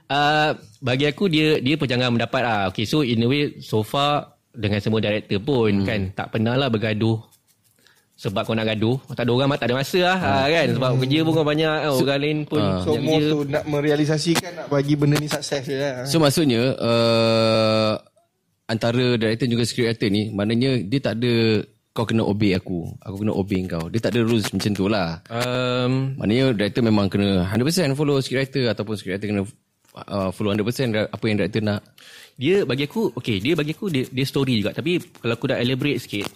Uh, 0.06 0.50
bagi 0.86 1.04
aku 1.10 1.26
dia 1.26 1.58
dia 1.58 1.74
pun 1.74 1.86
jangan 1.86 2.14
mendapat 2.14 2.42
lah. 2.42 2.60
Okay 2.70 2.86
so 2.86 3.02
in 3.02 3.22
a 3.22 3.26
way 3.26 3.58
so 3.58 3.82
far 3.82 4.36
dengan 4.56 4.80
semua 4.80 4.98
director 5.02 5.38
pun 5.38 5.72
hmm. 5.82 5.86
kan 5.86 6.00
tak 6.16 6.26
pernah 6.32 6.56
lah 6.56 6.72
bergaduh 6.72 7.20
sebab 8.26 8.42
kau 8.42 8.58
nak 8.58 8.66
gaduh 8.66 8.98
tak 9.14 9.24
ada 9.24 9.30
orang 9.30 9.54
tak 9.54 9.70
ada 9.70 9.76
masa 9.78 9.98
lah 10.02 10.18
hmm. 10.18 10.48
kan 10.50 10.68
sebab 10.74 10.90
kerja 11.06 11.18
pun 11.22 11.32
kau 11.32 11.46
banyak 11.46 11.74
so, 11.86 12.02
orang 12.02 12.20
lain 12.20 12.38
pun 12.44 12.62
So 12.82 12.92
banyak 12.98 13.02
more 13.06 13.22
to 13.22 13.38
nak 13.46 13.64
merealisasikan 13.70 14.50
nak 14.58 14.66
bagi 14.68 14.94
benda 14.98 15.16
ni 15.16 15.28
sukses 15.30 15.62
je 15.62 15.76
lah. 15.76 16.04
So 16.04 16.18
maksudnya 16.18 16.74
uh, 16.76 17.92
antara 18.66 19.14
director 19.14 19.46
juga 19.46 19.62
script 19.62 19.86
writer 19.86 20.08
ni 20.10 20.34
maknanya 20.34 20.82
dia 20.82 20.98
tak 20.98 21.22
ada 21.22 21.62
kau 21.96 22.04
kena 22.04 22.28
obey 22.28 22.52
aku. 22.52 22.92
Aku 23.00 23.24
kena 23.24 23.32
obey 23.32 23.64
kau. 23.64 23.88
Dia 23.88 24.04
tak 24.04 24.12
ada 24.12 24.20
rules 24.20 24.52
macam 24.52 24.72
tu 24.76 24.84
lah. 24.84 25.24
Um, 25.32 26.12
Maknanya 26.20 26.52
director 26.52 26.84
memang 26.84 27.08
kena 27.08 27.48
100% 27.48 27.96
follow 27.96 28.20
script 28.20 28.52
writer 28.52 28.68
ataupun 28.68 28.94
script 29.00 29.16
writer 29.16 29.28
kena 29.32 29.42
uh, 30.04 30.28
follow 30.28 30.52
100% 30.52 31.08
apa 31.08 31.24
yang 31.24 31.36
director 31.40 31.62
nak. 31.64 31.80
dia 32.36 32.68
bagi 32.68 32.84
aku 32.84 33.16
okay 33.16 33.40
dia 33.40 33.56
bagi 33.56 33.72
aku 33.72 33.88
dia, 33.88 34.04
dia 34.12 34.26
story 34.28 34.60
juga 34.60 34.76
tapi 34.76 35.00
kalau 35.00 35.40
aku 35.40 35.48
dah 35.48 35.56
elaborate 35.56 36.04
sikit 36.04 36.28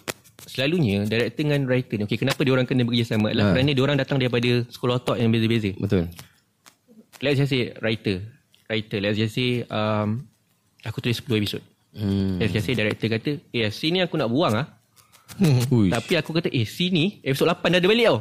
selalunya 0.51 1.07
director 1.07 1.47
dengan 1.47 1.63
writer 1.63 1.95
ni, 1.95 2.03
okay, 2.03 2.19
kenapa 2.19 2.43
dia 2.43 2.51
orang 2.51 2.67
kena 2.67 2.83
bekerjasama 2.83 3.31
adalah 3.31 3.55
kerana 3.55 3.71
dia 3.71 3.83
orang 3.87 3.97
datang 3.97 4.19
daripada 4.19 4.51
sekolah 4.67 4.99
otak 4.99 5.17
yang 5.17 5.31
beza-beza. 5.31 5.71
Betul. 5.79 6.11
Let's 7.23 7.39
just 7.39 7.51
say 7.55 7.71
writer. 7.79 8.19
Writer, 8.67 8.99
let's 8.99 9.15
just 9.15 9.31
say 9.31 9.63
um, 9.71 10.27
aku 10.83 10.99
tulis 10.99 11.23
10 11.23 11.39
episod. 11.39 11.63
Hmm. 11.95 12.35
Let's 12.39 12.51
just 12.51 12.67
say 12.67 12.75
director 12.75 13.07
kata, 13.07 13.31
eh 13.51 13.71
sini 13.71 14.03
aku 14.03 14.19
nak 14.19 14.27
buang 14.27 14.53
ah. 14.59 14.67
Tapi 15.95 16.13
aku 16.19 16.35
kata, 16.35 16.51
eh 16.51 16.67
sini 16.67 17.23
episod 17.23 17.47
8 17.47 17.71
dah 17.71 17.79
ada 17.79 17.87
balik 17.87 18.07
tau. 18.11 18.19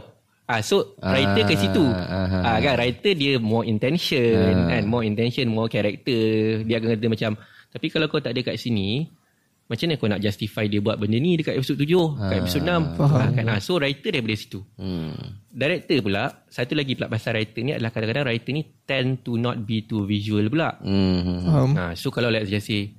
Ah, 0.51 0.61
so 0.67 0.99
writer 0.99 1.47
ke 1.47 1.55
situ. 1.55 1.83
Ah, 1.87 2.27
Ah, 2.43 2.59
kan 2.59 2.75
writer 2.75 3.15
dia 3.15 3.39
more 3.39 3.63
intention 3.63 4.67
kan, 4.67 4.83
more 4.87 5.07
intention, 5.07 5.47
more 5.47 5.71
character. 5.71 6.63
Dia 6.67 6.83
akan 6.83 6.99
kata 6.99 7.07
macam, 7.07 7.31
tapi 7.71 7.87
kalau 7.87 8.07
kau 8.11 8.19
tak 8.19 8.35
ada 8.35 8.43
kat 8.43 8.59
sini, 8.59 9.07
macam 9.71 9.87
mana 9.87 9.95
kau 9.95 10.11
nak 10.11 10.19
justify 10.19 10.67
dia 10.67 10.83
buat 10.83 10.99
benda 10.99 11.15
ni 11.15 11.39
dekat 11.39 11.55
episod 11.55 11.79
7, 11.79 11.87
kat 12.19 12.37
episod 12.37 12.63
6. 12.67 12.99
Ah, 12.99 13.31
kan? 13.31 13.45
Ah, 13.47 13.59
so 13.59 13.79
writer 13.79 14.11
daripada 14.11 14.35
situ. 14.35 14.59
Hmm. 14.75 15.15
Director 15.47 16.03
pula, 16.03 16.43
satu 16.45 16.75
lagi 16.75 16.93
pula 16.93 17.07
pasal 17.07 17.39
writer 17.39 17.63
ni 17.63 17.71
adalah 17.71 17.89
kadang-kadang 17.89 18.27
writer 18.27 18.51
ni 18.51 18.63
tend 18.83 19.23
to 19.23 19.39
not 19.39 19.63
be 19.63 19.81
too 19.81 20.03
visual 20.03 20.43
pula. 20.47 20.75
Hmm. 20.83 21.47
Faham. 21.47 21.71
Ha, 21.73 21.85
so 21.95 22.11
kalau 22.11 22.29
let's 22.29 22.47
just 22.47 22.67
say 22.67 22.91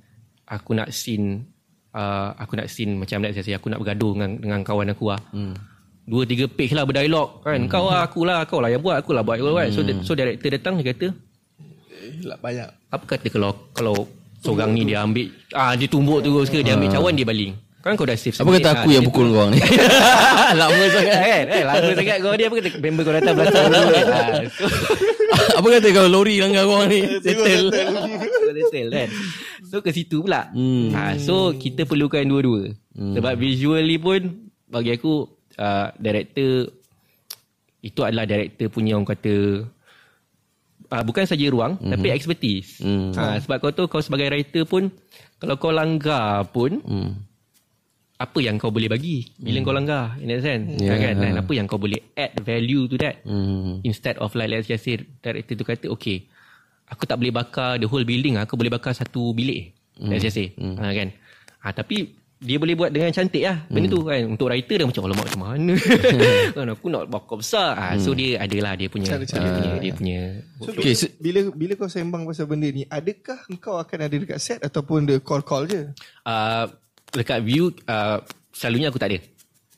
aku 0.42 0.72
nak 0.72 0.88
scene 0.90 1.44
uh, 1.92 2.32
aku 2.34 2.56
nak 2.56 2.66
scene 2.66 2.96
macam 2.96 3.20
let's 3.20 3.36
just 3.36 3.46
say 3.46 3.54
aku 3.54 3.68
nak 3.68 3.76
bergaduh 3.76 4.16
dengan 4.16 4.30
dengan 4.36 4.60
kawan 4.64 4.88
aku 4.88 5.12
ah. 5.12 5.20
Hmm. 5.28 5.52
Dua 6.02 6.24
tiga 6.24 6.48
page 6.48 6.72
lah 6.72 6.82
berdialog 6.82 7.40
kan. 7.40 7.56
Hmm. 7.58 7.68
Kau 7.68 7.86
lah 7.86 8.00
aku 8.02 8.24
lah 8.24 8.42
kau 8.42 8.58
lah 8.58 8.68
yang 8.68 8.80
buat 8.80 8.96
aku 8.96 9.12
lah 9.12 9.20
buat 9.20 9.36
kan. 9.38 9.68
So 9.70 9.84
Hmm. 9.84 10.00
so 10.00 10.12
director 10.12 10.48
datang 10.48 10.80
dia 10.80 10.88
kata 10.88 11.12
Eh, 11.92 12.26
lah 12.26 12.34
banyak. 12.34 12.66
apa 12.90 13.04
kata 13.06 13.28
kalau 13.28 13.54
kalau 13.70 13.94
seorang 14.42 14.74
ni 14.74 14.82
dia 14.84 15.00
ambil 15.00 15.30
ah 15.54 15.72
dia 15.72 15.86
tumbuk 15.86 16.20
terus 16.20 16.50
ke 16.50 16.60
dia 16.60 16.74
ambil 16.74 16.90
cawan 16.90 17.14
dia 17.14 17.24
baling. 17.24 17.54
Kan 17.82 17.98
kau 17.98 18.06
dah 18.06 18.14
save 18.14 18.38
Apa 18.38 18.50
kata 18.54 18.68
aku 18.78 18.94
yang 18.94 19.02
pukul 19.02 19.34
kau 19.34 19.50
ni? 19.50 19.58
Lama 20.62 20.84
sangat. 20.86 21.18
kan? 21.18 21.44
Eh, 21.50 21.62
lama 21.66 21.90
sangat 21.90 22.18
kau 22.22 22.30
dia 22.38 22.46
apa 22.46 22.54
kata 22.62 22.68
member 22.78 23.02
kau 23.02 23.10
datang 23.10 23.34
belakang 23.34 23.64
dulu 23.66 23.86
kan. 23.90 24.06
Ah, 24.12 24.42
so, 24.46 24.64
Apa 25.58 25.66
kata 25.66 25.86
kalau 25.90 26.08
lori 26.12 26.38
langgar 26.38 26.62
kau 26.62 26.86
ni? 26.86 27.02
Settle. 27.18 27.74
Settle 27.74 28.86
kan 28.86 29.08
So 29.66 29.82
ke 29.82 29.90
situ 29.90 30.22
pula 30.22 30.46
Hmm. 30.54 30.94
ha, 30.94 31.18
So 31.18 31.58
kita 31.58 31.82
perlukan 31.82 32.22
dua-dua 32.22 32.70
hmm. 32.94 33.18
Sebab 33.18 33.34
visually 33.34 33.98
pun 33.98 34.30
Bagi 34.70 34.94
aku 34.94 35.26
uh, 35.56 35.90
Director 35.98 36.70
Itu 37.80 38.06
adalah 38.06 38.30
director 38.30 38.70
punya 38.70 38.94
orang 38.94 39.10
kata 39.10 39.66
uh, 40.92 41.02
Bukan 41.02 41.24
saja 41.24 41.42
ruang 41.48 41.80
hmm. 41.80 41.88
Tapi 41.88 42.12
expertise 42.12 42.78
Hmm. 42.78 43.16
ha, 43.16 43.40
Sebab 43.40 43.56
kau 43.58 43.72
tahu 43.72 43.88
Kau 43.88 44.04
sebagai 44.04 44.28
writer 44.28 44.62
pun 44.62 44.92
Kalau 45.40 45.56
kau 45.56 45.72
langgar 45.72 46.44
pun 46.52 46.78
Hmm. 46.84 47.16
Apa 48.14 48.38
yang 48.38 48.54
kau 48.54 48.70
boleh 48.70 48.86
bagi 48.86 49.32
Bila 49.34 49.64
kau 49.64 49.74
langgar 49.74 50.14
In 50.20 50.28
that 50.28 50.44
sense 50.44 50.78
Yeah. 50.78 50.94
kan? 50.94 51.14
Dan 51.16 51.40
apa 51.40 51.50
yang 51.50 51.64
kau 51.64 51.80
boleh 51.80 51.98
Add 52.12 52.38
value 52.38 52.86
to 52.86 53.00
that 53.00 53.24
Hmm. 53.24 53.80
Instead 53.82 54.20
of 54.20 54.36
like 54.36 54.52
let's 54.52 54.68
just 54.68 54.84
say 54.84 55.00
director 55.00 55.56
tu 55.56 55.64
kata 55.64 55.88
okay 55.88 56.28
aku 56.92 57.08
tak 57.08 57.16
boleh 57.16 57.32
bakar 57.32 57.80
the 57.80 57.88
whole 57.88 58.04
building 58.04 58.36
aku 58.36 58.52
boleh 58.52 58.68
bakar 58.68 58.92
satu 58.92 59.32
bilik 59.32 59.72
let's 59.96 60.20
just 60.20 60.36
say 60.36 60.52
ha, 60.76 60.92
kan 60.92 61.08
ha, 61.64 61.72
tapi 61.72 62.12
dia 62.42 62.58
boleh 62.58 62.74
buat 62.74 62.90
dengan 62.90 63.08
cantik 63.08 63.40
lah. 63.40 63.62
Benda 63.66 63.86
tu 63.86 64.02
kan. 64.02 64.18
Untuk 64.26 64.50
writer 64.50 64.74
dia 64.74 64.84
macam 64.84 65.02
alamak 65.06 65.30
macam 65.30 65.42
mana? 65.44 65.74
Kan 66.58 66.66
aku 66.68 66.86
nak 66.86 67.06
bakar 67.06 67.36
besar. 67.38 67.70
Ha, 67.72 67.84
so 67.96 68.10
dia 68.12 68.36
adalah 68.36 68.74
dia 68.74 68.90
punya 68.90 69.14
dia 69.14 69.22
Cara-cara. 69.22 69.46
punya 69.46 69.72
dia 69.78 69.92
punya 69.94 70.20
So, 70.58 70.70
Okay, 70.72 70.92
so- 70.92 71.14
bila 71.16 71.40
bila 71.50 71.72
kau 71.74 71.86
sembang 71.86 72.26
pasal 72.26 72.44
benda 72.44 72.66
ni, 72.66 72.82
adakah 72.84 73.38
engkau 73.46 73.78
akan 73.78 73.98
ada 74.00 74.14
dekat 74.16 74.38
set 74.38 74.58
ataupun 74.58 75.06
the 75.06 75.16
call-call 75.18 75.64
je? 75.64 75.86
uh, 76.24 76.66
dekat 77.08 77.38
view 77.40 77.70
uh, 77.86 78.18
selalunya 78.50 78.90
aku 78.90 78.98
tak 78.98 79.14
ada. 79.14 79.18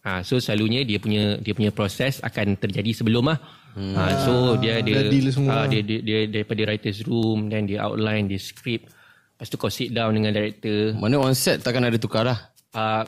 Ha, 0.01 0.21
so 0.21 0.37
selalunya 0.37 0.85
dia 0.85 0.97
punya 0.97 1.37
dia 1.37 1.53
punya 1.53 1.69
proses 1.69 2.21
akan 2.21 2.57
terjadi 2.57 2.93
sebelum 2.95 3.29
lah. 3.29 3.41
Hmm. 3.73 3.93
Ha, 3.93 4.03
so 4.21 4.33
dia 4.57 4.81
dia 4.81 5.01
dah 5.01 5.05
deal 5.07 5.29
semua. 5.29 5.53
ah, 5.55 5.67
dia, 5.67 5.81
dia 5.81 6.01
dia 6.01 6.19
daripada 6.31 6.65
writers 6.65 7.05
room 7.05 7.49
then 7.49 7.65
dia 7.65 7.83
outline 7.83 8.25
dia 8.25 8.37
script. 8.37 8.89
Lepas 9.35 9.51
tu 9.51 9.57
kau 9.57 9.67
sit 9.67 9.91
down 9.91 10.15
dengan 10.15 10.31
director. 10.31 10.95
Mana 10.95 11.19
on 11.19 11.35
set 11.35 11.61
takkan 11.61 11.83
ada 11.83 11.99
tukar 11.99 12.23
lah. 12.23 12.54
Uh, 12.75 13.03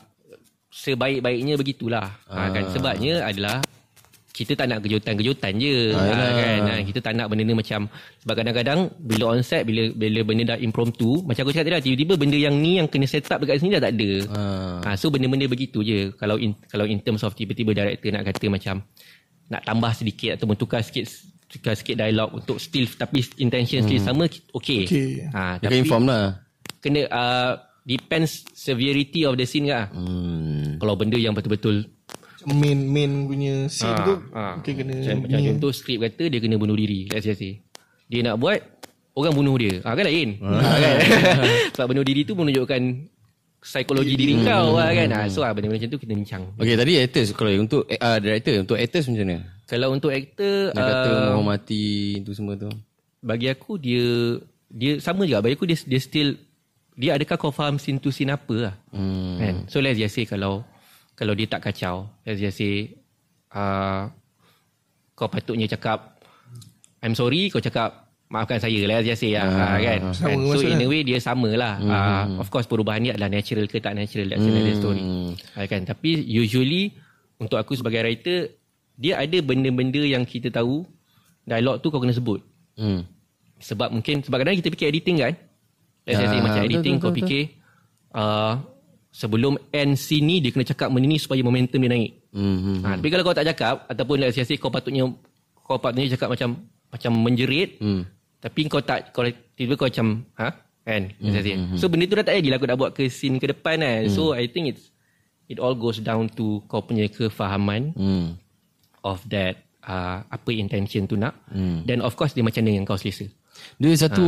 sebaik-baiknya 0.71 1.55
begitulah 1.57 2.07
ah. 2.29 2.51
kan 2.53 2.69
sebabnya 2.69 3.25
adalah 3.25 3.63
kita 4.37 4.53
tak 4.53 4.69
nak 4.69 4.85
kejutan-kejutan 4.85 5.57
je 5.57 5.97
ah, 5.97 6.13
kan 6.37 6.61
ah, 6.69 6.81
kita 6.85 7.01
tak 7.01 7.17
nak 7.17 7.33
benda 7.33 7.41
ni 7.41 7.57
macam 7.57 7.89
sebab 8.21 8.35
kadang-kadang 8.37 8.93
bila 9.01 9.33
on 9.33 9.41
set 9.41 9.65
bila 9.65 9.89
bila 9.97 10.21
benda 10.21 10.53
dah 10.53 10.59
impromptu 10.61 11.25
macam 11.25 11.49
aku 11.49 11.57
cakap 11.57 11.81
tadi 11.81 11.97
tiba-tiba 11.97 12.21
benda 12.21 12.37
yang 12.37 12.53
ni 12.53 12.77
yang 12.77 12.85
kena 12.85 13.09
set 13.09 13.25
up 13.33 13.41
dekat 13.41 13.65
sini 13.65 13.81
dah 13.81 13.89
tak 13.89 13.97
ada 13.97 14.11
Ah. 14.29 14.93
ah. 14.93 14.95
so 15.01 15.09
benda-benda 15.09 15.49
begitu 15.49 15.81
je 15.81 16.13
kalau 16.21 16.37
in, 16.37 16.53
kalau 16.69 16.85
in 16.85 17.01
terms 17.01 17.25
of 17.25 17.33
tiba-tiba 17.33 17.73
director 17.73 18.13
nak 18.13 18.29
kata 18.29 18.47
macam 18.53 18.85
nak 19.49 19.63
tambah 19.65 19.93
sedikit 19.97 20.37
ataupun 20.37 20.57
tukar 20.61 20.85
sikit 20.85 21.09
tukar 21.49 21.73
sikit 21.73 21.97
dialog 21.97 22.37
untuk 22.37 22.61
still 22.61 22.85
tapi 22.93 23.25
intention 23.41 23.89
still 23.89 24.03
sama 24.05 24.29
okey 24.53 24.85
Okey. 24.85 25.11
ah 25.33 25.57
Dia 25.57 25.73
akan 25.73 25.79
inform 25.81 26.05
lah. 26.05 26.45
kena 26.85 27.09
uh, 27.09 27.53
depends 27.87 28.43
severity 28.51 29.23
of 29.23 29.35
the 29.35 29.47
scene 29.47 29.65
kan 29.65 29.87
Hmm. 29.89 30.77
kalau 30.77 30.95
benda 30.95 31.15
yang 31.15 31.33
betul-betul 31.33 31.87
Main 32.45 32.79
main 32.85 33.27
punya 33.27 33.67
scene 33.67 33.91
Ah, 33.91 34.05
tu 34.05 34.15
ah. 34.31 34.55
mungkin 34.55 34.75
kena 34.77 34.95
macam, 34.97 35.17
macam 35.25 35.41
contoh 35.49 35.71
skrip 35.71 35.99
kata 36.01 36.25
dia 36.27 36.39
kena 36.39 36.55
bunuh 36.55 36.75
diri 36.75 37.07
let's 37.09 37.27
say 37.27 37.59
dia 38.07 38.23
nak 38.23 38.39
buat 38.39 38.63
orang 39.13 39.35
bunuh 39.35 39.55
dia 39.57 39.83
ah, 39.83 39.95
kan 39.95 40.05
lain 40.05 40.39
ah, 40.41 40.55
kan? 40.77 40.95
sebab 41.75 41.87
bunuh 41.89 42.03
diri 42.03 42.23
tu 42.23 42.35
menunjukkan 42.35 42.83
psikologi 43.59 44.15
diri 44.15 44.39
kau 44.41 44.79
lah, 44.79 44.95
kan 44.95 45.09
ah, 45.11 45.27
so 45.27 45.43
ah, 45.43 45.51
benda-benda 45.51 45.83
macam 45.83 45.91
tu 45.91 45.99
kita 45.99 46.13
bincang 46.13 46.43
Okay 46.55 46.75
tadi 46.75 46.93
actors 46.97 47.29
kalau 47.33 47.51
untuk 47.57 47.83
uh, 47.85 48.19
director 48.21 48.55
untuk 48.57 48.77
actors 48.77 49.07
macam 49.07 49.27
mana? 49.27 49.39
kalau 49.67 49.89
untuk 49.91 50.11
Nak 50.15 50.23
kata 50.23 50.49
uh, 50.71 51.27
menghormati 51.33 51.87
tu 52.23 52.31
semua 52.31 52.55
tu. 52.55 52.71
bagi 53.19 53.51
aku 53.51 53.75
dia 53.75 54.39
dia 54.69 55.03
sama 55.03 55.27
juga 55.27 55.43
bagi 55.43 55.59
aku 55.59 55.67
dia 55.67 55.75
dia 55.81 55.99
still 55.99 56.39
dia 56.97 57.13
adakah 57.13 57.37
kau 57.37 57.53
faham 57.53 57.77
scene 57.77 58.01
tu 58.01 58.09
scene 58.09 58.33
apa 58.33 58.57
lah? 58.57 58.75
Hmm. 58.91 59.37
kan? 59.37 59.55
So 59.69 59.85
let's 59.85 60.01
just 60.01 60.17
say 60.17 60.25
kalau 60.25 60.65
kalau 61.13 61.37
dia 61.37 61.45
tak 61.45 61.69
kacau 61.69 62.09
let's 62.25 62.41
just 62.41 62.57
say 62.57 62.97
uh, 63.53 64.09
kau 65.13 65.29
patutnya 65.29 65.69
cakap 65.69 66.17
I'm 67.05 67.13
sorry 67.13 67.53
kau 67.53 67.61
cakap 67.61 68.09
maafkan 68.33 68.59
saya 68.59 68.81
let's 68.89 69.05
just 69.05 69.21
say 69.23 69.37
lah 69.37 69.47
uh, 69.47 69.77
kan, 69.79 70.01
Sama 70.17 70.29
kan? 70.33 70.37
so 70.41 70.57
maksudnya. 70.57 70.73
in 70.73 70.85
a 70.85 70.89
way 70.89 71.01
dia 71.05 71.19
sama 71.21 71.51
lah. 71.53 71.75
Uh, 71.79 72.25
of 72.41 72.49
course 72.49 72.65
perubahan 72.65 73.05
ni 73.05 73.13
adalah 73.13 73.29
natural 73.29 73.69
ke 73.69 73.77
tak 73.79 73.93
natural 73.93 74.33
that's 74.33 74.43
another 74.43 74.75
story. 74.75 75.05
Uh, 75.53 75.65
kan? 75.69 75.85
Tapi 75.85 76.25
usually 76.25 76.97
untuk 77.37 77.61
aku 77.61 77.77
sebagai 77.77 78.01
writer 78.01 78.57
dia 78.97 79.21
ada 79.21 79.37
benda-benda 79.45 80.01
yang 80.01 80.25
kita 80.25 80.49
tahu 80.49 80.89
dialog 81.45 81.85
tu 81.85 81.93
kau 81.93 82.01
kena 82.01 82.17
sebut. 82.17 82.41
Hmm. 82.77 83.09
sebab 83.57 83.89
mungkin 83.89 84.21
sebab 84.21 84.45
kadang 84.45 84.61
kita 84.61 84.69
fikir 84.69 84.93
editing 84.93 85.17
kan 85.25 85.33
Let's 86.07 86.23
say 86.23 86.39
macam 86.39 86.55
betul, 86.57 86.69
editing 86.71 86.95
betul, 86.95 87.03
kau 87.03 87.11
betul. 87.11 87.19
fikir 87.21 87.43
uh, 88.13 88.55
sebelum 89.11 89.53
end 89.71 89.97
scene 89.97 90.23
ni 90.23 90.37
dia 90.39 90.51
kena 90.51 90.63
cakap 90.65 90.89
benda 90.89 91.05
ni 91.05 91.17
supaya 91.17 91.41
momentum 91.41 91.79
dia 91.79 91.91
naik. 91.91 92.13
Hmm. 92.31 92.57
hmm. 92.57 92.79
Ha, 92.81 92.89
tapi 92.95 93.09
kalau 93.09 93.23
kau 93.23 93.35
tak 93.35 93.49
cakap 93.49 93.75
ataupun 93.87 94.17
let's 94.21 94.37
say 94.37 94.55
kau 94.55 94.69
patutnya 94.69 95.09
kau 95.59 95.77
patutnya 95.77 96.13
cakap 96.13 96.31
macam 96.31 96.49
macam 96.87 97.13
menjerit 97.17 97.81
Hmm. 97.81 98.07
tapi 98.39 98.61
kau 98.67 98.79
tak 98.79 99.11
kau 99.11 99.25
tiba 99.53 99.75
kau 99.75 99.89
macam 99.89 100.23
ha 100.35 100.53
kan 100.81 101.11
Hmm, 101.13 101.27
let's 101.27 101.43
say. 101.43 101.57
so 101.75 101.89
benda 101.89 102.05
tu 102.05 102.15
dah 102.15 102.23
tak 102.23 102.39
jadilah 102.39 102.57
aku 102.57 102.67
nak 102.67 102.79
buat 102.79 102.91
ke 102.93 103.09
scene 103.09 103.37
ke 103.37 103.51
depan 103.51 103.81
kan 103.81 104.07
so 104.07 104.31
I 104.31 104.47
think 104.47 104.71
it's 104.71 104.95
it 105.47 105.57
all 105.57 105.75
goes 105.75 105.99
down 105.99 106.31
to 106.33 106.63
kau 106.67 106.79
punya 106.81 107.09
kefahaman 107.09 107.91
Hmm. 107.97 108.39
of 109.01 109.25
that 109.27 109.59
uh, 109.83 110.23
apa 110.23 110.51
intention 110.53 111.09
tu 111.09 111.17
nak 111.17 111.35
Hmm. 111.49 111.83
then 111.83 111.99
of 111.99 112.15
course 112.15 112.31
dia 112.31 112.45
macam 112.45 112.63
mana 112.63 112.77
yang 112.77 112.85
kau 112.85 112.95
selesa 112.95 113.27
Dia 113.77 113.93
satu 113.97 114.27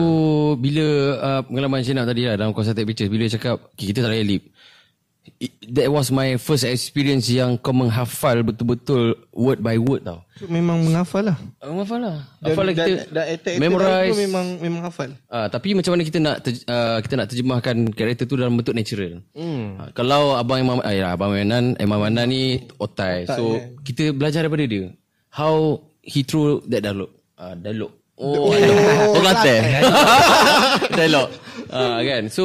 bila 0.59 0.87
uh, 1.19 1.41
pengalaman 1.47 1.81
Shenab 1.81 2.07
tadi 2.11 2.29
lah 2.29 2.37
dalam 2.37 2.53
Take 2.53 2.85
Pictures 2.85 3.11
bila 3.11 3.25
dia 3.27 3.35
cakap 3.39 3.73
okay, 3.73 3.91
kita 3.91 4.05
tak 4.05 4.13
ada 4.13 4.23
lip. 4.23 4.45
It, 5.37 5.53
that 5.77 5.93
was 5.93 6.09
my 6.09 6.41
first 6.41 6.65
experience 6.65 7.29
yang 7.29 7.61
kau 7.61 7.77
menghafal 7.77 8.41
betul-betul 8.41 9.13
word 9.29 9.61
by 9.61 9.77
word 9.77 10.01
tau. 10.01 10.25
So, 10.41 10.49
memang 10.49 10.89
menghafal 10.89 11.21
lah. 11.21 11.37
Uh, 11.61 11.77
menghafal 11.77 12.01
lah. 12.01 12.17
Dan, 12.41 12.49
Hafal 12.49 12.65
lah 12.65 12.75
dan, 12.75 12.87
kita 12.89 12.93
dan 13.13 13.25
actor 13.37 13.53
memorize. 13.61 14.09
tu 14.09 14.17
memang 14.25 14.47
memang 14.57 14.83
hafal. 14.89 15.11
Uh, 15.29 15.47
tapi 15.53 15.77
macam 15.77 15.93
mana 15.93 16.03
kita 16.09 16.19
nak 16.25 16.37
ter, 16.41 16.53
uh, 16.65 16.99
kita 17.05 17.15
nak 17.21 17.29
terjemahkan 17.29 17.77
karakter 17.93 18.25
tu 18.25 18.41
dalam 18.41 18.57
bentuk 18.57 18.73
natural. 18.73 19.21
hmm. 19.37 19.65
Uh, 19.77 19.89
kalau 19.93 20.33
abang 20.33 20.65
Imam 20.65 20.81
uh, 20.81 20.95
ya, 20.97 21.13
abang 21.13 21.37
Manan 21.37 21.77
Imam 21.77 22.01
Manan 22.01 22.25
ni 22.33 22.65
otai. 22.81 23.29
So 23.29 23.61
kita 23.85 24.17
belajar 24.17 24.49
daripada 24.49 24.65
dia. 24.65 24.97
How 25.29 25.85
he 26.01 26.25
throw 26.25 26.65
that 26.73 26.81
dialogue. 26.89 27.13
Uh, 27.37 27.53
dialogue. 27.53 27.93
Oh. 28.19 28.51
Oh, 28.51 29.15
Kelantan. 29.15 29.63
dialogue. 30.99 31.31
Uh, 31.71 31.99
kan. 32.03 32.23
So 32.27 32.45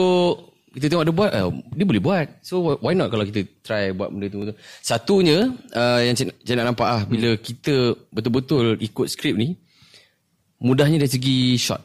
kita 0.73 0.89
tengok 0.89 1.05
dia 1.05 1.13
buat 1.13 1.31
uh, 1.33 1.49
dia 1.73 1.85
boleh 1.85 2.01
buat. 2.01 2.27
So 2.45 2.77
why 2.77 2.93
not 2.93 3.09
kalau 3.09 3.25
kita 3.25 3.41
try 3.65 3.89
buat 3.89 4.13
benda 4.13 4.29
tu. 4.29 4.53
Satunya 4.85 5.49
uh, 5.73 5.99
yang 6.01 6.13
cik 6.13 6.53
nak 6.53 6.73
nampak 6.73 6.87
ah 6.87 7.01
bila 7.09 7.33
kita 7.41 7.97
betul-betul 8.13 8.77
ikut 8.77 9.09
skrip 9.09 9.33
ni 9.33 9.57
mudahnya 10.61 11.01
dari 11.01 11.11
segi 11.11 11.57
shot. 11.57 11.81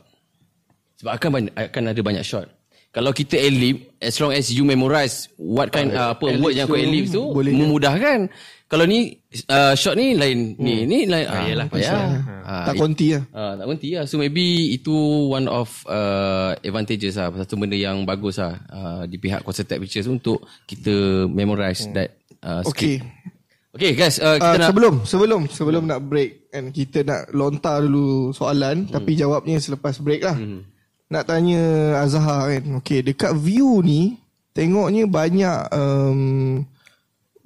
Sebab 1.00 1.12
akan 1.14 1.30
banyak, 1.30 1.54
akan 1.54 1.82
ada 1.94 2.00
banyak 2.04 2.24
shot. 2.26 2.57
Kalau 2.88 3.12
kita 3.12 3.36
elip 3.36 3.94
as 4.00 4.16
long 4.18 4.32
as 4.32 4.48
you 4.48 4.64
memorize 4.64 5.28
what 5.36 5.68
kind 5.68 5.92
uh, 5.92 6.16
apa 6.16 6.40
word 6.40 6.56
yang 6.56 6.64
kau 6.64 6.78
elip 6.78 7.12
tu 7.12 7.20
boleh 7.30 7.52
memudahkan. 7.52 8.32
Kalau 8.68 8.84
ni 8.84 9.16
uh, 9.48 9.72
short 9.72 9.96
ni 9.96 10.12
lain 10.12 10.52
ni 10.60 10.84
ni 10.84 11.08
lain 11.08 11.24
ah, 11.24 11.40
Payahlah, 11.40 11.66
payah. 11.72 12.00
Ah, 12.44 12.64
Tak 12.68 12.76
konti 12.76 13.16
lah. 13.16 13.24
Ah, 13.32 13.52
tak 13.56 13.64
berhenti 13.64 13.88
lah. 13.96 14.04
So 14.04 14.20
maybe 14.20 14.76
itu 14.76 14.92
one 15.32 15.48
of 15.48 15.72
uh, 15.88 16.52
advantages 16.60 17.16
lah. 17.16 17.32
Satu 17.32 17.56
benda 17.56 17.80
yang 17.80 18.04
bagus 18.04 18.36
lah 18.36 18.60
uh, 18.68 19.02
di 19.08 19.16
pihak 19.16 19.40
Concerted 19.40 19.80
Pictures 19.80 20.04
untuk 20.04 20.44
kita 20.68 21.24
memorize 21.32 21.88
that 21.96 22.20
uh, 22.44 22.60
Okay. 22.68 23.00
script. 23.00 23.36
Okay 23.72 23.92
guys, 23.96 24.16
uh, 24.20 24.36
kita 24.36 24.48
Uh, 24.48 24.60
nak... 24.60 24.68
sebelum 24.68 24.94
sebelum 25.04 25.40
sebelum 25.48 25.82
nak 25.88 26.00
break 26.04 26.52
kan 26.52 26.68
kita 26.68 27.04
nak 27.04 27.32
lontar 27.32 27.84
dulu 27.84 28.32
soalan 28.36 28.84
hmm. 28.84 28.92
tapi 28.92 29.16
jawabnya 29.16 29.56
selepas 29.60 29.96
break 30.00 30.24
lah. 30.24 30.36
Hmm. 30.36 30.64
Nak 31.08 31.24
tanya 31.24 31.62
Azhar 32.04 32.52
kan. 32.52 32.64
Okay, 32.84 33.00
dekat 33.00 33.32
view 33.32 33.80
ni 33.80 34.20
tengoknya 34.52 35.08
banyak 35.08 35.58
um, 35.72 36.20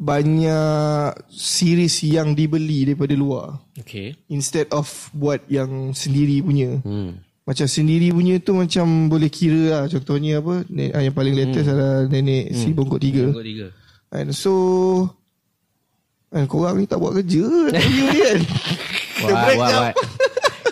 banyak 0.03 1.15
series 1.31 2.03
yang 2.03 2.35
dibeli 2.35 2.91
daripada 2.91 3.15
luar 3.15 3.63
Okay. 3.79 4.19
instead 4.27 4.67
of 4.75 4.91
buat 5.15 5.47
yang 5.47 5.95
sendiri 5.95 6.43
punya. 6.43 6.83
Hmm. 6.83 7.23
Macam 7.43 7.67
sendiri 7.67 8.11
punya 8.11 8.39
tu 8.43 8.55
macam 8.55 9.11
boleh 9.11 9.31
kira 9.31 9.63
lah. 9.71 9.83
Contohnya 9.87 10.43
apa? 10.43 10.67
Ne- 10.71 10.95
ah, 10.95 11.03
yang 11.03 11.15
paling 11.15 11.35
latest 11.35 11.67
hmm. 11.67 11.75
adalah 11.75 11.99
nenek 12.11 12.45
hmm. 12.51 12.59
si 12.59 12.69
bongkok 12.75 13.01
tiga. 13.03 13.31
Tengok 13.31 13.47
tiga. 13.47 13.67
And 14.13 14.31
so 14.35 14.53
kan, 16.29 16.45
korang 16.51 16.83
ni 16.83 16.85
tak 16.91 16.99
buat 16.99 17.15
kerja 17.17 17.45
tak 17.71 17.85
view 17.87 18.07
ni 18.11 18.21
kan. 18.21 18.41
Wah, 19.23 19.31
break 19.47 19.59
wah, 19.59 19.71
wah. 19.71 19.93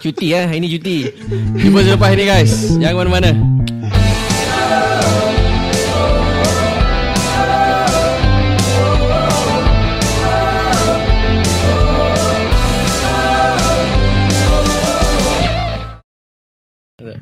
Cuti 0.01 0.33
lah. 0.33 0.49
Hari 0.49 0.65
ni 0.65 0.69
cuti. 0.73 1.13
Jumpa 1.61 1.85
selepas 1.85 2.17
ni 2.17 2.25
guys. 2.25 2.53
Jangan 2.81 3.05
mana-mana. 3.05 3.50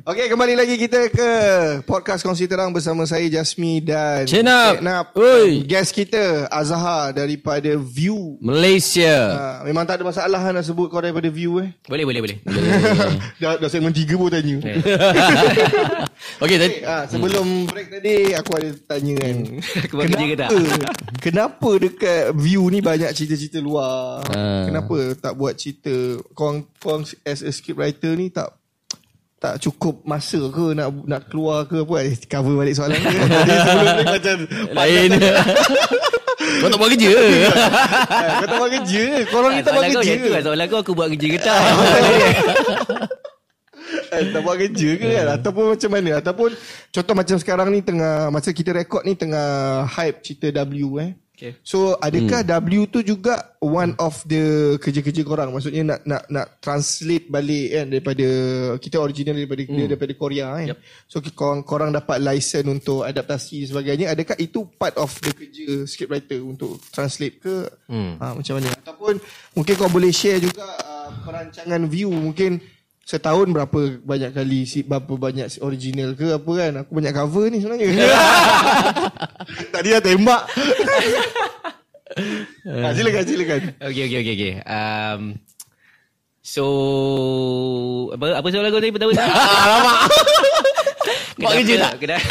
Okay 0.08 0.24
kembali 0.24 0.56
lagi 0.56 0.80
kita 0.80 1.12
ke 1.12 1.30
podcast 1.84 2.24
kongsi 2.24 2.48
terang 2.48 2.72
bersama 2.72 3.04
saya 3.04 3.28
Jasmi 3.28 3.84
dan 3.84 4.24
Chenap. 4.24 4.80
Chenap. 4.80 5.12
Oi. 5.12 5.60
Guest 5.68 5.92
kita 5.92 6.48
Azhar 6.48 7.12
daripada 7.12 7.76
View. 7.76 8.40
Malaysia. 8.40 9.12
Uh, 9.36 9.68
memang 9.68 9.84
tak 9.84 10.00
ada 10.00 10.08
masalah 10.08 10.40
nak 10.48 10.64
sebut 10.64 10.88
kau 10.88 11.04
daripada 11.04 11.28
View 11.28 11.60
eh. 11.60 11.76
Boleh, 11.84 12.08
boleh, 12.08 12.24
boleh. 12.24 12.36
dah, 13.44 13.60
dah 13.60 13.68
segmen 13.68 13.92
tiga 13.92 14.16
pun 14.16 14.32
tanya. 14.32 14.56
Okay, 16.40 16.56
tadi 16.56 16.74
Ah, 16.88 17.04
sebelum 17.04 17.68
break 17.68 17.92
tadi 17.92 18.32
aku 18.32 18.50
ada 18.56 18.68
tanya 18.88 19.14
kan. 19.20 19.36
Aku 19.84 19.92
buat 19.92 20.06
kerja 20.08 20.24
ke 20.24 20.36
tak? 20.40 20.50
Kenapa 21.20 21.70
dekat 21.76 22.32
view 22.32 22.64
ni 22.72 22.80
banyak 22.80 23.12
cerita-cerita 23.12 23.60
luar? 23.60 24.24
Ah. 24.32 24.64
Kenapa 24.72 25.12
tak 25.20 25.36
buat 25.36 25.52
cerita 25.52 26.16
kau 26.32 26.64
kau 26.80 27.04
as 27.28 27.44
a 27.44 27.52
script 27.52 27.76
writer 27.76 28.16
ni 28.16 28.32
tak 28.32 28.57
tak 29.38 29.62
cukup 29.62 30.02
masa 30.02 30.50
ke 30.50 30.74
nak 30.74 30.90
nak 31.06 31.22
keluar 31.30 31.62
ke 31.70 31.86
apa 31.86 31.94
eh, 32.02 32.18
cover 32.26 32.58
balik 32.58 32.74
soalan 32.74 32.98
ni 32.98 33.06
sebelum 33.70 33.94
ni 33.94 34.04
macam 34.04 34.38
lain. 34.74 35.10
Kau 36.58 36.66
tak 36.70 36.78
buat 36.80 36.90
kerja. 36.90 37.12
Ah, 38.08 38.40
kau 38.42 38.46
tak 38.50 38.56
buat 38.58 38.70
kerja 38.72 39.02
korang 39.30 39.52
ni 39.54 39.62
tak 39.62 39.72
buat 39.78 39.84
Soalan 39.84 39.94
kau 39.94 40.02
kerja 40.02 40.16
tu 40.18 40.30
lah. 40.32 40.42
Soalan 40.42 40.66
kau 40.66 40.78
aku 40.80 40.92
buat 40.96 41.08
kerja 41.14 41.28
ke 41.28 41.38
tak? 41.38 41.60
Eh, 44.08 44.24
tak 44.32 44.40
buat 44.44 44.56
kerja 44.56 44.90
ke 45.00 45.04
kan 45.04 45.26
Ataupun 45.40 45.64
macam 45.76 45.90
mana 45.92 46.20
Ataupun 46.20 46.50
Contoh 46.92 47.14
macam 47.16 47.36
sekarang 47.40 47.68
ni 47.72 47.80
Tengah 47.80 48.28
Masa 48.32 48.52
kita 48.52 48.72
rekod 48.76 49.04
ni 49.04 49.16
Tengah 49.16 49.84
hype 49.88 50.20
cerita 50.24 50.48
W 50.64 50.96
eh 51.00 51.12
Okay. 51.38 51.54
So 51.62 51.94
adakah 52.02 52.42
hmm. 52.42 52.50
W 52.66 52.90
tu 52.90 52.98
juga 53.06 53.54
One 53.62 53.94
of 54.02 54.26
the 54.26 54.74
Kerja-kerja 54.82 55.22
korang 55.22 55.54
Maksudnya 55.54 55.86
nak 55.86 56.02
nak 56.02 56.22
nak 56.26 56.46
translate 56.58 57.30
balik 57.30 57.78
kan 57.78 57.86
Daripada 57.86 58.28
Kita 58.82 58.98
original 58.98 59.38
daripada 59.38 59.62
hmm. 59.62 59.86
Daripada 59.86 60.12
Korea 60.18 60.50
kan 60.58 60.74
Yep. 60.74 60.78
So 61.06 61.22
korang, 61.38 61.62
korang 61.62 61.94
dapat 61.94 62.18
license 62.18 62.66
Untuk 62.66 63.06
adaptasi 63.06 63.62
dan 63.62 63.68
sebagainya 63.70 64.06
Adakah 64.18 64.34
itu 64.42 64.66
part 64.74 64.98
of 64.98 65.14
the 65.22 65.30
kerja 65.30 65.86
Script 65.86 66.10
writer 66.10 66.42
Untuk 66.42 66.82
translate 66.90 67.38
ke 67.38 67.70
Hmm. 67.86 68.18
ha, 68.18 68.34
Macam 68.34 68.58
mana 68.58 68.74
Ataupun 68.74 69.22
Mungkin 69.54 69.74
kau 69.78 69.86
boleh 69.86 70.10
share 70.10 70.42
juga 70.42 70.66
uh, 70.66 71.14
Perancangan 71.22 71.86
view 71.86 72.10
Mungkin 72.10 72.58
Setahun 73.08 73.48
berapa 73.56 74.04
banyak 74.04 74.36
kali 74.36 74.68
si 74.68 74.84
berapa 74.84 75.08
banyak 75.08 75.48
si 75.48 75.64
original 75.64 76.12
ke 76.12 76.28
apa 76.28 76.50
kan 76.52 76.72
aku 76.84 76.92
banyak 76.92 77.16
cover 77.16 77.48
ni 77.48 77.64
sebenarnya 77.64 77.88
tadi 79.72 79.96
dah 79.96 80.02
tembak 80.04 80.44
ha, 82.68 82.92
silakan 82.96 83.24
silakan 83.24 83.62
Okay, 83.80 84.12
okay, 84.12 84.18
okay, 84.20 84.34
okay. 84.36 84.52
Um, 84.60 85.40
so, 86.44 86.64
apa, 88.12 88.44
apa 88.44 88.46
soalan 88.52 88.76
kau 88.76 88.82
tadi 88.84 88.92
pertama 88.92 89.12
tadi? 89.16 89.24
Alamak. 89.32 89.98
Buat 91.40 91.48
Kenapa 91.48 91.56
kerja 91.64 91.74
tak? 91.80 91.92
Kenapa? 92.04 92.28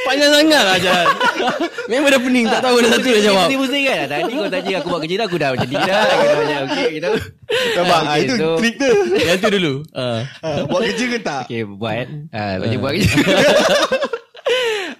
Panjang 0.00 0.30
sangat 0.32 0.62
lah 0.64 0.76
Jan. 0.80 1.06
Memang 1.90 2.10
dah 2.10 2.20
pening. 2.20 2.46
Tak 2.48 2.60
tahu 2.64 2.76
dah 2.82 2.90
satu 2.96 3.08
dah 3.12 3.22
jawab. 3.22 3.46
Pusing-pusing 3.46 3.82
kan? 3.84 4.04
Tadi 4.08 4.32
kau 4.32 4.48
tanya 4.48 4.72
aku 4.80 4.88
buat 4.88 5.00
kerja 5.04 5.16
dah, 5.16 5.26
aku 5.28 5.36
dah 5.36 5.48
macam 5.52 5.68
ni 5.68 5.76
dah. 5.76 6.02
Aku 6.02 6.24
dah 6.24 6.36
macam, 6.38 6.60
okay, 6.70 6.88
kita. 6.90 7.08
nampak 7.10 8.00
okay, 8.00 8.10
Okay, 8.10 8.20
itu 8.22 8.34
so- 8.38 8.58
trik 8.58 8.74
dia 8.78 9.24
Yang 9.26 9.38
tu 9.38 9.48
dulu. 9.54 9.72
Uh. 9.92 10.20
ha, 10.24 10.48
buat 10.66 10.80
kerja 10.88 11.04
ke 11.04 11.18
tak 11.20 11.42
Okay, 11.46 11.62
buat. 11.66 12.06
Ah, 12.32 12.58
uh, 12.58 12.78
buat 12.80 12.92
kerja. 12.96 13.12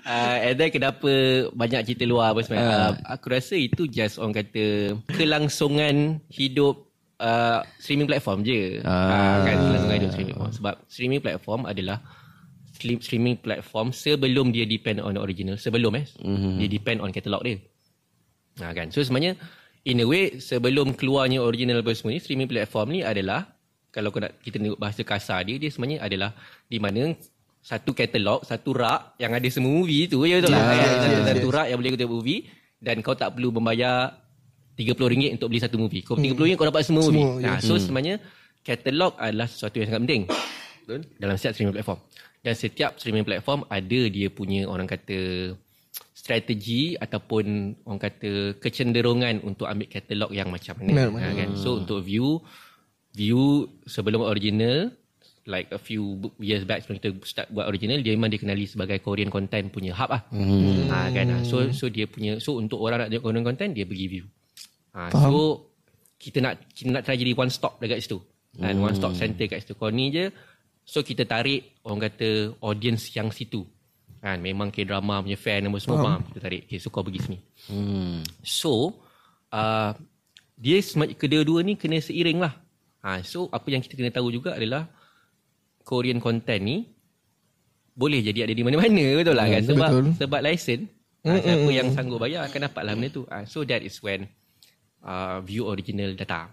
Uh, 0.05 0.37
and 0.47 0.55
then 0.59 0.71
kenapa 0.71 1.12
banyak 1.55 1.81
cerita 1.87 2.05
luar 2.07 2.37
apa 2.37 2.41
sebenarnya. 2.45 2.71
Uh. 2.71 2.93
aku 3.09 3.27
rasa 3.33 3.55
itu 3.57 3.89
just 3.89 4.21
orang 4.21 4.37
kata 4.37 4.95
kelangsungan 5.16 6.21
hidup 6.29 6.91
uh, 7.18 7.62
streaming 7.79 8.09
platform 8.09 8.43
je. 8.43 8.83
Ah. 8.85 8.91
Uh, 8.91 9.37
kan 9.49 9.57
kelangsungan 9.59 9.97
hidup 9.97 10.11
streaming 10.12 10.35
platform. 10.35 10.55
Sebab 10.55 10.75
streaming 10.87 11.23
platform 11.23 11.62
adalah 11.66 11.99
streaming 12.81 13.37
platform 13.39 13.93
sebelum 13.93 14.51
dia 14.51 14.64
depend 14.64 14.99
on 15.01 15.14
the 15.14 15.22
original. 15.22 15.57
Sebelum 15.57 15.93
eh. 15.97 16.07
Mm-hmm. 16.18 16.55
Dia 16.59 16.68
depend 16.68 16.99
on 17.05 17.11
katalog 17.12 17.43
dia. 17.45 17.57
Ha, 18.61 18.72
kan? 18.72 18.89
So 18.91 19.01
sebenarnya 19.01 19.37
in 19.85 20.03
a 20.03 20.07
way 20.09 20.37
sebelum 20.37 20.93
keluarnya 20.97 21.41
original 21.41 21.81
apa 21.81 21.93
semua 21.97 22.12
ni 22.12 22.20
streaming 22.20 22.51
platform 22.51 22.87
ni 22.93 23.01
adalah 23.01 23.49
kalau 23.91 24.12
kau 24.12 24.20
nak 24.20 24.39
kita 24.41 24.61
tengok 24.61 24.78
bahasa 24.78 25.03
kasar 25.03 25.43
dia 25.43 25.57
dia 25.57 25.70
sebenarnya 25.72 26.05
adalah 26.05 26.31
di 26.68 26.78
mana 26.78 27.11
satu 27.61 27.93
katalog, 27.93 28.41
satu 28.45 28.72
rak 28.72 29.20
yang 29.20 29.37
ada 29.37 29.45
semua 29.53 29.68
movie 29.68 30.09
tu 30.09 30.24
ya 30.24 30.41
betul 30.41 30.57
lah. 30.57 30.64
Yes, 30.64 30.81
Kan? 30.81 30.81
yes, 30.81 30.97
Satu, 30.97 31.28
satu 31.28 31.49
rak 31.53 31.66
yang 31.68 31.76
boleh 31.81 31.91
kau 31.93 32.01
tengok 32.01 32.14
movie 32.16 32.41
dan 32.81 32.97
kau 33.05 33.14
tak 33.16 33.28
perlu 33.37 33.49
membayar 33.53 33.97
RM30 34.81 35.37
untuk 35.37 35.49
beli 35.53 35.61
satu 35.61 35.76
movie. 35.76 36.01
Kau 36.01 36.16
RM30 36.16 36.57
kau 36.57 36.64
dapat 36.64 36.83
semua, 36.89 37.05
movie. 37.05 37.20
Semua, 37.20 37.45
Nah, 37.45 37.57
so 37.61 37.76
sebenarnya 37.76 38.16
katalog 38.64 39.12
adalah 39.20 39.45
sesuatu 39.45 39.76
yang 39.76 39.89
sangat 39.93 40.03
penting 40.09 40.22
dalam 41.20 41.35
setiap 41.37 41.53
streaming 41.53 41.76
platform. 41.76 42.01
Dan 42.41 42.55
setiap 42.57 42.97
streaming 42.97 43.28
platform 43.28 43.68
ada 43.68 44.01
dia 44.09 44.32
punya 44.32 44.64
orang 44.64 44.88
kata 44.88 45.53
strategi 46.16 46.97
ataupun 46.97 47.74
orang 47.88 48.01
kata 48.01 48.57
kecenderungan 48.61 49.45
untuk 49.45 49.68
ambil 49.68 49.88
katalog 49.88 50.32
yang 50.32 50.49
macam 50.49 50.76
mana. 50.80 51.12
Ha, 51.16 51.36
kan? 51.36 51.51
So 51.57 51.80
untuk 51.80 52.05
view 52.05 52.41
view 53.16 53.66
sebelum 53.88 54.22
original 54.22 54.95
like 55.49 55.72
a 55.74 55.80
few 55.80 56.20
years 56.38 56.62
back 56.68 56.84
sebelum 56.84 57.01
kita 57.03 57.11
start 57.26 57.49
buat 57.51 57.66
original 57.66 57.99
dia 58.05 58.14
memang 58.14 58.30
dikenali 58.30 58.68
sebagai 58.68 59.01
Korean 59.01 59.32
content 59.32 59.72
punya 59.72 59.97
hub 59.97 60.12
lah. 60.12 60.22
Hmm. 60.32 60.88
Ha, 60.88 61.12
kan? 61.12 61.26
Ha, 61.28 61.36
So 61.45 61.68
so 61.72 61.88
dia 61.88 62.05
punya 62.09 62.41
so 62.41 62.57
untuk 62.57 62.80
orang 62.80 63.05
nak 63.05 63.09
tengok 63.12 63.24
Korean 63.24 63.45
content 63.45 63.72
dia 63.72 63.84
pergi 63.88 64.07
view. 64.09 64.24
Ha, 64.97 65.12
so 65.12 65.68
kita 66.20 66.45
nak 66.45 66.61
kita 66.76 66.88
nak 66.93 67.03
try 67.05 67.16
jadi 67.16 67.32
one 67.32 67.53
stop 67.53 67.80
dekat 67.80 68.05
situ. 68.05 68.20
Dan 68.51 68.82
one 68.82 68.93
stop 68.99 69.14
center 69.14 69.47
kat 69.47 69.62
situ. 69.62 69.78
Kalau 69.78 69.95
ni 69.95 70.11
je 70.12 70.28
so 70.91 71.07
kita 71.07 71.22
tarik 71.22 71.78
orang 71.86 72.11
kata 72.11 72.59
audience 72.59 73.14
yang 73.14 73.30
situ. 73.30 73.62
Kan 74.18 74.43
memang 74.43 74.74
K-drama 74.74 75.22
punya 75.22 75.38
fan 75.38 75.70
apa 75.70 75.78
semua 75.78 75.99
faham. 76.03 76.20
Kita 76.26 76.38
tarik. 76.43 76.66
Okay, 76.66 76.82
so 76.82 76.91
kau 76.91 77.07
pergi 77.07 77.22
sini. 77.22 77.38
Hmm. 77.70 78.26
So 78.43 78.99
uh, 79.55 79.95
dia 80.59 80.82
kedua-dua 81.14 81.62
ni 81.62 81.78
kena 81.78 82.03
seiring 82.03 82.43
lah. 82.43 82.59
Ha, 83.01 83.24
so 83.24 83.49
apa 83.49 83.64
yang 83.72 83.80
kita 83.80 83.97
kena 83.97 84.12
tahu 84.12 84.28
juga 84.28 84.59
adalah 84.59 84.84
Korean 85.86 86.20
content 86.20 86.61
ni 86.61 86.84
boleh 87.97 88.20
jadi 88.20 88.45
ada 88.45 88.53
di 88.53 88.61
mana-mana 88.61 89.05
betul 89.16 89.32
lah 89.32 89.49
kan 89.49 89.62
sebab 89.64 89.91
betul. 89.91 90.12
sebab 90.20 90.41
license 90.45 90.84
ha, 91.24 91.36
siapa 91.41 91.70
yang 91.72 91.88
sanggup 91.97 92.20
bayar 92.20 92.45
akan 92.45 92.68
dapat 92.68 92.82
lah 92.84 92.93
benda 92.93 93.09
tu. 93.09 93.22
Ha, 93.32 93.49
so 93.49 93.64
that 93.64 93.80
is 93.80 93.97
when 94.05 94.28
uh, 95.01 95.41
view 95.41 95.64
original 95.64 96.12
datang. 96.12 96.53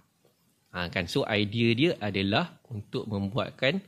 Ha, 0.72 0.88
kan 0.88 1.04
so 1.12 1.28
idea 1.28 1.76
dia 1.76 1.92
adalah 2.00 2.64
untuk 2.72 3.04
membuatkan 3.12 3.84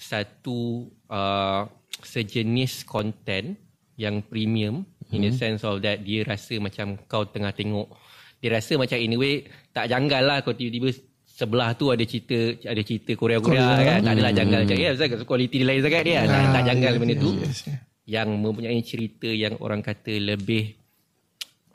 satu 0.00 0.88
uh, 1.12 1.68
sejenis 2.00 2.88
content 2.88 3.52
yang 4.00 4.24
premium 4.24 4.88
hmm. 4.88 5.12
in 5.12 5.28
the 5.28 5.32
sense 5.36 5.60
of 5.60 5.84
that 5.84 6.00
dia 6.00 6.24
rasa 6.24 6.56
macam 6.56 6.96
kau 7.04 7.28
tengah 7.28 7.52
tengok 7.52 7.92
dia 8.40 8.56
rasa 8.56 8.80
macam 8.80 8.96
in 8.96 9.12
a 9.12 9.18
way 9.20 9.44
tak 9.76 9.92
janggal 9.92 10.22
lah 10.24 10.40
kau 10.40 10.56
tiba-tiba 10.56 10.96
sebelah 11.40 11.76
tu 11.76 11.88
ada 11.88 12.04
cerita 12.04 12.36
ada 12.68 12.82
cerita 12.84 13.16
Korea-Korea 13.16 13.68
kan. 13.80 14.00
Tak 14.04 14.12
adalah 14.12 14.32
janggal 14.32 14.60
macam 14.68 14.76
ya, 14.76 14.90
pasal 14.92 15.24
kualiti 15.24 15.56
dia 15.60 15.66
lain 15.72 15.80
sangat 15.80 16.02
dia. 16.04 16.20
Tak, 16.28 16.40
tak 16.52 16.62
janggal 16.68 16.92
benda 17.00 17.14
tu. 17.16 17.30
Yes, 17.40 17.58
yes. 17.64 17.80
Yang 18.04 18.28
mempunyai 18.36 18.80
cerita 18.84 19.28
yang 19.30 19.54
orang 19.60 19.80
kata 19.80 20.12
lebih 20.20 20.76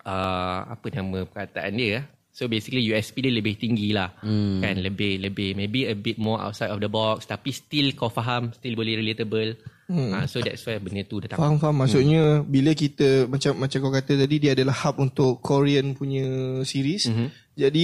uh, 0.05 0.59
apa 0.69 0.88
nama 0.93 1.26
perkataan 1.26 1.73
dia 1.73 1.89
ah. 1.97 2.03
So 2.36 2.51
basically 2.51 2.83
USP 2.91 3.23
dia 3.23 3.31
lebih 3.31 3.55
tinggi 3.55 3.95
lah 3.95 4.11
hmm. 4.19 4.59
Kan 4.59 4.83
lebih 4.83 5.23
lebih 5.23 5.55
Maybe 5.55 5.88
a 5.88 5.95
bit 5.95 6.19
more 6.19 6.36
outside 6.36 6.67
of 6.67 6.83
the 6.83 6.91
box 6.91 7.31
Tapi 7.31 7.55
still 7.55 7.95
kau 7.95 8.11
faham 8.11 8.51
Still 8.51 8.75
boleh 8.75 8.99
relatable 8.99 9.55
hmm. 9.88 10.11
uh, 10.11 10.27
So 10.27 10.43
that's 10.43 10.67
why 10.67 10.75
benda 10.83 11.07
tu 11.07 11.23
datang 11.23 11.39
Faham 11.39 11.55
faham 11.63 11.88
maksudnya 11.88 12.43
hmm. 12.43 12.51
bila 12.51 12.75
kita 12.75 13.31
macam 13.31 13.55
macam 13.55 13.77
kau 13.79 13.93
kata 13.95 14.19
tadi 14.19 14.36
dia 14.43 14.51
adalah 14.51 14.75
hub 14.83 14.99
untuk 14.99 15.39
Korean 15.39 15.95
punya 15.95 16.27
series. 16.67 17.07
Mhm. 17.07 17.27
Jadi 17.55 17.83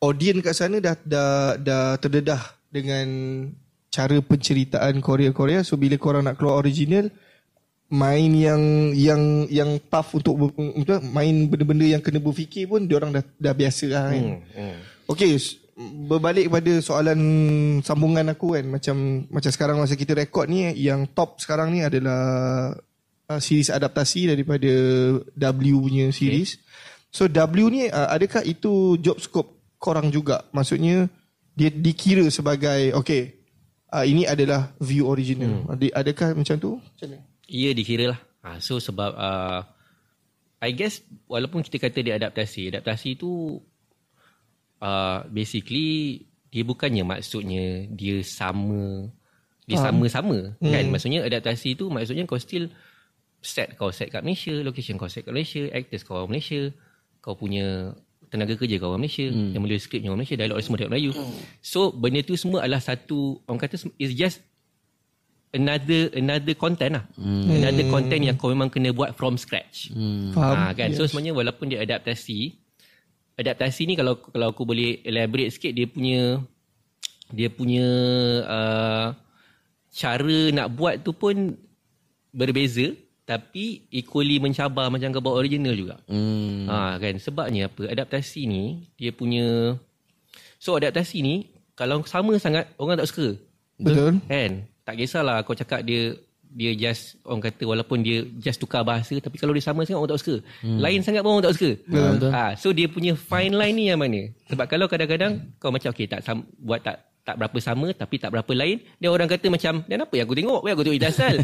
audience 0.00 0.40
kat 0.40 0.54
sana 0.56 0.76
dah 0.80 0.96
dah 1.04 1.60
dah 1.60 2.00
terdedah 2.00 2.40
dengan 2.72 3.06
cara 3.90 4.16
penceritaan 4.22 5.02
Korea-Korea. 5.02 5.66
So 5.66 5.76
bila 5.76 6.00
korang 6.00 6.24
nak 6.24 6.38
keluar 6.40 6.62
original 6.62 7.10
main 7.90 8.30
yang 8.30 8.94
yang 8.94 9.50
yang 9.50 9.70
tough 9.90 10.14
untuk 10.14 10.38
main 11.10 11.50
benda-benda 11.50 11.86
yang 11.90 11.98
kena 11.98 12.22
berfikir 12.22 12.70
pun 12.70 12.86
dia 12.86 13.02
orang 13.02 13.18
dah 13.18 13.24
dah 13.34 13.54
biasa 13.54 13.86
lah 13.90 14.04
kan. 14.14 14.22
hmm. 14.22 14.38
Hmm. 14.54 14.76
Okey, 15.10 15.32
berbalik 16.06 16.46
pada 16.46 16.72
soalan 16.78 17.20
sambungan 17.82 18.30
aku 18.30 18.54
kan 18.54 18.64
macam 18.68 19.26
macam 19.26 19.50
sekarang 19.50 19.76
masa 19.82 19.98
kita 19.98 20.14
rekod 20.14 20.46
ni 20.46 20.70
yang 20.78 21.10
top 21.10 21.42
sekarang 21.42 21.74
ni 21.74 21.82
adalah 21.82 22.20
uh, 23.26 23.40
series 23.42 23.74
adaptasi 23.74 24.30
daripada 24.30 24.70
W 25.34 25.74
punya 25.82 26.14
series. 26.14 26.62
So 27.10 27.26
W 27.26 27.66
ni 27.74 27.90
uh, 27.90 28.06
adakah 28.06 28.46
itu 28.46 29.02
job 29.02 29.18
scope 29.18 29.74
korang 29.82 30.14
juga? 30.14 30.46
Maksudnya 30.54 31.10
dia 31.58 31.74
dikira 31.74 32.28
sebagai 32.30 32.94
okey 33.02 33.22
uh, 33.90 34.06
ini 34.06 34.30
adalah 34.30 34.70
view 34.78 35.10
original. 35.10 35.66
Hmm. 35.66 35.74
Adakah 35.74 36.38
macam 36.38 36.54
tu? 36.54 36.78
Macam 36.78 37.08
mana? 37.10 37.29
Ia 37.50 37.74
dikira 37.74 38.14
lah. 38.14 38.20
Ha, 38.40 38.56
So 38.62 38.80
sebab 38.80 39.12
uh, 39.18 39.60
I 40.64 40.70
guess 40.72 41.04
Walaupun 41.28 41.60
kita 41.60 41.76
kata 41.76 42.00
dia 42.00 42.16
adaptasi 42.16 42.72
Adaptasi 42.72 43.20
tu 43.20 43.60
uh, 44.80 45.20
Basically 45.28 46.24
Dia 46.48 46.64
bukannya 46.64 47.04
maksudnya 47.04 47.84
Dia 47.92 48.24
sama 48.24 49.08
Dia 49.68 49.76
sama-sama 49.76 50.56
hmm. 50.56 50.72
kan 50.72 50.84
Maksudnya 50.88 51.20
adaptasi 51.24 51.76
tu 51.76 51.92
Maksudnya 51.92 52.24
kau 52.24 52.40
still 52.40 52.72
Set 53.40 53.76
kau 53.76 53.92
set 53.92 54.12
kat 54.12 54.20
Malaysia 54.24 54.52
Location 54.60 55.00
kau 55.00 55.08
set 55.08 55.24
kat 55.24 55.32
Malaysia 55.32 55.68
Actors 55.72 56.04
kau 56.04 56.16
orang 56.16 56.36
Malaysia 56.36 56.72
Kau 57.20 57.36
punya 57.36 57.92
Tenaga 58.32 58.56
kerja 58.56 58.80
kau 58.80 58.96
orang 58.96 59.04
Malaysia 59.04 59.28
hmm. 59.28 59.52
Yang 59.52 59.62
menulis 59.64 59.82
skrip 59.84 60.00
orang 60.04 60.20
Malaysia 60.24 60.36
Dialog 60.40 60.60
semua 60.64 60.78
dialog 60.80 60.92
Melayu. 60.96 61.12
So 61.60 61.92
benda 61.92 62.20
tu 62.24 62.40
semua 62.40 62.64
adalah 62.64 62.80
satu 62.80 63.40
Orang 63.44 63.60
kata 63.60 63.76
It's 64.00 64.16
just 64.16 64.44
another 65.50 66.10
another 66.14 66.54
content 66.54 66.92
lah. 66.98 67.04
Hmm. 67.18 67.50
Another 67.50 67.86
content 67.90 68.22
yang 68.22 68.36
kau 68.38 68.50
memang 68.50 68.70
kena 68.70 68.94
buat 68.94 69.14
from 69.18 69.34
scratch. 69.34 69.90
Hmm. 69.90 70.30
Faham? 70.34 70.56
Ha, 70.56 70.74
kan? 70.74 70.94
So 70.94 71.06
sebenarnya 71.06 71.34
walaupun 71.34 71.70
dia 71.70 71.82
adaptasi, 71.82 72.54
adaptasi 73.38 73.90
ni 73.90 73.94
kalau 73.98 74.18
kalau 74.18 74.54
aku 74.54 74.62
boleh 74.62 75.02
elaborate 75.02 75.50
sikit 75.50 75.74
dia 75.74 75.86
punya 75.90 76.38
dia 77.30 77.48
punya 77.50 77.86
uh, 78.46 79.06
cara 79.90 80.38
nak 80.54 80.70
buat 80.74 81.02
tu 81.02 81.14
pun 81.14 81.54
berbeza 82.30 82.94
tapi 83.26 83.86
equally 83.94 84.42
mencabar 84.42 84.90
macam 84.90 85.14
kau 85.14 85.22
buat 85.22 85.38
original 85.38 85.74
juga. 85.74 85.96
Hmm. 86.10 86.66
Ha 86.66 86.98
kan 86.98 87.18
sebabnya 87.18 87.70
apa 87.70 87.90
adaptasi 87.90 88.46
ni 88.46 88.90
dia 88.98 89.10
punya 89.14 89.78
so 90.58 90.74
adaptasi 90.74 91.22
ni 91.22 91.34
kalau 91.74 92.02
sama 92.06 92.38
sangat 92.38 92.70
orang 92.78 92.98
tak 92.98 93.10
suka. 93.10 93.28
Betul. 93.80 94.20
Kan? 94.28 94.69
Tak 94.90 94.98
kisahlah 94.98 95.46
kau 95.46 95.54
cakap 95.54 95.86
dia 95.86 96.18
dia 96.50 96.74
just 96.74 97.14
orang 97.22 97.46
kata 97.46 97.62
walaupun 97.62 98.02
dia 98.02 98.26
just 98.42 98.58
tukar 98.58 98.82
bahasa 98.82 99.14
tapi 99.22 99.38
kalau 99.38 99.54
dia 99.54 99.62
sama 99.62 99.86
sangat 99.86 100.02
orang 100.02 100.10
tak 100.10 100.20
suka. 100.26 100.36
Hmm. 100.66 100.78
Lain 100.82 100.98
sangat 100.98 101.22
pun 101.22 101.30
orang 101.38 101.46
tak 101.46 101.54
suka. 101.54 101.70
Betul. 101.86 102.30
Ha, 102.34 102.42
so 102.58 102.74
dia 102.74 102.90
punya 102.90 103.14
fine 103.14 103.54
line 103.54 103.76
ni 103.78 103.84
yang 103.86 104.02
mana? 104.02 104.34
Sebab 104.50 104.66
kalau 104.66 104.90
kadang-kadang 104.90 105.46
kau 105.62 105.70
macam 105.70 105.94
okey 105.94 106.10
tak 106.10 106.26
buat 106.58 106.82
tak 106.82 107.06
tak 107.22 107.38
berapa 107.38 107.58
sama 107.62 107.94
tapi 107.94 108.18
tak 108.18 108.34
berapa 108.34 108.50
lain 108.50 108.82
dia 108.98 109.12
orang 109.12 109.30
kata 109.30 109.46
macam 109.52 109.86
dan 109.86 110.02
apa 110.02 110.14
yang 110.18 110.26
aku 110.26 110.34
tengok 110.34 110.60
Weh 110.64 110.72
aku 110.72 110.82
tengok 110.82 110.98
itu 110.98 111.06
asal 111.06 111.34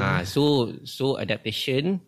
ha, 0.00 0.24
so 0.24 0.72
so 0.82 1.20
adaptation 1.20 2.00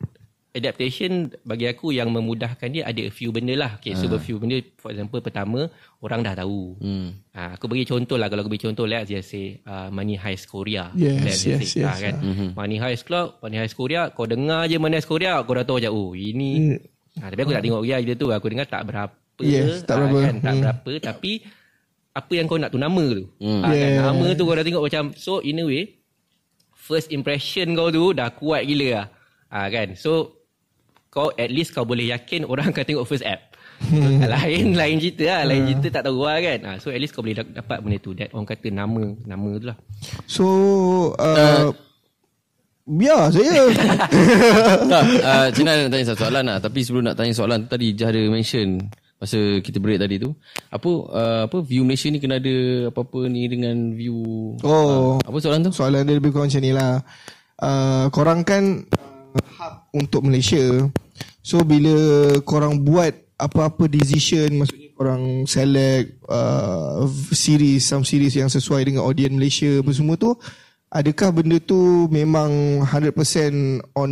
adaptation 0.56 1.12
bagi 1.42 1.64
aku 1.64 1.90
yang 1.90 2.08
memudahkan 2.08 2.66
dia 2.66 2.82
ada 2.82 2.98
a 2.98 3.08
few 3.08 3.28
benda 3.28 3.52
lah 3.52 3.76
okay, 3.76 3.92
so 3.92 4.08
a 4.08 4.16
few 4.16 4.36
benda 4.36 4.56
for 4.74 4.88
example 4.88 5.20
pertama 5.20 5.68
orang 5.98 6.20
dah 6.20 6.34
tahu 6.34 6.74
Hmm. 6.76 7.20
ha, 7.30 7.52
aku 7.52 7.68
bagi 7.68 7.84
contoh 7.84 8.16
lah 8.16 8.26
kalau 8.26 8.40
aku 8.40 8.50
bagi 8.50 8.64
contoh 8.64 8.84
let's 8.84 9.06
just 9.06 9.28
say 9.28 9.60
uh, 9.62 9.86
Money 9.88 10.14
Heist 10.14 10.46
Korea 10.46 10.88
Yes, 10.92 11.20
let's 11.20 11.42
yes, 11.42 11.60
say, 11.68 11.80
yes, 11.80 11.86
ha, 11.86 12.00
kan? 12.00 12.14
Money 12.52 12.76
Heist 12.76 13.04
Club 13.04 13.36
Money 13.38 13.58
Heist 13.58 13.74
Korea 13.74 14.08
kau 14.08 14.24
dengar 14.24 14.64
je 14.64 14.76
Money 14.76 14.96
Heist 14.96 15.06
Korea 15.06 15.40
kau 15.40 15.52
dah 15.52 15.62
tahu 15.62 15.76
macam 15.78 15.92
oh 15.92 16.10
ini 16.12 16.80
ha, 17.16 17.28
tapi 17.28 17.40
aku 17.40 17.52
tak 17.52 17.62
tengok 17.62 17.82
dia 17.82 17.96
cerita 17.98 18.14
tu 18.16 18.26
aku 18.30 18.46
dengar 18.48 18.66
tak 18.66 18.82
berapa 18.82 19.14
Yes, 19.38 19.84
tak 19.84 19.94
ah, 19.94 20.08
berapa. 20.08 20.18
kan, 20.22 20.34
tak 20.38 20.48
Hmm. 20.50 20.62
berapa 20.62 20.92
tapi 21.04 21.32
apa 22.10 22.32
yang 22.32 22.46
kau 22.46 22.56
nak 22.56 22.70
tu 22.70 22.78
nama 22.78 23.04
tu 23.06 23.24
Hmm. 23.36 23.60
ha, 23.60 23.68
kan? 23.68 23.76
Yeah. 23.76 24.00
nama 24.02 24.26
tu 24.32 24.42
kau 24.42 24.54
dah 24.54 24.64
tengok 24.64 24.82
macam 24.82 25.04
so 25.12 25.38
in 25.40 25.60
a 25.60 25.64
way 25.64 25.82
first 26.72 27.10
impression 27.10 27.72
kau 27.72 27.88
tu 27.88 28.10
dah 28.10 28.30
kuat 28.30 28.62
gila 28.62 28.88
lah 28.94 29.06
ha, 29.48 29.66
kan 29.66 29.92
so 29.92 30.32
kau 31.16 31.32
at 31.32 31.48
least 31.48 31.72
kau 31.72 31.88
boleh 31.88 32.12
yakin 32.12 32.44
orang 32.44 32.68
akan 32.68 32.84
tengok 32.84 33.08
first 33.08 33.24
app. 33.24 33.56
Lain 34.32 34.72
lain 34.72 34.96
cerita 34.96 35.24
lah 35.32 35.42
lain 35.48 35.68
cerita 35.68 36.00
tak 36.00 36.08
tahu 36.08 36.24
lah 36.24 36.36
kan. 36.40 36.58
Ha, 36.60 36.70
so 36.76 36.92
at 36.92 37.00
least 37.00 37.12
kau 37.12 37.20
boleh 37.20 37.40
dap- 37.40 37.56
dapat 37.56 37.80
benda 37.80 37.96
tu. 37.96 38.12
That 38.12 38.32
orang 38.32 38.44
kata 38.44 38.68
nama 38.68 39.04
nama 39.24 39.50
tu 39.56 39.66
lah. 39.68 39.76
So 40.28 40.44
uh, 41.16 41.72
Ya 42.86 43.32
saya. 43.34 43.66
Tak, 44.92 45.02
uh, 45.18 45.48
Cina 45.50 45.74
nak 45.74 45.90
tanya 45.90 46.04
satu 46.06 46.20
soalan 46.22 46.44
lah. 46.46 46.58
Tapi 46.60 46.78
sebelum 46.84 47.04
nak 47.04 47.16
tanya 47.18 47.32
soalan 47.34 47.66
tu 47.66 47.68
tadi 47.72 47.90
Jah 47.92 48.12
ada 48.12 48.20
mention 48.30 48.78
masa 49.16 49.58
kita 49.58 49.80
break 49.80 49.98
tadi 49.98 50.22
tu. 50.22 50.30
Apa 50.70 50.90
uh, 51.10 51.42
apa 51.48 51.58
view 51.60 51.82
Malaysia 51.82 52.06
ni 52.08 52.20
kena 52.20 52.38
ada 52.38 52.54
apa-apa 52.88 53.26
ni 53.26 53.48
dengan 53.48 53.74
view 53.90 54.16
Oh. 54.62 55.18
apa 55.18 55.36
soalan 55.36 55.66
tu? 55.66 55.72
Soalan 55.74 56.04
dia 56.04 56.14
lebih 56.14 56.30
kurang 56.30 56.46
macam 56.46 56.62
ni 56.62 56.70
lah. 56.70 57.00
Uh, 57.56 58.06
Korang 58.08 58.40
kan 58.40 58.84
uh, 58.86 59.40
Hub 59.58 59.74
untuk 59.92 60.22
Malaysia 60.22 60.86
So 61.46 61.62
bila 61.62 61.94
korang 62.42 62.82
buat 62.82 63.14
Apa-apa 63.38 63.86
decision 63.86 64.50
Maksudnya 64.58 64.90
korang 64.98 65.46
select 65.46 66.18
uh, 66.26 67.06
Series 67.30 67.86
Some 67.86 68.02
series 68.02 68.34
yang 68.34 68.50
sesuai 68.50 68.82
dengan 68.82 69.06
audience 69.06 69.30
Malaysia 69.30 69.70
Apa 69.78 69.94
semua 69.94 70.18
tu 70.18 70.34
Adakah 70.90 71.30
benda 71.30 71.62
tu 71.62 72.10
Memang 72.10 72.82
100% 72.82 73.14
On 73.94 74.10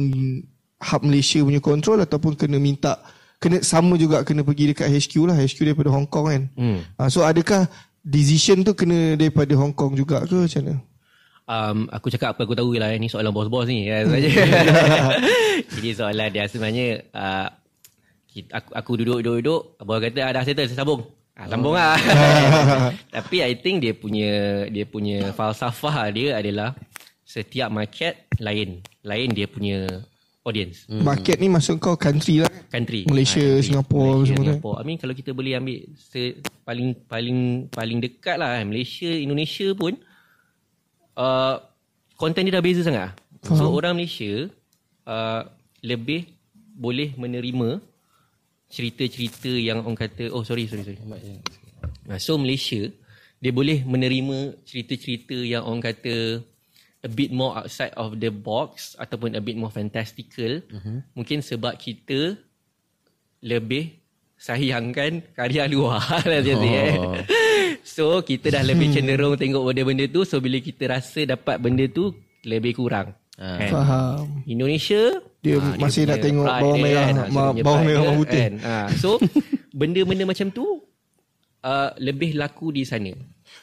Hub 0.79 1.03
Malaysia 1.03 1.43
punya 1.43 1.59
control 1.59 2.07
Ataupun 2.07 2.39
kena 2.39 2.63
minta 2.63 3.03
Kena 3.43 3.67
sama 3.67 3.99
juga 3.99 4.23
Kena 4.23 4.47
pergi 4.47 4.71
dekat 4.71 4.87
HQ 4.87 5.27
lah 5.27 5.35
HQ 5.35 5.59
daripada 5.67 5.91
Hong 5.91 6.07
Kong 6.07 6.27
kan 6.31 6.43
hmm. 6.55 6.79
uh, 7.03 7.11
So 7.11 7.27
adakah 7.27 7.67
Decision 8.05 8.63
tu 8.63 8.79
kena 8.79 9.19
daripada 9.19 9.59
Hong 9.59 9.75
Kong 9.75 9.99
juga 9.99 10.23
ke 10.23 10.37
macam 10.37 10.63
mana? 10.63 10.94
Um, 11.49 11.89
aku 11.93 12.09
cakap 12.13 12.37
apa 12.37 12.45
aku 12.45 12.57
tahu 12.57 12.77
lah 12.77 12.93
eh. 12.93 12.99
ni 13.01 13.09
soalan 13.09 13.33
bos-bos 13.33 13.69
ni 13.69 13.89
kan 13.89 14.09
saja. 14.09 14.29
Jadi 15.79 15.89
soalan 15.97 16.29
dia 16.33 16.45
sebenarnya 16.49 16.87
uh, 17.13 17.49
aku, 18.53 18.71
aku 18.75 18.91
duduk-duduk 19.01 19.79
bos 19.85 19.99
kata 20.01 20.21
ah, 20.25 20.33
dah 20.35 20.43
settle 20.45 20.69
saya 20.69 20.79
sambung. 20.81 21.03
Ah, 21.35 21.47
sambung 21.51 21.75
lah. 21.75 21.99
Tapi 23.17 23.43
I 23.43 23.59
think 23.59 23.83
dia 23.83 23.93
punya 23.95 24.65
dia 24.71 24.87
punya 24.87 25.35
falsafah 25.35 26.11
dia 26.15 26.39
adalah 26.39 26.79
setiap 27.27 27.69
market 27.75 28.31
lain. 28.39 28.81
Lain 29.03 29.29
dia 29.35 29.51
punya 29.51 29.83
audience. 30.45 30.87
Hmm. 30.87 31.03
Market 31.03 31.41
ni 31.41 31.49
maksud 31.51 31.81
kau 31.81 31.97
country 31.97 32.45
lah 32.45 32.53
Country. 32.71 33.09
Malaysia, 33.09 33.41
Ah, 33.41 33.59
country. 33.59 33.67
Singapura, 33.71 34.05
Malaysia, 34.05 34.27
semua 34.29 34.37
tu. 34.37 34.45
Singapura. 34.45 34.77
I 34.79 34.85
mean 34.87 34.99
kalau 35.01 35.15
kita 35.17 35.31
boleh 35.35 35.53
ambil 35.59 35.79
se, 35.97 36.23
paling 36.63 36.89
paling 37.07 37.39
paling 37.73 37.99
dekat 37.99 38.37
lah 38.39 38.61
kan. 38.61 38.65
Malaysia, 38.71 39.11
Indonesia 39.11 39.69
pun 39.75 39.95
uh, 41.19 41.57
konten 42.19 42.47
dia 42.47 42.55
dah 42.55 42.65
beza 42.65 42.83
sangat. 42.87 43.15
So 43.45 43.69
orang 43.69 44.01
Malaysia 44.01 44.49
uh, 45.05 45.43
lebih 45.85 46.33
boleh 46.75 47.13
menerima 47.15 47.79
cerita-cerita 48.73 49.53
yang 49.53 49.85
orang 49.85 49.99
kata 50.09 50.33
oh 50.33 50.43
sorry 50.43 50.67
sorry 50.67 50.83
sorry. 50.83 50.99
Nah, 52.09 52.19
so 52.19 52.41
Malaysia 52.41 52.89
dia 53.39 53.53
boleh 53.53 53.85
menerima 53.85 54.57
cerita-cerita 54.65 55.37
yang 55.37 55.69
orang 55.69 55.85
kata 55.85 56.41
a 57.05 57.11
bit 57.13 57.29
more 57.29 57.53
outside 57.53 57.93
of 58.01 58.17
the 58.17 58.33
box 58.33 58.97
ataupun 58.97 59.37
a 59.37 59.43
bit 59.45 59.61
more 59.61 59.69
fantastical 59.69 60.65
uh-huh. 60.65 61.05
mungkin 61.13 61.45
sebab 61.45 61.77
kita 61.77 62.41
lebih 63.45 64.01
sayangkan 64.41 65.21
karya 65.37 65.69
luar 65.69 66.01
lah 66.31 66.41
oh. 66.41 66.65
eh. 66.65 66.97
So 67.85 68.19
kita 68.21 68.49
dah 68.51 68.65
lebih 68.65 68.91
cenderung 68.91 69.37
tengok 69.37 69.63
benda-benda 69.63 70.09
tu 70.09 70.25
so 70.25 70.41
bila 70.41 70.57
kita 70.59 70.89
rasa 70.91 71.29
dapat 71.29 71.57
benda 71.59 71.85
tu 71.87 72.11
lebih 72.43 72.75
kurang 72.75 73.13
kan? 73.35 73.69
Faham 73.69 74.43
Indonesia 74.45 75.21
Dia 75.39 75.59
ah, 75.59 75.77
masih 75.77 76.07
nak 76.07 76.17
punya 76.17 76.25
tengok 76.25 76.45
pride 76.47 76.61
bawang 76.61 76.75
dia 76.75 76.85
merah, 76.87 77.05
Ah, 77.05 77.29
ma- 77.29 77.53
dia 77.53 77.63
bawang 77.63 77.83
merah 77.85 78.03
dia, 78.03 78.17
putih. 78.17 78.41
kan? 78.41 78.53
Ah, 78.63 78.89
so 78.95 79.11
benda-benda 79.71 80.25
macam 80.25 80.47
tu 80.49 80.65
uh, 81.61 81.91
lebih 81.99 82.31
laku 82.35 82.71
di 82.71 82.83
sana. 82.83 83.13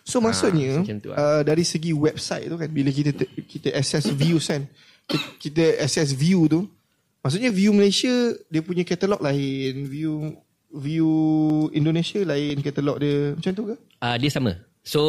So 0.04 0.20
maksudnya 0.20 0.80
macam 0.80 0.98
tu 0.98 1.10
lah. 1.10 1.18
uh, 1.18 1.42
dari 1.42 1.64
segi 1.64 1.92
website 1.92 2.46
tu 2.46 2.56
kan 2.56 2.68
bila 2.68 2.90
kita 2.90 3.12
te- 3.12 3.32
kita 3.44 3.70
access 3.72 4.06
views 4.08 4.46
kan 4.46 4.66
kita, 5.04 5.26
kita 5.40 5.64
access 5.80 6.12
view 6.12 6.46
tu 6.46 6.66
maksudnya 7.20 7.50
view 7.50 7.72
Malaysia 7.72 8.12
dia 8.48 8.62
punya 8.62 8.82
katalog 8.82 9.20
lain 9.20 9.86
view 9.86 10.36
view 10.72 11.12
Indonesia 11.76 12.24
lain 12.24 12.64
katalog 12.64 12.98
dia 13.00 13.36
macam 13.36 13.52
tu 13.52 13.64
ke? 13.68 13.76
Uh, 14.00 14.16
dia 14.16 14.32
sama. 14.32 14.56
So 14.82 15.02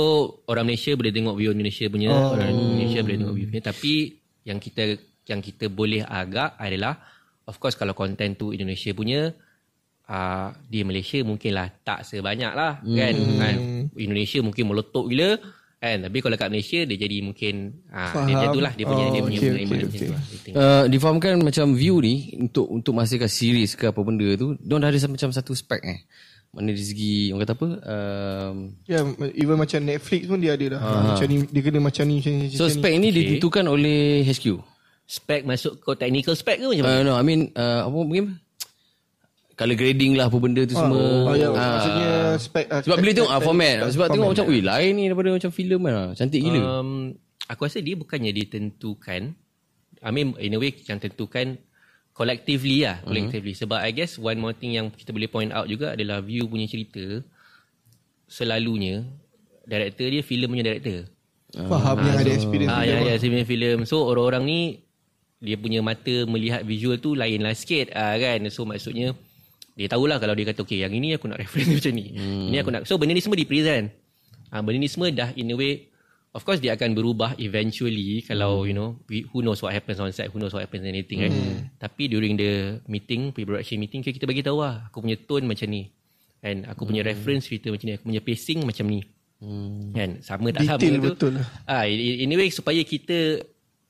orang 0.51 0.69
Malaysia 0.69 0.93
boleh 0.93 1.13
tengok 1.15 1.37
view 1.39 1.51
Indonesia 1.55 1.87
punya, 1.89 2.11
oh. 2.13 2.37
orang 2.37 2.53
Indonesia 2.53 3.01
boleh 3.01 3.17
tengok 3.23 3.37
view 3.37 3.47
punya. 3.49 3.63
Tapi 3.65 3.93
yang 4.45 4.59
kita 4.59 4.85
yang 5.31 5.41
kita 5.41 5.71
boleh 5.71 6.03
agak 6.03 6.59
adalah 6.59 6.99
of 7.47 7.57
course 7.63 7.79
kalau 7.79 7.95
content 7.95 8.35
tu 8.35 8.51
Indonesia 8.51 8.91
punya 8.93 9.31
uh, 10.11 10.49
di 10.67 10.83
Malaysia 10.83 11.23
mungkinlah 11.23 11.83
tak 11.87 12.05
sebanyak 12.05 12.53
lah 12.53 12.83
hmm. 12.83 12.97
kan. 12.99 13.15
kan. 13.39 13.57
Indonesia 13.97 14.39
mungkin 14.43 14.65
meletup 14.69 15.07
gila 15.09 15.39
kan. 15.83 15.99
Tapi 16.07 16.19
kalau 16.23 16.37
kat 16.39 16.49
Malaysia 16.49 16.81
dia 16.87 16.97
jadi 16.97 17.17
mungkin 17.27 17.83
uh, 17.91 18.23
dia 18.23 18.47
itulah 18.47 18.73
dia 18.79 18.87
punya 18.87 19.01
Oh, 19.03 19.11
dia 19.11 19.23
punya 19.27 19.39
okay, 19.43 19.51
okay, 19.51 19.67
macam 19.67 19.89
okay. 19.91 20.53
Uh, 20.55 20.85
difahamkan 20.87 21.43
macam 21.43 21.75
view 21.75 21.99
ni 21.99 22.39
untuk 22.39 22.71
untuk 22.71 22.95
menghasilkan 22.95 23.27
series 23.27 23.75
ke 23.75 23.91
apa 23.91 24.01
benda 24.07 24.31
tu, 24.39 24.55
dia 24.63 24.79
dah 24.79 24.89
ada 24.89 24.99
macam 25.11 25.35
satu 25.35 25.53
spek 25.59 25.83
eh. 25.83 26.01
Mana 26.53 26.69
dari 26.69 26.85
segi 26.85 27.33
orang 27.33 27.43
kata 27.49 27.55
apa? 27.57 27.69
Um, 27.89 28.57
Ya 28.85 29.01
yeah, 29.01 29.33
even 29.41 29.57
macam 29.57 29.81
Netflix 29.89 30.29
pun 30.29 30.37
dia 30.37 30.53
ada 30.53 30.77
dah. 30.77 30.81
Macam 31.17 31.27
ni 31.27 31.49
dia 31.49 31.63
kena 31.65 31.81
macam 31.81 32.05
ni 32.05 32.21
macam 32.21 32.33
ni. 32.37 32.47
so 32.53 32.69
macam 32.69 32.77
spek 32.77 32.95
ni 33.01 33.09
ditentukan 33.09 33.65
oleh 33.67 34.21
HQ. 34.23 34.61
Spec 35.09 35.43
masuk 35.49 35.81
ke 35.81 35.91
technical 35.99 36.37
spec 36.37 36.61
ke 36.61 36.67
macam 36.69 36.85
mana? 36.85 37.01
Uh, 37.01 37.03
no, 37.09 37.13
I 37.17 37.25
mean 37.25 37.51
uh, 37.57 37.89
apa 37.89 37.97
mungkin 37.97 38.39
color 39.55 39.77
grading 39.77 40.17
lah 40.17 40.27
apa 40.27 40.37
benda 40.41 40.63
tu 40.65 40.75
ni. 40.75 40.81
semua. 40.81 41.05
Oh, 41.29 41.35
ya, 41.37 41.49
Ah. 41.53 41.71
maksudnya 41.77 42.11
spek 42.41 42.67
ah, 42.73 42.81
Sebab 42.81 42.97
bila 42.99 43.11
tengok 43.13 43.33
ah, 43.33 43.41
format 43.45 43.77
Sebab 43.93 44.07
tengok 44.11 44.29
macam 44.33 44.47
Wih 44.49 44.63
lain 44.65 44.93
ni 44.97 45.05
daripada 45.13 45.29
macam 45.31 45.51
filem 45.53 45.81
lah 45.85 46.07
Cantik 46.17 46.41
gila 46.41 46.61
Um, 46.61 46.91
aku 47.47 47.69
rasa 47.69 47.85
dia 47.85 47.93
bukannya 47.93 48.33
ditentukan. 48.33 49.23
I 50.03 50.11
mean 50.11 50.33
in 50.41 50.57
a 50.57 50.59
way 50.59 50.73
yang 50.73 50.99
tentukan 50.99 51.61
collectively 52.11 52.83
lah. 52.83 53.05
Collectively. 53.05 53.53
Sebab 53.53 53.79
I 53.79 53.93
guess 53.93 54.17
one 54.17 54.41
more 54.41 54.57
thing 54.57 54.73
yang 54.73 54.89
kita 54.89 55.13
boleh 55.13 55.29
point 55.29 55.53
out 55.53 55.69
juga 55.69 55.93
adalah 55.93 56.25
view 56.25 56.49
punya 56.49 56.65
cerita 56.65 57.21
selalunya 58.27 59.05
director 59.63 60.07
dia 60.09 60.23
filem 60.25 60.49
punya 60.49 60.65
director. 60.65 61.07
faham 61.53 62.01
yang 62.01 62.17
ada 62.17 62.33
experience. 62.33 62.73
Ah, 62.73 62.81
dia. 62.83 62.97
ya, 62.97 63.13
ya, 63.13 63.15
sebenarnya 63.21 63.47
filem. 63.47 63.79
So 63.85 64.09
orang-orang 64.09 64.43
ni 64.49 64.61
dia 65.43 65.61
punya 65.61 65.85
mata 65.85 66.25
melihat 66.25 66.65
visual 66.65 66.97
tu 66.97 67.13
lain 67.13 67.45
lah 67.45 67.53
sikit 67.53 67.93
ah, 67.93 68.17
kan. 68.17 68.41
So 68.49 68.65
maksudnya 68.65 69.13
dia 69.73 69.89
tahulah 69.89 70.21
kalau 70.21 70.37
dia 70.37 70.53
kata 70.53 70.65
okay 70.65 70.85
yang 70.85 70.93
ini 70.93 71.17
aku 71.17 71.29
nak 71.33 71.41
reference 71.41 71.73
macam 71.81 71.93
ni. 71.97 72.07
Hmm. 72.13 72.47
Ini 72.53 72.57
aku 72.61 72.71
nak. 72.71 72.83
So 72.85 73.01
benda 73.01 73.17
ni 73.17 73.25
semua 73.25 73.39
di 73.41 73.49
present. 73.49 73.89
Ah, 74.53 74.61
benda 74.61 74.79
ni 74.79 74.89
semua 74.89 75.09
dah 75.09 75.33
in 75.33 75.49
a 75.49 75.57
way 75.57 75.89
of 76.33 76.45
course 76.45 76.61
dia 76.61 76.77
akan 76.77 76.97
berubah 76.97 77.37
eventually 77.41 78.25
kalau 78.25 78.65
you 78.65 78.73
know 78.77 79.01
we, 79.09 79.25
who 79.33 79.41
knows 79.41 79.61
what 79.65 79.73
happens 79.73 80.01
on 80.01 80.13
set, 80.13 80.29
who 80.33 80.37
knows 80.41 80.53
what 80.53 80.65
happens 80.65 80.85
anything 80.85 81.25
kan. 81.25 81.33
Tapi 81.81 82.09
during 82.13 82.37
the 82.37 82.81
meeting, 82.89 83.33
pre-production 83.33 83.81
meeting 83.81 84.05
kita 84.05 84.29
bagi 84.29 84.45
tahu 84.45 84.61
lah 84.61 84.93
aku 84.93 85.01
punya 85.05 85.17
tone 85.17 85.49
macam 85.49 85.69
ni. 85.73 85.89
And 86.43 86.67
aku 86.67 86.91
punya 86.91 87.07
reference 87.07 87.47
cerita 87.47 87.71
macam 87.71 87.87
ni, 87.87 87.95
aku 87.95 88.05
punya 88.11 88.21
pacing 88.21 88.61
macam 88.67 88.87
ni. 88.91 89.01
Hmm. 89.43 89.91
Kan 89.95 90.11
sama 90.23 90.55
tak 90.55 90.67
Detail 90.67 90.79
sama 90.79 91.03
tu. 91.03 91.13
betul 91.15 91.33
lah. 91.39 91.47
Ah, 91.67 91.85
in 91.87 92.29
in 92.29 92.35
a 92.35 92.37
way 92.39 92.51
supaya 92.53 92.83
kita 92.85 93.43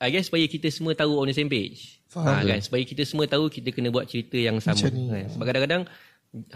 I 0.02 0.10
guess 0.10 0.26
supaya 0.26 0.42
kita 0.50 0.66
semua 0.66 0.98
tahu 0.98 1.14
on 1.22 1.30
the 1.30 1.36
same 1.36 1.46
page. 1.46 2.02
Faham. 2.10 2.26
Ah, 2.26 2.42
kan 2.42 2.58
supaya 2.58 2.82
kita 2.82 3.06
semua 3.06 3.30
tahu 3.30 3.46
kita 3.46 3.70
kena 3.70 3.94
buat 3.94 4.10
cerita 4.10 4.34
yang 4.34 4.58
sama 4.58 4.74
Macam 4.74 4.90
ni. 4.90 5.06
kan. 5.06 5.24
Sebab 5.30 5.44
kadang-kadang 5.46 5.82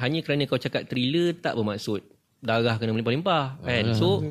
hanya 0.02 0.18
kerana 0.26 0.42
kau 0.50 0.58
cakap 0.58 0.82
thriller 0.90 1.30
tak 1.38 1.54
bermaksud 1.54 2.02
darah 2.42 2.74
kena 2.74 2.90
melimpah-limpah 2.90 3.62
kan. 3.62 3.84
So 3.94 4.26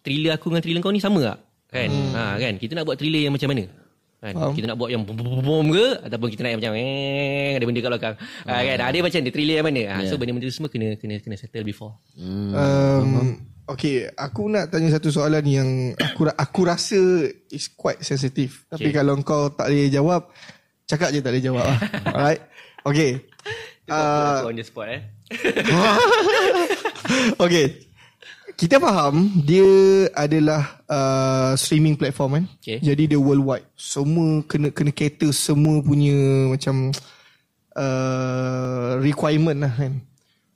thriller 0.00 0.32
aku 0.32 0.48
dengan 0.48 0.64
thriller 0.64 0.80
kau 0.80 0.94
ni 0.96 1.04
sama 1.04 1.20
tak? 1.20 1.38
Kan? 1.68 1.90
Ha 1.92 2.40
kan 2.40 2.54
kita 2.56 2.72
nak 2.72 2.88
buat 2.88 2.96
thriller 2.96 3.20
yang 3.28 3.36
macam 3.36 3.52
mana? 3.52 3.68
Kan? 4.16 4.32
Faham. 4.32 4.52
Kita 4.56 4.66
nak 4.72 4.78
buat 4.80 4.90
yang 4.90 5.02
bom 5.04 5.12
bom 5.12 5.44
bom 5.44 5.66
ke 5.76 5.86
ataupun 6.08 6.28
kita 6.32 6.40
nak 6.40 6.50
yang 6.56 6.60
macam 6.64 6.72
eh 6.80 7.52
ada 7.52 7.64
benda 7.68 7.80
kat 7.84 7.90
belakang. 7.92 8.14
Ha, 8.48 8.52
kan? 8.64 8.78
Ada 8.80 8.98
macam 9.04 9.20
dia 9.20 9.32
thriller 9.36 9.56
yang 9.60 9.66
mana? 9.68 9.82
Ha, 9.92 9.96
so 10.08 10.16
benda-benda 10.16 10.48
tu 10.48 10.56
semua 10.56 10.70
kena 10.72 10.96
kena 10.96 11.20
kena 11.20 11.36
settle 11.36 11.68
before. 11.68 12.00
Um, 12.16 13.44
okay, 13.66 14.06
aku 14.14 14.46
nak 14.46 14.70
tanya 14.70 14.94
satu 14.94 15.10
soalan 15.10 15.44
yang 15.46 15.68
aku 15.98 16.30
aku 16.30 16.60
rasa 16.66 16.98
is 17.50 17.66
quite 17.74 18.02
sensitive. 18.02 18.62
Tapi 18.70 18.90
Okay. 18.90 18.94
kalau 18.94 19.18
kau 19.26 19.50
tak 19.50 19.70
boleh 19.70 19.90
jawab, 19.90 20.30
cakap 20.86 21.10
je 21.10 21.20
tak 21.20 21.34
boleh 21.34 21.44
jawab 21.44 21.64
lah. 21.66 21.78
Alright. 22.14 22.42
Okay. 22.86 23.10
Uh, 23.86 24.42
Uh, 24.42 24.50
on 24.50 24.58
the 24.58 24.66
spot 24.66 24.90
eh. 24.90 25.02
okay. 27.44 27.86
Kita 28.56 28.80
faham 28.80 29.44
dia 29.44 29.68
adalah 30.16 30.80
uh, 30.88 31.52
streaming 31.60 31.98
platform 31.98 32.40
kan. 32.40 32.44
Okay. 32.62 32.78
Jadi 32.80 33.14
dia 33.14 33.20
worldwide. 33.20 33.68
Semua 33.76 34.40
kena 34.48 34.72
kena 34.72 34.94
cater 34.96 35.28
semua 35.34 35.84
punya 35.84 36.16
macam 36.48 36.88
uh, 37.76 38.96
requirement 39.04 39.60
lah 39.60 39.72
kan. 39.76 40.00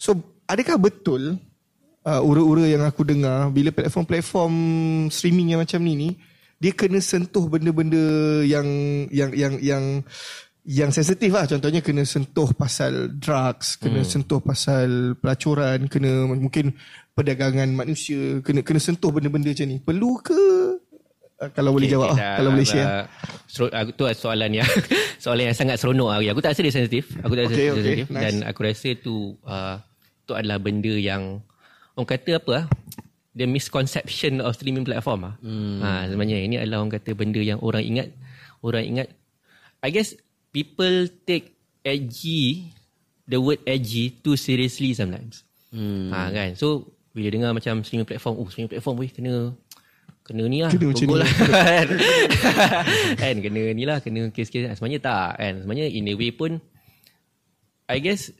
So 0.01 0.17
adakah 0.49 0.81
betul 0.81 1.37
uh, 2.07 2.21
ura-ura 2.23 2.65
yang 2.69 2.85
aku 2.85 3.05
dengar 3.05 3.51
bila 3.53 3.75
platform-platform 3.75 4.55
streaming 5.13 5.57
yang 5.57 5.61
macam 5.61 5.81
ni 5.83 5.95
ni 5.97 6.11
dia 6.61 6.77
kena 6.77 7.01
sentuh 7.01 7.49
benda-benda 7.49 8.45
yang 8.45 8.69
yang 9.09 9.31
yang 9.33 9.55
yang 9.65 9.85
yang 10.61 10.91
sensitif 10.93 11.33
lah 11.33 11.49
contohnya 11.49 11.81
kena 11.81 12.05
sentuh 12.05 12.53
pasal 12.53 13.09
drugs 13.17 13.81
kena 13.81 14.05
hmm. 14.05 14.09
sentuh 14.09 14.45
pasal 14.45 15.17
pelacuran 15.17 15.89
kena 15.89 16.29
mungkin 16.29 16.77
perdagangan 17.17 17.73
manusia 17.73 18.45
kena 18.45 18.61
kena 18.61 18.77
sentuh 18.77 19.09
benda-benda 19.09 19.57
macam 19.57 19.67
ni 19.73 19.81
perlu 19.81 20.21
ke 20.21 20.41
uh, 21.41 21.51
kalau 21.57 21.73
boleh 21.73 21.89
jawab 21.89 22.13
okay, 22.13 22.21
lah, 22.21 22.37
kalau 22.37 22.51
boleh 22.53 22.69
share 22.69 23.09
uh, 23.09 23.73
aku 23.73 23.91
tu 23.97 24.05
soalan 24.13 24.61
yang 24.61 24.69
soalan 25.23 25.53
yang 25.53 25.57
sangat 25.57 25.77
seronok 25.77 26.17
aku. 26.17 26.33
Aku 26.33 26.41
tak 26.41 26.57
rasa 26.57 26.65
dia 26.65 26.73
sensitif. 26.73 27.13
Aku 27.21 27.37
tak 27.37 27.45
rasa 27.49 27.53
Okay, 27.53 27.61
dia 27.61 27.69
okay, 27.69 27.77
sensitif 27.77 28.07
nice. 28.09 28.23
dan 28.25 28.35
aku 28.49 28.61
rasa 28.65 28.89
tu 28.97 29.15
uh, 29.45 29.77
tu 30.25 30.33
adalah 30.33 30.57
benda 30.57 30.95
yang 30.97 31.45
orang 32.01 32.09
kata 32.17 32.31
apa 32.41 32.53
ah? 32.65 32.67
The 33.37 33.47
misconception 33.47 34.41
of 34.41 34.57
streaming 34.57 34.89
platform 34.89 35.29
ah. 35.29 35.35
Hmm. 35.45 35.79
Ha, 35.85 36.09
sebenarnya 36.09 36.39
ini 36.41 36.57
adalah 36.57 36.83
orang 36.83 36.97
kata 36.97 37.13
benda 37.13 37.39
yang 37.45 37.61
orang 37.61 37.85
ingat 37.85 38.09
orang 38.65 38.85
ingat 38.89 39.09
I 39.85 39.93
guess 39.93 40.17
people 40.51 41.09
take 41.29 41.53
edgy 41.85 42.73
the 43.29 43.39
word 43.39 43.61
edgy 43.69 44.11
too 44.11 44.35
seriously 44.35 44.97
sometimes. 44.97 45.45
Hmm. 45.71 46.11
Ha, 46.11 46.33
kan. 46.33 46.57
So 46.57 46.91
bila 47.13 47.29
dengar 47.31 47.51
macam 47.53 47.85
streaming 47.85 48.09
platform, 48.09 48.41
oh 48.41 48.49
streaming 48.49 48.73
platform 48.73 48.97
weh 48.99 49.11
kena 49.13 49.55
kena 50.25 50.45
ni 50.49 50.65
lah. 50.65 50.71
Kena 50.73 50.91
macam 50.91 51.07
ni. 51.07 51.17
lah. 51.21 51.31
kan 53.23 53.35
kena 53.39 53.61
ni 53.77 53.85
lah, 53.87 53.99
kena 54.03 54.33
kes-kes. 54.33 54.79
Sebenarnya 54.79 55.01
tak 55.05 55.39
kan. 55.39 55.55
Sebenarnya 55.63 55.87
in 55.93 56.11
a 56.11 56.15
way 56.17 56.33
pun 56.33 56.59
I 57.91 57.99
guess 57.99 58.31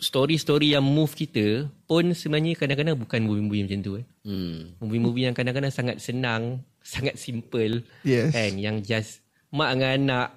story-story 0.00 0.72
yang 0.72 0.84
move 0.84 1.12
kita 1.12 1.68
pun 1.84 2.16
sebenarnya 2.16 2.56
kadang-kadang 2.56 2.96
bukan 2.96 3.20
movie-movie 3.20 3.62
macam 3.68 3.80
tu 3.84 3.92
kan. 4.00 4.06
hmm. 4.24 4.80
Movie-movie 4.80 5.24
yang 5.28 5.36
kadang-kadang 5.36 5.72
sangat 5.72 6.00
senang, 6.00 6.64
sangat 6.80 7.20
simple 7.20 7.84
Yes. 8.00 8.32
kan 8.32 8.52
yang 8.56 8.80
just 8.80 9.20
mak 9.52 9.76
dengan 9.76 9.90
anak 10.00 10.28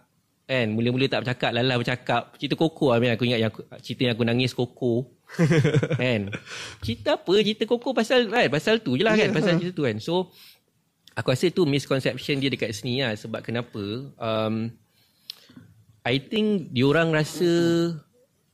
kan. 0.48 0.68
Mula-mula 0.76 1.08
tak 1.08 1.24
bercakap 1.24 1.52
lala 1.56 1.80
bercakap. 1.80 2.36
Cerita 2.36 2.56
koko 2.60 2.92
lah 2.92 3.00
aku 3.16 3.24
ingat 3.24 3.40
yang 3.40 3.52
aku, 3.52 3.62
cerita 3.80 4.02
yang 4.08 4.14
aku 4.20 4.26
nangis 4.28 4.52
koko. 4.56 5.16
Kan. 6.00 6.32
Cerita 6.80 7.20
apa? 7.20 7.34
Cerita 7.44 7.68
koko 7.68 7.92
pasal 7.92 8.32
kan 8.32 8.48
pasal 8.48 8.80
tu 8.80 8.96
je 8.96 9.04
lah 9.04 9.12
kan 9.12 9.28
pasal 9.36 9.60
cerita 9.60 9.76
tu 9.76 9.84
kan. 9.84 10.00
So 10.00 10.32
aku 11.20 11.36
rasa 11.36 11.52
tu 11.52 11.68
misconception 11.68 12.40
dia 12.40 12.48
dekat 12.48 12.72
sini 12.72 13.04
lah 13.04 13.12
sebab 13.12 13.44
kenapa 13.44 14.08
um, 14.16 14.72
I 16.08 16.24
think 16.24 16.72
diorang 16.72 17.12
rasa 17.12 17.52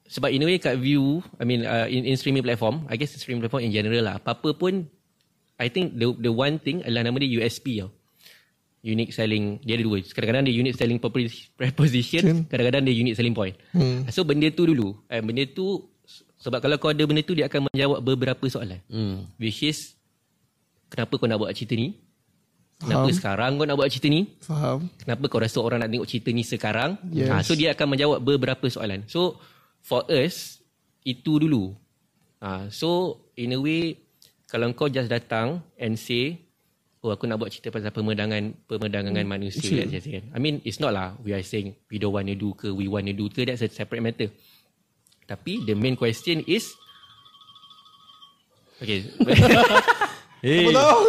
sebab 0.06 0.30
in 0.30 0.40
a 0.40 0.48
way 0.48 0.58
kat 0.58 0.76
view 0.76 1.20
I 1.36 1.44
mean 1.44 1.64
uh, 1.64 1.86
in, 1.86 2.04
in 2.04 2.14
streaming 2.14 2.42
platform 2.42 2.84
I 2.86 2.96
guess 2.96 3.14
streaming 3.14 3.40
platform 3.40 3.64
in 3.64 3.72
general 3.72 4.04
lah 4.04 4.16
apa-apa 4.16 4.52
pun 4.54 4.86
I 5.56 5.68
think 5.68 5.94
the 5.94 6.12
the 6.14 6.30
one 6.30 6.58
thing 6.58 6.82
adalah 6.82 7.04
nama 7.04 7.18
dia 7.18 7.40
USP 7.40 7.80
tau 7.80 7.90
unique 8.82 9.12
selling 9.12 9.60
dia 9.60 9.74
ada 9.74 9.84
dua 9.84 10.04
kadang-kadang 10.04 10.44
dia 10.44 10.54
unique 10.54 10.76
selling 10.76 11.00
propos- 11.00 11.48
preposition 11.54 12.44
kadang-kadang 12.46 12.84
dia 12.84 12.94
unique 12.94 13.16
selling 13.16 13.32
point 13.32 13.56
Hmm. 13.72 14.04
so 14.08 14.22
benda 14.22 14.50
tu 14.50 14.66
dulu 14.66 15.00
eh, 15.08 15.20
benda 15.20 15.44
tu 15.46 15.88
sebab 16.38 16.60
kalau 16.60 16.76
kau 16.76 16.90
ada 16.90 17.00
benda 17.02 17.22
tu 17.22 17.32
dia 17.32 17.48
akan 17.48 17.72
menjawab 17.72 18.00
beberapa 18.02 18.44
soalan 18.46 18.84
Hmm. 18.86 19.24
which 19.38 19.64
is 19.64 19.96
kenapa 20.90 21.16
kau 21.16 21.26
nak 21.26 21.40
buat 21.40 21.56
cerita 21.56 21.74
ni 21.74 21.96
kenapa 22.76 23.08
Faham. 23.08 23.16
sekarang 23.16 23.52
kau 23.56 23.64
nak 23.64 23.78
buat 23.78 23.88
cerita 23.88 24.08
ni 24.08 24.28
Faham. 24.38 24.92
kenapa 25.00 25.24
kau 25.26 25.40
rasa 25.40 25.58
orang 25.58 25.80
nak 25.80 25.88
tengok 25.88 26.06
cerita 26.06 26.30
ni 26.30 26.44
sekarang 26.44 27.00
Yes. 27.08 27.30
ha, 27.30 27.40
so 27.40 27.56
dia 27.56 27.72
akan 27.72 27.88
menjawab 27.88 28.20
beberapa 28.20 28.68
soalan 28.68 29.08
so 29.08 29.40
for 29.84 30.08
us 30.08 30.64
itu 31.04 31.38
dulu 31.38 31.76
ha, 32.40 32.72
so 32.72 33.20
in 33.36 33.52
a 33.54 33.60
way 33.60 34.00
kalau 34.48 34.72
kau 34.72 34.88
just 34.88 35.12
datang 35.12 35.60
and 35.76 36.00
say 36.00 36.40
oh 37.04 37.12
aku 37.12 37.28
nak 37.28 37.36
buat 37.36 37.52
cerita 37.52 37.68
pasal 37.68 37.92
pemandangan 37.92 38.56
pemandangan 38.64 39.28
manusia 39.28 39.84
let's 39.84 39.92
just 39.92 40.08
say 40.08 40.24
kan. 40.24 40.26
I 40.32 40.40
mean 40.40 40.64
it's 40.64 40.80
not 40.80 40.96
lah 40.96 41.20
we 41.20 41.36
are 41.36 41.44
saying 41.44 41.76
we 41.92 42.00
don't 42.00 42.16
want 42.16 42.32
to 42.32 42.38
do 42.40 42.56
ke 42.56 42.72
we 42.72 42.88
want 42.88 43.06
to 43.12 43.14
do 43.14 43.28
ke 43.28 43.44
that's 43.44 43.60
a 43.60 43.68
separate 43.68 44.00
matter 44.00 44.32
tapi 45.28 45.68
the 45.68 45.76
main 45.76 46.00
question 46.00 46.40
is 46.48 46.72
Okay. 48.84 49.08
Hey. 50.44 50.68
Apa 50.68 50.76
tahu? 50.76 51.00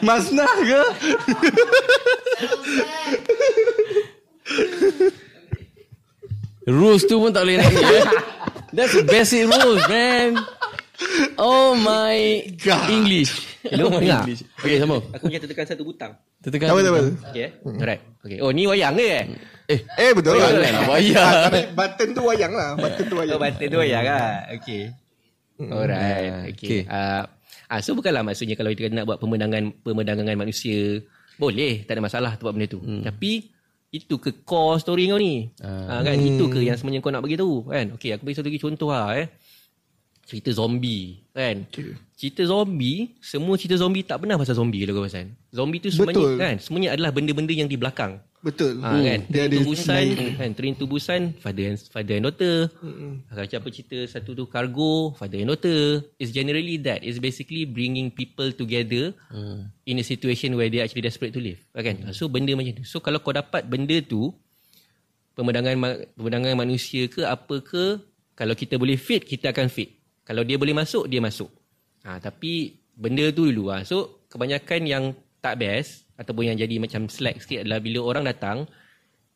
Masnah 0.00 0.48
ke? 0.64 0.82
Rules 6.70 7.02
tu 7.04 7.16
pun 7.16 7.30
tak 7.30 7.42
boleh 7.42 7.58
naik 7.58 7.74
eh. 7.74 8.04
That's 8.70 8.94
the 8.94 9.02
basic 9.02 9.44
rules 9.44 9.82
man 9.86 10.38
Oh 11.34 11.74
my 11.74 12.16
God. 12.56 12.86
English 12.86 13.32
Hello, 13.60 13.88
Oh 13.88 13.90
my 13.90 13.98
dengar? 13.98 14.22
English 14.22 14.46
Okay 14.54 14.78
sama 14.78 15.02
Aku 15.10 15.26
macam 15.26 15.40
tertekan 15.42 15.66
satu 15.66 15.82
butang. 15.82 16.12
Tertekan 16.38 16.66
Tak 16.66 16.74
apa, 16.74 16.80
tak 16.80 16.92
apa. 16.92 17.00
Okay. 17.28 17.42
eh? 17.42 17.50
Alright. 17.66 18.02
Okay. 18.20 18.38
Oh, 18.40 18.50
ni 18.50 18.64
wayang 18.64 18.94
ke? 18.94 19.04
eh? 19.04 19.24
Eh 19.66 19.78
Eh 19.98 20.10
betul 20.12 20.34
lah. 20.34 20.50
lah, 20.50 20.82
bayar. 20.86 21.20
Ah, 21.20 21.32
Tapi 21.46 21.60
button 21.72 22.08
tu 22.10 22.22
wayang 22.22 22.52
lah. 22.52 22.68
Button 22.74 23.04
tu 23.04 23.14
Oh, 23.14 23.20
wayang. 23.20 23.38
button 23.38 23.66
tu 23.66 23.78
wayang 23.78 24.04
lah. 24.04 24.28
Okay. 24.54 24.82
Alright. 25.60 26.00
Ah, 26.00 26.42
Okay. 26.48 26.52
okay. 26.52 26.80
Uh, 26.86 27.22
ah, 27.68 27.80
so 27.80 27.92
bukanlah 27.92 28.22
maksudnya 28.22 28.54
kalau 28.54 28.70
kita 28.70 28.88
nak 28.90 29.04
buat 29.04 29.18
pemandangan 29.18 29.76
pemandangan 29.80 30.32
manusia, 30.34 31.04
boleh, 31.36 31.84
tak 31.84 31.96
ada 31.96 32.02
masalah 32.02 32.32
tu 32.34 32.44
buat 32.44 32.54
benda 32.54 32.66
tu. 32.66 32.80
Hmm. 32.80 33.04
Tapi 33.04 33.48
itu 33.90 34.22
ke 34.22 34.30
core 34.46 34.78
story 34.78 35.10
kau 35.10 35.18
ni? 35.18 35.50
Ah. 35.58 36.06
kan 36.06 36.14
itu 36.14 36.46
ke 36.46 36.62
yang 36.62 36.78
sebenarnya 36.78 37.02
kau 37.02 37.10
nak 37.10 37.26
bagi 37.26 37.34
tahu 37.34 37.66
kan? 37.66 37.86
Okay, 37.98 38.14
aku 38.14 38.22
bagi 38.22 38.36
satu 38.38 38.46
lagi 38.46 38.62
contoh 38.62 38.88
lah 38.94 39.18
eh. 39.18 39.26
Cerita 40.22 40.54
zombie 40.54 41.18
kan. 41.34 41.66
Okay. 41.66 41.98
Cerita 42.14 42.46
zombie, 42.46 43.18
semua 43.18 43.58
cerita 43.58 43.74
zombie 43.82 44.06
tak 44.06 44.22
pernah 44.22 44.38
pasal 44.38 44.54
zombie 44.54 44.86
kalau 44.86 45.02
kau 45.02 45.04
perasan. 45.10 45.34
Zombie 45.50 45.82
tu 45.82 45.90
sebenarnya 45.90 46.22
Betul. 46.22 46.38
kan, 46.38 46.54
semuanya 46.62 46.88
adalah 46.94 47.10
benda-benda 47.10 47.50
yang 47.50 47.66
di 47.66 47.74
belakang. 47.74 48.22
Betul. 48.40 48.80
Ha, 48.80 48.96
kan? 48.96 49.20
Dia 49.28 49.44
Train 49.44 49.52
ada 49.52 49.56
to 49.56 49.68
Busan 49.68 50.04
kan? 50.16 50.50
Train 50.56 50.72
to 50.72 50.84
Busan 50.88 51.22
Father 51.36 51.64
and, 51.68 51.78
father 51.92 52.14
and 52.16 52.24
daughter. 52.24 52.56
Mm 52.80 53.28
Macam 53.28 53.56
apa 53.60 53.68
cerita 53.68 53.98
Satu 54.08 54.32
tu 54.32 54.48
cargo 54.48 55.12
Father 55.12 55.44
and 55.44 55.52
daughter. 55.52 56.00
It's 56.16 56.32
generally 56.32 56.80
that. 56.80 57.04
It's 57.04 57.20
basically 57.20 57.68
bringing 57.68 58.08
people 58.08 58.48
together 58.50 59.12
Hmm. 59.28 59.68
In 59.84 60.00
a 60.00 60.04
situation 60.04 60.56
Where 60.56 60.72
they 60.72 60.80
actually 60.80 61.04
desperate 61.04 61.36
to 61.36 61.40
live. 61.40 61.60
Kan? 61.70 62.08
So 62.16 62.32
benda 62.32 62.56
macam 62.56 62.80
tu. 62.80 62.84
So 62.88 63.04
kalau 63.04 63.20
kau 63.20 63.36
dapat 63.36 63.68
benda 63.68 64.00
tu 64.00 64.32
Pemandangan 65.36 65.76
ma- 65.76 66.00
Pemandangan 66.16 66.56
manusia 66.56 67.12
ke 67.12 67.20
Apa 67.22 67.60
ke 67.60 68.00
Kalau 68.32 68.56
kita 68.56 68.80
boleh 68.80 68.96
fit 68.96 69.20
Kita 69.20 69.52
akan 69.52 69.68
fit. 69.68 70.00
Kalau 70.24 70.48
dia 70.48 70.56
boleh 70.56 70.72
masuk 70.72 71.04
Dia 71.06 71.20
masuk. 71.20 71.52
Ha, 72.08 72.16
Tapi 72.16 72.72
Benda 72.96 73.28
tu 73.32 73.44
dulu. 73.44 73.68
Ha. 73.68 73.84
So 73.84 74.24
kebanyakan 74.32 74.80
yang 74.84 75.04
Tak 75.40 75.60
best 75.60 76.08
Ataupun 76.20 76.52
yang 76.52 76.58
jadi 76.60 76.76
macam 76.76 77.08
slack 77.08 77.40
sikit 77.40 77.64
Adalah 77.64 77.80
bila 77.80 78.04
orang 78.04 78.28
datang 78.28 78.68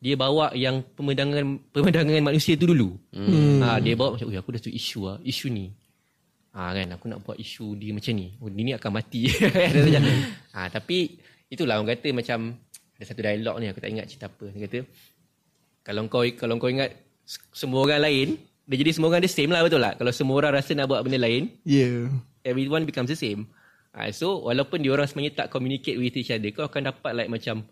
dia 0.05 0.13
bawa 0.13 0.53
yang 0.53 0.85
pemandangan 0.93 1.57
pemandangan 1.73 2.21
manusia 2.21 2.53
tu 2.53 2.69
dulu. 2.69 2.93
Hmm. 3.09 3.57
Ha, 3.63 3.81
dia 3.81 3.97
bawa 3.97 4.13
macam, 4.13 4.29
"Oi, 4.29 4.37
aku 4.37 4.53
dah 4.53 4.61
tu 4.61 4.69
isu 4.69 4.99
ah, 5.09 5.17
isu 5.25 5.49
ni." 5.49 5.73
Ha, 6.53 6.77
kan 6.77 6.87
aku 6.93 7.09
nak 7.09 7.25
buat 7.25 7.41
isu 7.41 7.73
dia 7.73 7.89
macam 7.89 8.13
ni. 8.13 8.37
Oh, 8.37 8.47
dia 8.47 8.61
ni 8.61 8.71
akan 8.77 8.91
mati. 8.93 9.25
Ha, 10.55 10.69
tapi 10.69 11.17
itulah 11.49 11.81
orang 11.81 11.97
kata 11.97 12.15
macam 12.15 12.53
ada 12.95 13.03
satu 13.03 13.19
dialog 13.19 13.59
ni 13.59 13.67
aku 13.67 13.81
tak 13.81 13.91
ingat 13.91 14.05
cerita 14.07 14.29
apa. 14.29 14.45
Dia 14.53 14.61
kata 14.69 14.79
kalau 15.83 16.07
kau 16.07 16.23
kalau 16.37 16.53
kau 16.61 16.69
ingat 16.69 16.95
semua 17.51 17.83
orang 17.83 18.05
lain, 18.05 18.27
dia 18.69 18.75
jadi 18.77 18.91
semua 18.93 19.09
orang 19.09 19.25
the 19.25 19.31
same 19.31 19.51
lah 19.51 19.65
betul 19.65 19.81
tak? 19.81 19.97
Kalau 19.99 20.11
semua 20.13 20.35
orang 20.37 20.53
rasa 20.55 20.71
nak 20.77 20.85
buat 20.85 21.01
benda 21.01 21.17
lain, 21.17 21.49
Yeah. 21.65 22.13
everyone 22.45 22.85
becomes 22.85 23.09
the 23.09 23.17
same. 23.17 23.49
Ha, 23.95 24.11
so 24.11 24.43
walaupun 24.43 24.83
dia 24.83 24.91
orang 24.91 25.07
sebenarnya 25.07 25.45
tak 25.45 25.49
communicate 25.49 25.95
with 25.95 26.11
each 26.13 26.27
other, 26.27 26.51
kau 26.51 26.67
akan 26.67 26.91
dapat 26.91 27.11
like 27.15 27.31
macam 27.31 27.63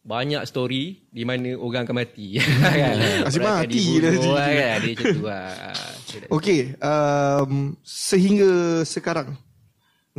banyak 0.00 0.40
story 0.46 1.04
di 1.10 1.26
mana 1.26 1.58
orang 1.58 1.84
akan 1.84 1.96
mati. 1.98 2.38
kan? 2.40 2.96
Asyik 3.26 3.42
Orang 3.42 3.52
akan 3.52 3.66
mati 3.66 3.80
cerita. 3.82 4.08
kan? 4.32 4.78
Dia 4.80 4.92
macam 4.94 5.06
tu 5.10 5.22
lah. 5.26 5.50
So, 6.00 6.14
that- 6.16 6.30
Okay, 6.30 6.60
um, 6.78 7.52
sehingga 7.82 8.50
sekarang 8.82 9.28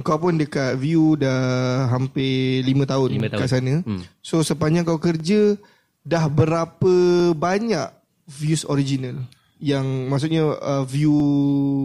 kau 0.01 0.17
pun 0.17 0.35
dekat 0.35 0.75
view 0.75 1.15
dah 1.15 1.85
hampir 1.87 2.61
5 2.63 2.85
tahun, 2.85 3.09
Lima 3.11 3.27
tahun. 3.27 3.41
kat 3.41 3.49
sana. 3.49 3.73
Hmm. 3.81 4.01
So 4.19 4.41
sepanjang 4.41 4.83
kau 4.83 4.97
kerja 4.97 5.55
dah 6.01 6.25
berapa 6.27 6.93
banyak 7.31 7.87
views 8.25 8.65
original 8.65 9.21
yang 9.61 10.09
maksudnya 10.09 10.57
uh, 10.57 10.83
view 10.83 11.15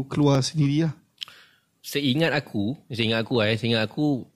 keluar 0.08 0.40
sendiri 0.40 0.88
lah. 0.88 0.92
Seingat 1.86 2.34
aku, 2.34 2.74
seingat 2.90 3.22
aku 3.22 3.38
eh, 3.46 3.54
seingat 3.54 3.86
aku 3.86 4.26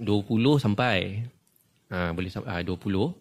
20 0.00 0.56
sampai. 0.56 1.20
Ha, 1.92 2.16
boleh 2.16 2.32
sampai 2.32 2.48
ah, 2.48 2.64
20. 2.64 3.12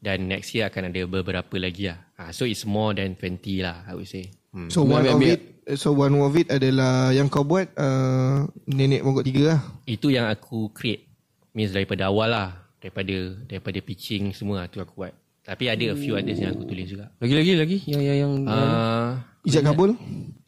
Dan 0.00 0.32
next 0.32 0.56
year 0.56 0.72
akan 0.72 0.88
ada 0.88 1.04
beberapa 1.04 1.54
lagi 1.60 1.92
lah. 1.92 2.00
Ha, 2.16 2.32
so 2.32 2.48
it's 2.48 2.64
more 2.64 2.96
than 2.96 3.12
20 3.12 3.60
lah, 3.60 3.84
I 3.84 3.92
would 3.92 4.08
say. 4.08 4.32
Hmm. 4.56 4.72
So 4.72 4.88
one 4.88 5.04
Ambil- 5.04 5.12
of 5.12 5.20
it 5.36 5.40
so 5.76 5.92
one 5.92 6.16
of 6.16 6.32
it 6.32 6.48
adalah 6.48 7.12
yang 7.12 7.28
kau 7.28 7.44
buat 7.44 7.68
uh, 7.76 8.48
nenek 8.64 9.04
mogok 9.04 9.28
tiga 9.28 9.42
lah. 9.52 9.60
Itu 9.84 10.08
yang 10.08 10.24
aku 10.32 10.72
create. 10.72 11.04
Means 11.52 11.76
daripada 11.76 12.08
awal 12.08 12.32
lah. 12.32 12.56
Daripada 12.80 13.36
daripada 13.44 13.78
pitching 13.84 14.32
semua 14.32 14.64
tu 14.64 14.80
aku 14.80 15.04
buat. 15.04 15.12
Tapi 15.44 15.68
ada 15.68 15.92
a 15.92 15.96
few 15.96 16.16
others 16.16 16.40
yang 16.40 16.56
aku 16.56 16.64
tulis 16.64 16.88
juga. 16.88 17.12
Lagi-lagi 17.20 17.52
lagi 17.52 17.78
Yang 17.84 18.02
yang 18.04 18.16
yang 18.16 18.32
Uh, 18.48 19.08
Ijat 19.44 19.64
Kabul. 19.64 19.92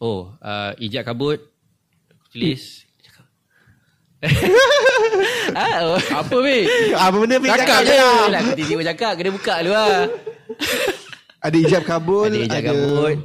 oh, 0.01 0.33
uh, 0.41 0.73
ijat 0.81 1.05
kabut. 1.05 1.41
Ah, 5.57 5.81
oh. 5.89 5.97
Apa 5.97 6.37
weh 6.45 6.69
Apa 6.93 7.17
benda 7.17 7.41
Fik 7.41 7.49
Cakap 7.57 7.65
cakap 7.65 7.83
je. 7.89 7.97
lah. 7.97 8.41
Aku 8.45 8.51
tiba-tiba 8.53 8.83
cakap. 8.93 9.13
Kena 9.17 9.31
buka 9.33 9.55
dulu 9.65 9.73
lah. 9.73 10.01
Ada 11.41 11.57
ijab 11.57 11.83
kabul, 11.89 12.29
Ada 12.29 12.39
ijat 12.45 12.63
kabut. 12.69 13.17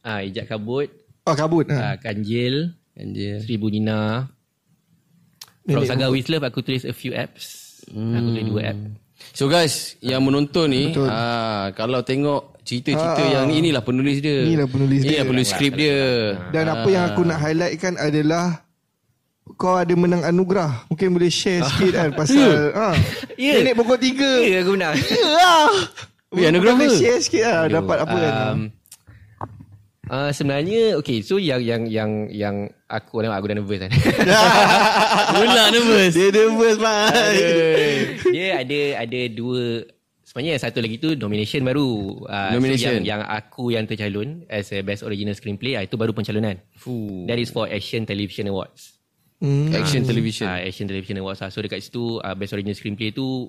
Ah, 0.00 0.20
ijat 0.24 0.46
kabut. 0.48 0.88
Oh 1.28 1.34
kabut. 1.36 1.68
Ha. 1.68 1.76
Ah, 1.76 1.94
kanjil. 2.00 2.72
Anjir 2.96 3.44
Seribu 3.44 3.68
Nina. 3.68 4.32
From 5.68 5.84
Saga 5.84 6.08
With 6.08 6.26
Love 6.32 6.48
aku 6.48 6.64
tulis 6.64 6.88
a 6.88 6.92
few 6.96 7.12
apps. 7.12 7.80
Hmm. 7.92 8.16
Aku 8.16 8.28
tulis 8.32 8.46
dua 8.48 8.62
app. 8.72 8.80
So 9.30 9.46
guys 9.46 9.96
Yang 10.02 10.22
menonton 10.26 10.66
ni 10.72 10.92
ah, 10.96 11.70
Kalau 11.76 12.02
tengok 12.02 12.60
Cerita-cerita 12.66 13.22
yang 13.24 13.48
ni 13.48 13.64
Inilah 13.64 13.82
penulis 13.84 14.18
dia 14.20 14.44
Inilah 14.44 14.68
penulis 14.68 15.00
dia. 15.00 15.08
Inilah 15.16 15.26
penulis 15.28 15.48
skrip 15.48 15.72
dia 15.76 16.00
Dan 16.50 16.64
apa 16.68 16.88
yang 16.90 17.04
aku 17.12 17.22
nak 17.24 17.38
highlightkan 17.40 17.94
adalah 17.96 18.64
kau 19.58 19.76
ada 19.76 19.94
menang 19.98 20.22
anugerah. 20.22 20.86
Mungkin 20.92 21.16
boleh 21.16 21.32
share 21.32 21.64
sikit 21.66 21.92
kan 21.96 22.10
pasal 22.14 22.70
ha. 22.72 22.94
Ya. 23.40 23.60
Nenek 23.60 23.74
pokok 23.76 23.98
tiga. 23.98 24.30
Ya, 24.44 24.60
aku 24.62 24.76
menang. 24.76 24.94
Ya 24.96 25.26
lah. 25.26 25.68
Weh, 26.30 26.46
anugerah 26.46 26.74
Boleh 26.78 26.88
apa? 26.92 27.00
share 27.00 27.18
sikit 27.24 27.42
lah 27.48 27.62
dapat 27.66 27.96
apa 28.04 28.16
kan. 28.16 28.56
Uh, 30.10 30.34
sebenarnya 30.34 30.98
okay 30.98 31.22
so 31.22 31.38
yang 31.38 31.62
yang 31.62 31.86
yang 31.86 32.26
yang 32.34 32.56
aku 32.90 33.22
nampak 33.22 33.38
aku 33.38 33.46
dah 33.46 33.56
nervous 33.62 33.78
kan. 33.78 33.90
Pula 35.38 35.62
nervous 35.74 36.18
Dia 36.18 36.28
nervous 36.34 36.76
bang. 36.82 37.14
dia 38.34 38.48
ada 38.58 38.80
ada 39.06 39.20
dua 39.30 39.86
sebenarnya 40.26 40.58
yang 40.58 40.62
satu 40.66 40.82
lagi 40.82 40.98
tu 40.98 41.14
nomination 41.14 41.62
baru. 41.62 42.26
Uh, 42.26 42.58
Nomination. 42.58 42.90
So 42.90 42.94
yang, 42.98 43.06
yang 43.06 43.20
aku 43.22 43.70
yang 43.70 43.86
tercalon 43.86 44.42
as 44.50 44.74
a 44.74 44.82
best 44.82 45.06
original 45.06 45.38
screenplay 45.38 45.78
uh, 45.78 45.86
itu 45.86 45.94
baru 45.94 46.10
pencalonan. 46.10 46.58
Fuh. 46.74 47.30
That 47.30 47.38
is 47.38 47.54
for 47.54 47.70
Asian 47.70 48.02
Television 48.02 48.50
Awards. 48.50 48.98
Hmm. 49.38 49.72
Action 49.72 50.04
television 50.04 50.50
Ah, 50.50 50.60
Asian 50.60 50.90
Television 50.90 51.22
Awards 51.22 51.38
lah. 51.40 51.54
So 51.54 51.62
dekat 51.62 51.80
situ 51.80 52.18
uh, 52.20 52.34
Best 52.36 52.50
Original 52.52 52.76
Screenplay 52.76 53.08
tu 53.08 53.48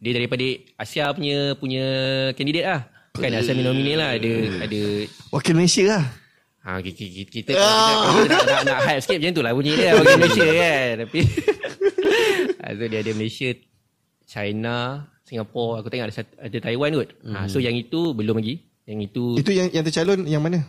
Dia 0.00 0.16
daripada 0.16 0.44
Asia 0.80 1.12
punya 1.12 1.52
punya 1.58 1.84
candidate 2.32 2.64
lah 2.64 2.82
Bukan 3.16 3.30
Asia 3.32 3.50
punya 3.50 3.64
nominate 3.64 3.96
lah 3.96 4.10
Ada 4.12 4.32
ada 4.62 4.80
Wakil 5.30 5.54
Malaysia 5.54 5.84
lah. 5.88 6.04
ha, 6.62 6.78
kita, 6.78 6.92
kita, 6.98 7.30
kita, 7.30 7.50
kita, 7.52 7.54
kita 7.54 8.26
nak, 8.28 8.42
nak, 8.44 8.60
nak 8.62 8.78
hype 8.84 9.00
sikit 9.00 9.16
macam 9.18 9.32
tu 9.32 9.42
lah. 9.42 9.52
Bunyi 9.52 9.72
dia 9.72 9.90
Bagi 9.94 10.14
Malaysia 10.14 10.46
kan. 10.62 10.92
Tapi 11.02 11.20
Ah, 12.60 12.70
So 12.72 12.84
dia 12.84 12.98
ada 12.98 13.12
Malaysia 13.12 13.48
China 14.24 14.76
Singapore. 15.22 15.80
Aku 15.80 15.88
tengok 15.88 16.06
ada, 16.06 16.14
ada 16.40 16.58
Taiwan 16.60 16.90
kot. 16.94 17.08
Ha, 17.24 17.46
So 17.46 17.58
yang 17.58 17.74
itu 17.74 18.12
belum 18.12 18.38
lagi. 18.38 18.62
Yang 18.84 19.10
itu 19.10 19.24
Itu 19.38 19.50
yang 19.50 19.68
yang 19.70 19.82
tercalon 19.82 20.22
yang 20.24 20.38
mana? 20.40 20.62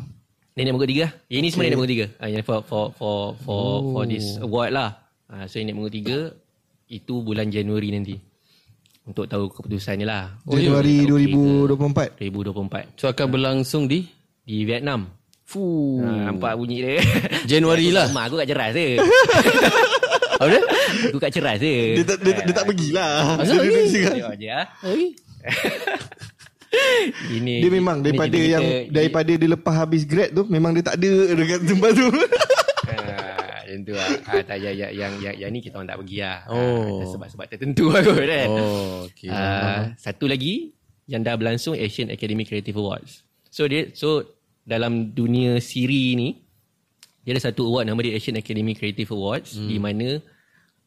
Nenek 0.54 0.74
Mogok 0.74 0.90
Tiga. 0.90 1.14
Yang 1.30 1.40
ini 1.40 1.50
semua 1.50 1.64
Nenek 1.66 1.78
Mogok 1.78 1.92
Tiga. 1.92 2.06
Ah, 2.18 2.26
Yang 2.28 2.44
for 2.44 2.60
for 2.62 2.86
for 2.92 3.18
for, 3.38 3.62
Oh. 3.78 3.94
for 3.94 4.04
this 4.06 4.38
award 4.38 4.72
lah. 4.72 4.98
Ah, 5.26 5.46
So 5.46 5.58
Nenek 5.58 5.74
Mogok 5.74 5.94
Tiga 5.94 6.18
Itu 6.88 7.20
bulan 7.20 7.50
Januari 7.50 7.92
nanti 7.92 8.16
Untuk 9.08 9.24
tahu 9.26 9.48
keputusan 9.50 9.96
ni 9.96 10.04
lah 10.04 10.36
Januari 10.44 11.08
Okay 11.08 11.32
ke 11.32 11.72
2024. 12.20 12.20
2024 12.92 13.00
So 13.00 13.08
akan 13.08 13.28
berlangsung 13.30 13.88
di 13.88 14.04
Di 14.42 14.62
Vietnam 14.62 15.08
Fuh 15.44 16.04
ah, 16.04 16.28
Nampak 16.28 16.54
bunyi 16.54 16.78
dia 16.82 17.00
Januari 17.52 17.88
lah 17.88 18.12
Mak 18.12 18.24
aku 18.28 18.36
kat 18.38 18.48
ceras 18.48 18.72
je 18.72 19.00
Apa 20.38 20.48
dia? 20.48 20.62
Aku 21.08 21.18
kat 21.18 21.32
ceras 21.32 21.58
je 21.58 21.96
Dia 21.96 22.04
tak 22.06 22.18
dia, 22.20 22.34
dia 22.38 22.54
tak 22.54 22.66
pergilah. 22.66 23.10
Asal 23.38 23.48
Dia 23.48 23.58
pergi? 23.58 23.72
duduk 23.72 23.86
sini. 23.90 24.06
Tengok 24.12 24.36
je 24.36 24.50
ah. 24.52 24.66
Ini 27.32 27.56
Dia 27.58 27.72
memang 27.72 27.98
ini 27.98 28.06
daripada 28.06 28.36
kita- 28.36 28.52
yang 28.52 28.62
kita- 28.62 28.92
daripada 28.92 29.32
dia 29.34 29.50
lepas 29.50 29.74
habis 29.74 30.04
grad 30.04 30.30
tu 30.30 30.44
memang 30.46 30.76
dia 30.76 30.84
tak 30.84 31.00
ada 31.00 31.10
dekat 31.34 31.60
tempat 31.64 31.92
tu. 31.96 32.08
Yang 33.68 33.82
tu 33.84 33.94
lah. 34.00 34.10
Ah, 34.24 34.42
tak, 34.48 34.58
yang, 34.64 34.76
yang, 34.76 34.92
yang, 34.96 35.14
yang, 35.20 35.36
yang 35.36 35.50
ni 35.52 35.60
kita 35.60 35.76
orang 35.76 35.92
tak 35.92 36.00
pergi 36.00 36.18
lah. 36.24 36.40
Oh. 36.48 36.56
Ah, 36.56 36.88
ada 36.88 37.06
sebab-sebab 37.12 37.46
tertentu 37.52 37.86
lah 37.92 38.02
kot 38.02 38.16
kan. 38.16 38.48
Oh 38.48 38.98
okay 39.12 39.30
Ah, 39.30 39.92
satu 40.00 40.26
lagi 40.26 40.72
yang 41.08 41.24
dah 41.24 41.36
berlangsung 41.36 41.76
Asian 41.76 42.08
Academy 42.12 42.48
Creative 42.48 42.76
Awards. 42.80 43.28
So 43.52 43.68
dia 43.68 43.92
so 43.92 44.24
dalam 44.68 45.16
dunia 45.16 45.60
siri 45.64 46.16
ni 46.16 46.44
dia 47.24 47.36
ada 47.36 47.52
satu 47.52 47.68
award 47.68 47.92
nama 47.92 48.00
dia 48.00 48.16
Asian 48.16 48.40
Academy 48.40 48.72
Creative 48.72 49.12
Awards 49.12 49.56
hmm. 49.56 49.68
di 49.68 49.78
mana 49.80 50.08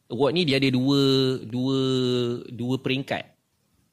award 0.09 0.31
ni 0.33 0.41
dia 0.45 0.57
ada 0.57 0.69
dua 0.73 1.01
dua 1.45 1.79
dua 2.49 2.75
peringkat. 2.81 3.25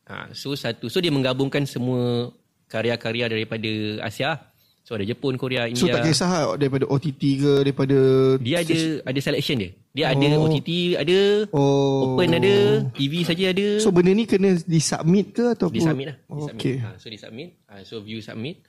Ha, 0.08 0.32
so 0.32 0.56
satu 0.56 0.88
so 0.88 1.00
dia 1.04 1.12
menggabungkan 1.12 1.68
semua 1.68 2.32
karya-karya 2.68 3.28
daripada 3.28 3.68
Asia. 4.04 4.47
So 4.88 4.96
ada 4.96 5.04
Jepun, 5.04 5.36
Korea, 5.36 5.68
India. 5.68 5.76
So 5.76 5.92
tak 5.92 6.00
kisah 6.00 6.24
lah 6.24 6.44
daripada 6.56 6.88
OTT 6.88 7.20
ke 7.36 7.52
daripada 7.60 7.98
dia 8.40 8.64
ada 8.64 8.76
ada 9.04 9.20
selection 9.20 9.60
dia. 9.60 9.70
Dia 9.92 10.16
ada 10.16 10.24
Oh. 10.32 10.48
OTT, 10.48 10.96
ada 10.96 11.18
Oh. 11.52 12.16
Open 12.16 12.32
ada, 12.32 12.54
TV 12.96 13.20
saja 13.20 13.52
ada. 13.52 13.66
So 13.76 13.92
benda 13.92 14.16
ni 14.16 14.24
kena 14.24 14.56
disubmit 14.64 15.36
ke 15.36 15.52
ataupun 15.52 15.76
Di 15.76 15.84
submit 15.84 16.06
lah. 16.08 16.16
Oh, 16.32 16.48
submit. 16.48 16.56
okay. 16.56 16.76
Ha, 16.80 16.96
so 16.96 17.06
di 17.06 17.20
submit. 17.20 17.48
Ha, 17.68 17.84
so 17.84 18.00
view 18.00 18.24
submit. 18.24 18.64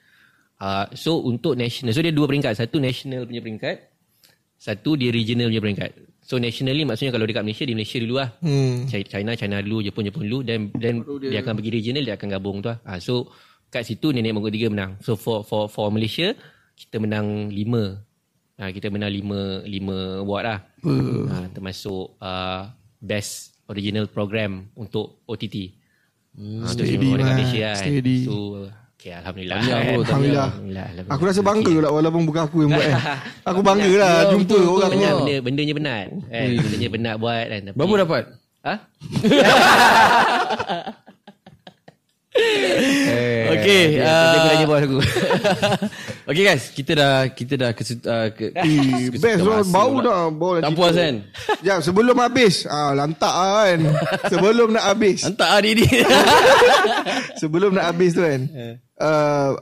Ha, 0.60 0.92
so 0.92 1.24
untuk 1.24 1.56
national. 1.56 1.96
So 1.96 2.04
dia 2.04 2.12
dua 2.12 2.28
peringkat. 2.28 2.52
Satu 2.52 2.76
national 2.76 3.24
punya 3.24 3.40
peringkat. 3.40 3.76
Satu 4.60 5.00
dia 5.00 5.08
regional 5.08 5.48
punya 5.48 5.64
peringkat. 5.64 5.90
So 6.20 6.36
nationally 6.36 6.84
maksudnya 6.84 7.16
kalau 7.16 7.24
dekat 7.24 7.42
Malaysia, 7.42 7.64
di 7.64 7.72
Malaysia 7.72 7.96
dulu 7.96 8.20
lah. 8.20 8.28
Hmm. 8.44 8.84
Chi- 8.84 9.08
China, 9.08 9.32
China 9.32 9.56
dulu, 9.64 9.80
Jepun, 9.80 10.04
Jepun 10.04 10.28
dulu. 10.28 10.44
Dan 10.44 10.68
then 10.76 11.00
dia, 11.16 11.40
akan 11.40 11.56
pergi 11.56 11.72
regional, 11.72 12.04
dia 12.04 12.20
akan 12.20 12.28
gabung 12.28 12.60
tu 12.60 12.68
lah. 12.68 12.76
Ha, 12.84 13.00
so 13.00 13.24
kat 13.70 13.86
situ 13.86 14.10
nenek 14.10 14.34
moga 14.34 14.50
tiga 14.50 14.66
menang. 14.66 14.98
So 15.00 15.14
for 15.14 15.46
for 15.46 15.70
for 15.70 15.88
Malaysia, 15.88 16.34
kita 16.74 16.98
menang 16.98 17.48
lima. 17.48 18.02
Ha, 18.60 18.68
kita 18.68 18.92
menang 18.92 19.08
lima 19.08 19.64
lima 19.64 20.20
award 20.20 20.44
lah. 20.44 20.58
Ha, 20.84 21.48
termasuk 21.48 22.18
uh, 22.18 22.68
best 23.00 23.56
original 23.70 24.04
program 24.04 24.68
untuk 24.74 25.22
OTT. 25.24 25.78
Hmm, 26.30 26.62
untuk 26.62 26.84
steady, 26.84 26.94
semua 26.98 27.10
orang 27.10 27.16
dekat 27.16 27.24
man. 27.24 27.38
Malaysia 27.40 27.68
kan. 27.72 27.80
Steady. 27.80 28.18
So, 28.22 28.34
okay, 28.94 29.12
Alhamdulillah. 29.16 29.56
Tahniah, 29.56 29.70
kan. 29.70 29.80
tahniah. 29.80 29.96
Alhamdulillah. 29.96 30.46
Alhamdulillah, 30.50 30.84
Alhamdulillah. 30.84 31.16
Aku 31.16 31.22
rasa 31.24 31.40
bangga 31.40 31.74
lah 31.80 31.90
walaupun 31.90 32.22
bukan 32.28 32.42
aku 32.44 32.56
yang 32.66 32.70
buat 32.76 32.86
kan. 32.86 33.00
Aku 33.50 33.60
bangga 33.64 33.90
lah 33.96 34.12
Ya, 34.12 34.28
jumpa 34.28 34.44
betul, 34.44 34.60
betul. 34.60 34.76
orang 34.76 34.90
Benda, 34.92 35.08
tu. 35.08 35.16
benda, 35.16 35.34
bendanya 35.40 35.74
benar. 35.74 36.02
Eh, 36.28 36.46
bendanya 36.60 36.88
benar 36.92 37.14
buat 37.16 37.44
kan. 37.48 37.60
Tapi, 37.66 37.76
Berapa 37.78 37.94
dapat? 38.04 38.24
Ha? 38.60 38.74
Okay. 43.50 43.98
Dia, 43.98 44.06
ah, 44.06 44.14
dia 44.22 44.38
aku 44.38 44.46
tanya 44.46 44.64
bos 44.64 44.80
aku. 44.80 44.98
okay 46.24 46.44
guys, 46.44 46.70
kita 46.70 46.92
dah 46.94 47.14
kita 47.28 47.54
dah 47.56 47.70
ke, 47.72 47.82
uh, 48.00 48.28
ke 48.30 48.44
Eh, 48.54 49.10
best 49.12 49.42
lah 49.42 49.66
bau 49.66 49.98
dah 49.98 50.30
bau 50.30 50.56
Tak 50.56 50.70
puas 50.72 50.94
kan? 50.94 51.26
Jap 51.60 51.82
sebelum 51.82 52.16
habis 52.16 52.64
ah 52.64 52.94
lantak 52.94 53.28
lah 53.28 53.50
kan. 53.66 53.80
Sebelum 54.32 54.68
nak 54.70 54.84
habis. 54.86 55.26
Hantar 55.26 55.58
hari 55.58 55.74
ni. 55.76 55.86
sebelum 57.36 57.74
nak 57.74 57.90
habis 57.90 58.14
tu 58.14 58.22
kan. 58.22 58.40
Uh, 58.94 59.58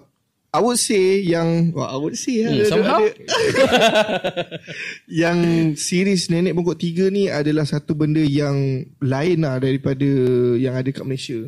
I 0.48 0.60
would 0.60 0.76
say 0.76 1.20
yang 1.20 1.72
wah, 1.72 1.92
I 1.92 1.98
would 1.98 2.16
say 2.16 2.40
Hmm, 2.40 2.56
ada- 2.56 2.68
somehow. 2.68 3.00
ada- 3.00 3.16
yang 5.22 5.38
series 5.74 6.28
Nenek 6.28 6.52
Bongkok 6.52 6.76
3 6.76 7.08
ni 7.08 7.28
adalah 7.28 7.64
satu 7.64 7.92
benda 7.92 8.20
yang 8.20 8.56
lain 8.98 9.38
lah 9.40 9.56
daripada 9.58 10.08
yang 10.56 10.72
ada 10.72 10.88
kat 10.88 11.04
Malaysia. 11.04 11.40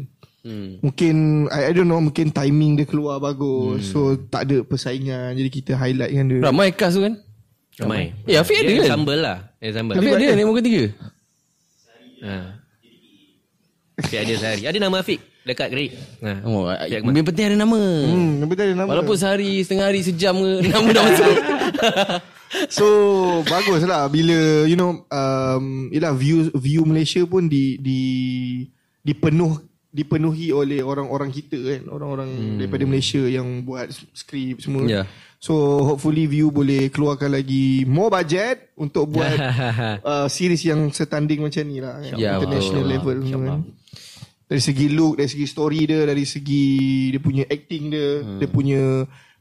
Hmm. 0.45 0.84
Mungkin 0.84 1.14
I, 1.49 1.61
I 1.68 1.72
don't 1.72 1.88
know 1.88 2.01
mungkin 2.01 2.32
timing 2.32 2.80
dia 2.80 2.86
keluar 2.86 3.20
bagus. 3.20 3.88
Hmm. 3.88 3.91
So 3.91 3.99
tak 4.28 4.49
ada 4.49 4.62
persaingan 4.64 5.36
jadi 5.36 5.51
kita 5.51 5.72
highlight 5.76 6.11
dengan 6.12 6.26
dia. 6.28 6.38
Ramai 6.47 6.72
cast 6.74 6.97
tu 6.97 7.03
kan? 7.05 7.14
Ramai. 7.80 8.12
Eh, 8.28 8.36
Afiq 8.36 8.61
ada 8.61 8.72
kan? 8.84 8.91
Sambal 8.97 9.18
lah. 9.24 9.38
Dia 9.61 9.72
sambal. 9.72 9.95
Tapi 9.97 10.09
ada 10.12 10.26
ni 10.36 10.43
muka 10.45 10.61
tiga. 10.61 10.84
Ha. 12.20 12.34
Afiq 14.05 14.18
ada 14.20 14.34
sehari. 14.36 14.62
Ada 14.68 14.78
nama 14.78 14.97
Afiq 15.01 15.20
dekat 15.41 15.68
Gerik. 15.72 15.91
Ha. 16.20 16.45
Oh, 16.45 16.68
Afiq 16.68 17.01
yang 17.01 17.26
penting 17.26 17.47
ada 17.49 17.57
nama. 17.57 17.80
Hmm, 18.05 18.32
tapi 18.45 18.53
tak 18.53 18.64
ada 18.68 18.74
nama. 18.76 18.88
Walaupun 18.93 19.16
sehari, 19.16 19.64
setengah 19.64 19.86
hari, 19.88 20.01
sejam 20.05 20.36
ke, 20.36 20.51
nama 20.72 20.88
dah 20.93 21.03
masuk. 21.09 21.36
So 22.66 22.86
bagus 23.47 23.86
lah 23.86 24.11
bila 24.11 24.66
you 24.66 24.74
know 24.74 25.07
um, 25.07 25.86
yelah 25.95 26.11
view 26.11 26.51
view 26.59 26.82
Malaysia 26.82 27.22
pun 27.22 27.47
di 27.47 27.78
di 27.78 28.01
dipenuh 29.07 29.70
dipenuhi 29.91 30.55
oleh 30.55 30.86
orang-orang 30.86 31.34
kita 31.34 31.59
kan 31.59 31.82
orang-orang 31.91 32.30
hmm. 32.30 32.57
daripada 32.62 32.84
Malaysia 32.86 33.22
yang 33.26 33.66
buat 33.66 33.91
skrip 34.14 34.62
semua. 34.62 34.86
Ya. 34.86 35.03
So 35.43 35.82
hopefully 35.82 36.30
view 36.30 36.55
boleh 36.55 36.93
keluarkan 36.95 37.34
lagi 37.34 37.82
more 37.91 38.12
budget 38.12 38.70
untuk 38.78 39.11
buat 39.11 39.34
uh, 40.07 40.28
series 40.30 40.62
yang 40.62 40.95
setanding 40.95 41.43
macam 41.43 41.64
ni 41.66 41.82
lah 41.82 41.99
kan? 41.99 42.14
Ya, 42.14 42.38
international 42.38 42.86
betul. 42.86 42.93
level 42.95 43.18
kan. 43.26 43.61
Dari 44.51 44.62
segi 44.62 44.86
look, 44.91 45.18
dari 45.18 45.30
segi 45.30 45.47
story 45.47 45.80
dia, 45.86 46.03
dari 46.07 46.26
segi 46.26 46.66
dia 47.14 47.22
punya 47.22 47.45
acting 47.47 47.84
dia, 47.91 48.11
hmm. 48.22 48.38
dia 48.43 48.49
punya 48.51 48.82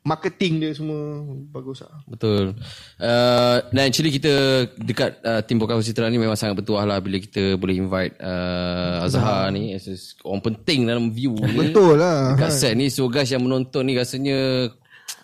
marketing 0.10 0.54
dia 0.66 0.72
semua 0.74 1.22
bagus 1.54 1.86
lah. 1.86 2.02
Betul. 2.10 2.58
Uh, 2.98 3.62
dan 3.70 3.94
actually 3.94 4.10
kita 4.10 4.66
dekat 4.82 5.22
uh, 5.22 5.46
tim 5.46 5.62
Pokal 5.62 5.86
Citra 5.86 6.10
ni 6.10 6.18
memang 6.18 6.34
sangat 6.34 6.58
bertuah 6.58 6.90
lah 6.90 6.98
bila 6.98 7.22
kita 7.22 7.54
boleh 7.62 7.78
invite 7.78 8.18
uh, 8.18 9.06
Azhar 9.06 9.54
ni 9.54 9.78
as 9.78 9.86
orang 10.26 10.42
penting 10.42 10.90
dalam 10.90 11.14
view 11.14 11.38
ni. 11.38 11.70
Betul 11.70 12.02
lah. 12.02 12.34
Dekat 12.34 12.50
set 12.50 12.74
ni 12.74 12.90
so 12.90 13.06
guys 13.06 13.30
yang 13.30 13.46
menonton 13.46 13.86
ni 13.86 13.94
rasanya 13.94 14.74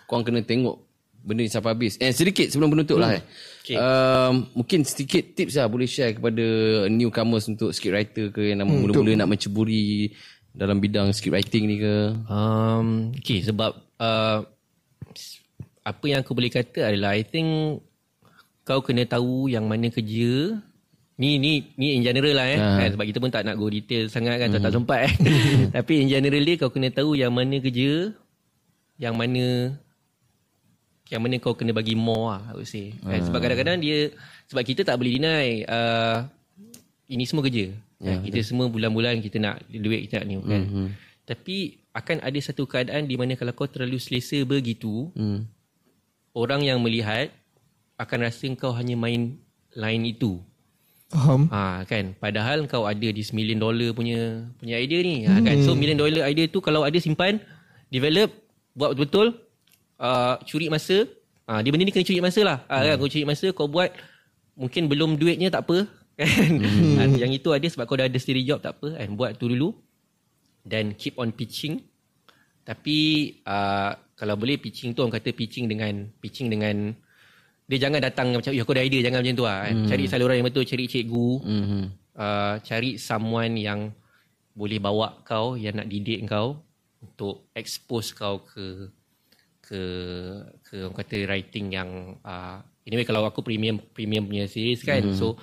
korang 0.06 0.22
kena 0.22 0.46
tengok 0.46 0.86
benda 1.26 1.42
ni 1.42 1.50
sampai 1.50 1.74
habis. 1.74 1.98
Eh 1.98 2.14
sedikit 2.14 2.46
sebelum 2.46 2.70
penutup 2.70 3.02
lah 3.02 3.18
eh. 3.18 3.22
Okay. 3.66 3.74
Um, 3.74 4.46
mungkin 4.54 4.86
sedikit 4.86 5.34
tips 5.34 5.58
lah 5.58 5.66
boleh 5.66 5.90
share 5.90 6.14
kepada 6.14 6.46
newcomers 6.86 7.50
untuk 7.50 7.74
script 7.74 7.98
writer 7.98 8.30
ke 8.30 8.54
yang 8.54 8.62
nak 8.62 8.70
mula-mula 8.70 9.18
nak 9.18 9.34
menceburi 9.34 10.14
dalam 10.54 10.78
bidang 10.78 11.10
script 11.10 11.34
writing 11.34 11.66
ni 11.66 11.82
ke. 11.82 12.14
Um, 12.30 13.10
okay, 13.18 13.42
sebab 13.42 13.74
uh, 13.98 14.46
apa 15.86 16.04
yang 16.04 16.18
aku 16.20 16.34
boleh 16.34 16.50
kata 16.50 16.82
adalah 16.84 17.14
I 17.14 17.22
think 17.22 17.78
kau 18.62 18.82
kena 18.82 19.06
tahu 19.06 19.46
yang 19.46 19.64
mana 19.64 19.86
kerja 19.86 20.58
ni 21.16 21.38
ni 21.38 21.72
ni 21.72 21.94
in 21.94 22.02
general 22.02 22.34
lah 22.34 22.44
eh 22.44 22.58
Ha. 22.58 22.68
kan? 22.76 22.88
sebab 22.92 23.04
kita 23.06 23.18
pun 23.18 23.30
tak 23.30 23.42
nak 23.42 23.54
go 23.54 23.70
detail 23.70 24.04
sangat 24.06 24.36
kan 24.36 24.50
tak, 24.50 24.60
tak 24.60 24.72
sempat 24.74 25.00
eh. 25.06 25.12
tapi 25.78 26.02
in 26.02 26.10
general 26.10 26.42
dia 26.42 26.54
kau 26.56 26.68
kena 26.68 26.90
tahu 26.90 27.14
yang 27.14 27.30
mana 27.30 27.56
kerja 27.56 28.10
yang 28.96 29.14
mana 29.14 29.72
yang 31.06 31.22
mana 31.22 31.38
kau 31.38 31.54
kena 31.54 31.70
bagi 31.70 31.94
more 31.94 32.34
lah 32.34 32.42
I 32.50 32.54
would 32.54 32.66
say 32.66 32.90
kan? 32.98 33.22
sebab 33.22 33.38
kadang-kadang 33.38 33.78
dia 33.78 34.10
sebab 34.44 34.60
kita 34.60 34.82
tak 34.82 34.98
boleh 34.98 35.14
deny 35.14 35.62
uh, 35.64 36.26
ini 37.06 37.24
semua 37.24 37.46
kerja 37.46 37.70
kan? 37.96 38.18
kita 38.20 38.42
semua 38.42 38.66
bulan-bulan 38.66 39.22
kita 39.22 39.38
nak 39.38 39.62
duit 39.70 40.04
kita 40.04 40.20
nak 40.20 40.26
ni 40.26 40.34
kan 40.42 40.62
tapi 41.24 41.56
akan 41.90 42.20
ada 42.20 42.38
satu 42.40 42.66
keadaan 42.66 43.06
di 43.06 43.14
mana 43.14 43.34
kalau 43.34 43.50
kau 43.52 43.64
terlalu 43.64 43.96
selesa 43.96 44.42
begitu 44.42 45.08
Hmm. 45.14 45.46
Orang 46.36 46.60
yang 46.60 46.84
melihat 46.84 47.32
akan 47.96 48.28
rasa 48.28 48.52
kau 48.60 48.76
hanya 48.76 48.92
main 48.92 49.40
line 49.72 50.04
itu. 50.12 50.36
Faham. 51.08 51.48
Ha 51.48 51.88
kan? 51.88 52.12
Padahal 52.20 52.68
kau 52.68 52.84
ada 52.84 53.08
this 53.08 53.32
million 53.32 53.56
dollar 53.56 53.96
punya 53.96 54.44
punya 54.60 54.76
idea 54.76 55.00
ni. 55.00 55.24
Ha, 55.24 55.40
kan? 55.40 55.56
So 55.64 55.72
million 55.72 55.96
dollar 55.96 56.28
idea 56.28 56.44
tu 56.52 56.60
kalau 56.60 56.84
ada 56.84 56.98
simpan 57.00 57.40
develop 57.88 58.28
buat 58.76 58.92
betul-betul 58.92 59.40
uh, 59.96 60.36
curi 60.44 60.68
masa 60.68 61.08
ha, 61.48 61.64
dia 61.64 61.72
benda 61.72 61.88
ni 61.88 61.94
kena 61.94 62.04
curi 62.04 62.20
masa 62.20 62.40
lah. 62.44 62.58
Ha, 62.68 62.84
kan? 62.84 62.94
Kau 63.00 63.08
curi 63.08 63.24
masa 63.24 63.46
kau 63.56 63.70
buat 63.70 63.96
mungkin 64.58 64.92
belum 64.92 65.16
duitnya 65.16 65.48
tak 65.48 65.64
apa 65.64 65.88
kan? 66.20 66.52
Ha, 67.00 67.02
yang 67.16 67.32
itu 67.32 67.48
ada 67.54 67.64
sebab 67.64 67.88
kau 67.88 67.96
dah 67.96 68.10
ada 68.10 68.18
steady 68.20 68.44
job 68.44 68.60
tak 68.60 68.76
apa 68.76 69.00
kan? 69.00 69.08
Buat 69.16 69.40
tu 69.40 69.48
dulu 69.48 69.72
dan 70.66 70.92
keep 70.98 71.16
on 71.16 71.30
pitching 71.32 71.86
tapi 72.66 72.98
uh, 73.46 73.94
kalau 74.18 74.34
boleh 74.34 74.58
pitching 74.58 74.90
tu 74.90 75.06
orang 75.06 75.14
kata 75.14 75.30
pitching 75.30 75.70
dengan 75.70 76.10
pitching 76.18 76.50
dengan 76.50 76.90
dia 77.66 77.78
jangan 77.78 78.02
datang 78.02 78.34
macam 78.34 78.50
ya 78.50 78.62
aku 78.66 78.74
ada 78.74 78.82
idea 78.82 79.06
jangan 79.06 79.22
macam 79.22 79.34
tu 79.38 79.46
lah 79.46 79.58
kan. 79.66 79.76
Cari 79.90 80.04
saluran 80.06 80.34
yang 80.38 80.46
betul, 80.50 80.66
cari 80.66 80.84
cikgu. 80.90 81.30
Mhm. 81.46 81.82
Uh, 82.16 82.54
cari 82.64 82.96
someone 82.96 83.54
yang 83.60 83.92
boleh 84.56 84.80
bawa 84.80 85.20
kau 85.20 85.54
yang 85.54 85.76
nak 85.76 85.86
didik 85.86 86.24
kau 86.24 86.56
untuk 87.04 87.52
expose 87.52 88.16
kau 88.16 88.40
ke 88.40 88.88
ke 89.60 89.82
ke 90.64 90.76
orang 90.88 90.96
kata 90.96 91.16
writing 91.28 91.66
yang 91.76 92.16
uh, 92.24 92.64
anyway 92.88 93.04
kalau 93.04 93.20
aku 93.28 93.44
premium 93.44 93.76
premium 93.92 94.24
punya 94.24 94.48
series 94.48 94.80
kan 94.80 95.04
so 95.12 95.36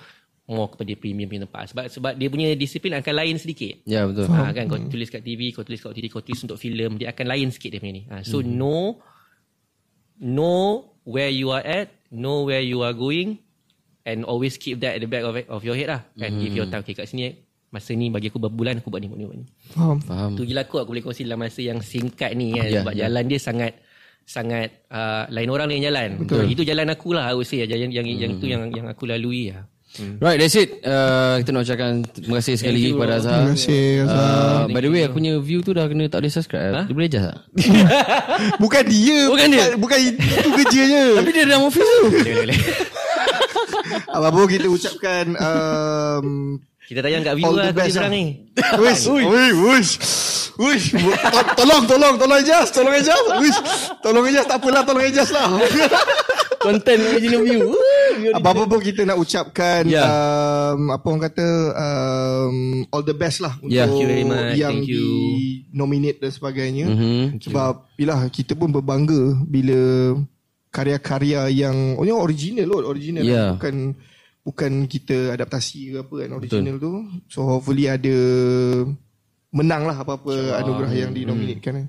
more 0.46 0.68
kepada 0.68 0.92
premium 0.94 1.24
punya 1.24 1.42
tempat 1.42 1.72
sebab 1.72 1.84
sebab 1.88 2.12
dia 2.14 2.28
punya 2.28 2.52
disiplin 2.52 2.92
akan 2.94 3.14
lain 3.14 3.36
sedikit 3.36 3.80
Ya 3.84 4.04
betul. 4.04 4.28
Ha, 4.28 4.52
kan 4.52 4.64
kau 4.64 4.76
tulis 4.84 5.08
kat 5.08 5.20
TV, 5.20 5.48
kau 5.50 5.62
tulis 5.62 5.78
kat 5.78 5.88
OTT, 5.88 6.06
kau 6.06 6.20
tulis 6.20 6.40
untuk 6.42 6.56
filem, 6.56 6.96
dia 6.96 7.08
akan 7.10 7.26
lain 7.26 7.48
sikit 7.48 7.70
dia 7.70 7.80
punya 7.80 7.94
ni. 7.94 8.02
Ha, 8.06 8.20
so 8.20 8.38
Hmm. 8.38 8.52
know 8.52 8.82
know 10.16 10.84
where 11.04 11.28
you 11.28 11.48
are 11.48 11.62
at, 11.62 11.90
know 12.08 12.44
where 12.44 12.60
you 12.60 12.80
are 12.80 12.92
going 12.92 13.40
and 14.02 14.22
always 14.22 14.54
keep 14.54 14.78
that 14.78 14.94
at 14.94 15.00
the 15.00 15.08
back 15.08 15.24
of 15.24 15.34
of 15.48 15.62
your 15.62 15.74
head 15.74 15.90
lah. 15.90 16.02
Kan 16.14 16.38
give 16.38 16.52
Hmm. 16.52 16.58
your 16.58 16.68
time 16.68 16.82
okay, 16.82 16.92
kat 16.92 17.08
sini 17.08 17.34
masa 17.70 17.90
ni 17.90 18.06
bagi 18.06 18.30
aku 18.30 18.38
berapa 18.38 18.54
bulan 18.54 18.78
aku 18.78 18.86
buat 18.86 19.00
ni 19.00 19.08
buat 19.08 19.18
ni 19.18 19.26
buat 19.26 19.38
ni. 19.40 19.46
Faham. 19.72 19.98
Faham. 20.00 20.30
Tu 20.38 20.44
gila 20.44 20.62
aku 20.62 20.78
aku 20.78 20.92
boleh 20.92 21.02
kongsi 21.02 21.24
dalam 21.24 21.40
masa 21.40 21.58
yang 21.58 21.80
singkat 21.80 22.30
ni 22.32 22.52
kan 22.52 22.68
Ya, 22.68 22.80
sebab 22.80 22.94
ya. 22.94 23.08
jalan 23.08 23.24
dia 23.26 23.40
sangat 23.40 23.72
sangat 24.24 24.68
uh, 24.88 25.26
lain 25.28 25.48
orang 25.48 25.66
lain 25.68 25.82
jalan. 25.82 26.08
Betul. 26.22 26.46
Itu 26.48 26.62
jalan 26.62 26.86
aku 26.88 27.12
lah 27.12 27.28
I 27.28 27.34
would 27.34 27.44
say 27.44 27.60
jalan 27.60 27.90
yang 27.90 28.06
yang, 28.06 28.20
yang 28.20 28.32
Hmm. 28.36 28.40
tu 28.40 28.46
yang 28.46 28.62
yang 28.70 28.86
aku 28.86 29.04
lalui 29.04 29.50
lah. 29.50 29.66
Right, 29.94 30.42
that's 30.42 30.58
it. 30.58 30.82
Uh, 30.82 31.38
kita 31.38 31.54
nak 31.54 31.62
ucapkan 31.62 32.02
terima 32.10 32.42
kasih 32.42 32.54
sekali 32.58 32.74
lagi 32.82 32.90
kepada 32.98 33.12
Azhar. 33.22 33.38
Terima 33.46 33.54
kasih, 33.54 33.84
Azhar. 34.02 34.18
Uh, 34.18 34.62
by 34.74 34.80
the 34.82 34.90
way, 34.90 35.02
aku 35.06 35.14
punya 35.22 35.32
view 35.38 35.62
tu 35.62 35.70
dah 35.70 35.86
kena 35.86 36.10
tak 36.10 36.18
boleh 36.26 36.32
subscribe. 36.34 36.74
Dia 36.90 36.94
boleh 36.98 37.06
adjust 37.06 37.26
tak? 37.30 37.38
Bukan 38.62 38.82
dia. 38.90 39.18
Bukan 39.30 39.48
dia? 39.54 39.66
Bukan 39.78 39.98
itu 40.02 40.50
kerjanya. 40.50 41.02
Tapi 41.22 41.30
dia 41.30 41.44
dalam 41.46 41.70
office 41.70 41.86
tu. 41.86 42.04
Boleh, 42.10 42.34
boleh. 42.42 42.58
Apa-apa 44.10 44.42
kita 44.50 44.66
ucapkan 44.66 45.24
um, 45.38 46.58
Kita 46.84 47.00
tayang 47.00 47.22
kat 47.22 47.34
view 47.34 47.48
lah 47.48 47.64
best 47.68 47.80
Tadi 47.80 47.90
sekarang 47.90 48.12
lah. 48.12 48.20
ni 48.20 48.24
Wish, 48.84 49.02
wish, 49.08 49.56
wish, 49.56 49.92
wish. 50.54 50.86
To- 51.16 51.52
Tolong, 51.56 51.82
tolong, 51.84 52.14
tolong 52.14 52.38
Ejaz, 52.38 52.68
tolong 52.70 52.92
Ejaz. 52.92 53.24
Wish, 53.36 53.58
tolong 54.00 54.24
Ejaz. 54.24 54.44
Tak 54.44 54.60
apalah, 54.60 54.84
tolong 54.84 55.02
Ejaz 55.02 55.28
lah. 55.28 55.48
Content 56.64 57.00
original 57.10 57.42
view. 57.42 57.60
Apa-apa 58.38 58.64
pun 58.66 58.80
kita 58.80 59.02
nak 59.02 59.16
ucapkan 59.16 59.84
Ya. 59.84 60.00
um, 60.00 60.88
apa 60.88 61.04
orang 61.04 61.22
kata 61.24 61.46
um, 61.74 62.56
all 62.88 63.02
the 63.02 63.12
best 63.12 63.40
lah 63.40 63.52
untuk 63.58 63.74
Ya. 63.74 63.84
Thank 63.84 64.00
you 64.00 64.06
very 64.06 64.24
much. 64.24 64.54
yang 64.54 64.74
Thank 64.80 64.88
you. 64.88 65.04
di 65.04 65.12
nominate 65.70 66.18
dan 66.20 66.30
sebagainya. 66.30 66.86
Mhm. 66.86 67.42
Sebab 67.42 67.92
yalah 67.96 68.28
kita 68.28 68.54
pun 68.54 68.70
berbangga 68.70 69.20
bila 69.42 70.14
karya-karya 70.70 71.48
yang 71.50 71.94
oh, 71.94 72.06
original 72.18 72.66
loh, 72.66 72.80
original 72.86 73.22
Ya. 73.22 73.52
bukan 73.52 73.92
bukan 74.44 74.84
kita 74.84 75.32
adaptasi 75.32 75.96
ke 75.96 75.96
apa 76.04 76.14
kan 76.20 76.30
original 76.36 76.76
tu. 76.76 76.92
So 77.32 77.48
hopefully 77.48 77.88
ada 77.88 78.16
menang 79.50 79.88
lah 79.88 79.96
apa-apa 79.96 80.60
anugerah 80.60 80.92
yang 80.92 81.10
dinominatkan. 81.16 81.88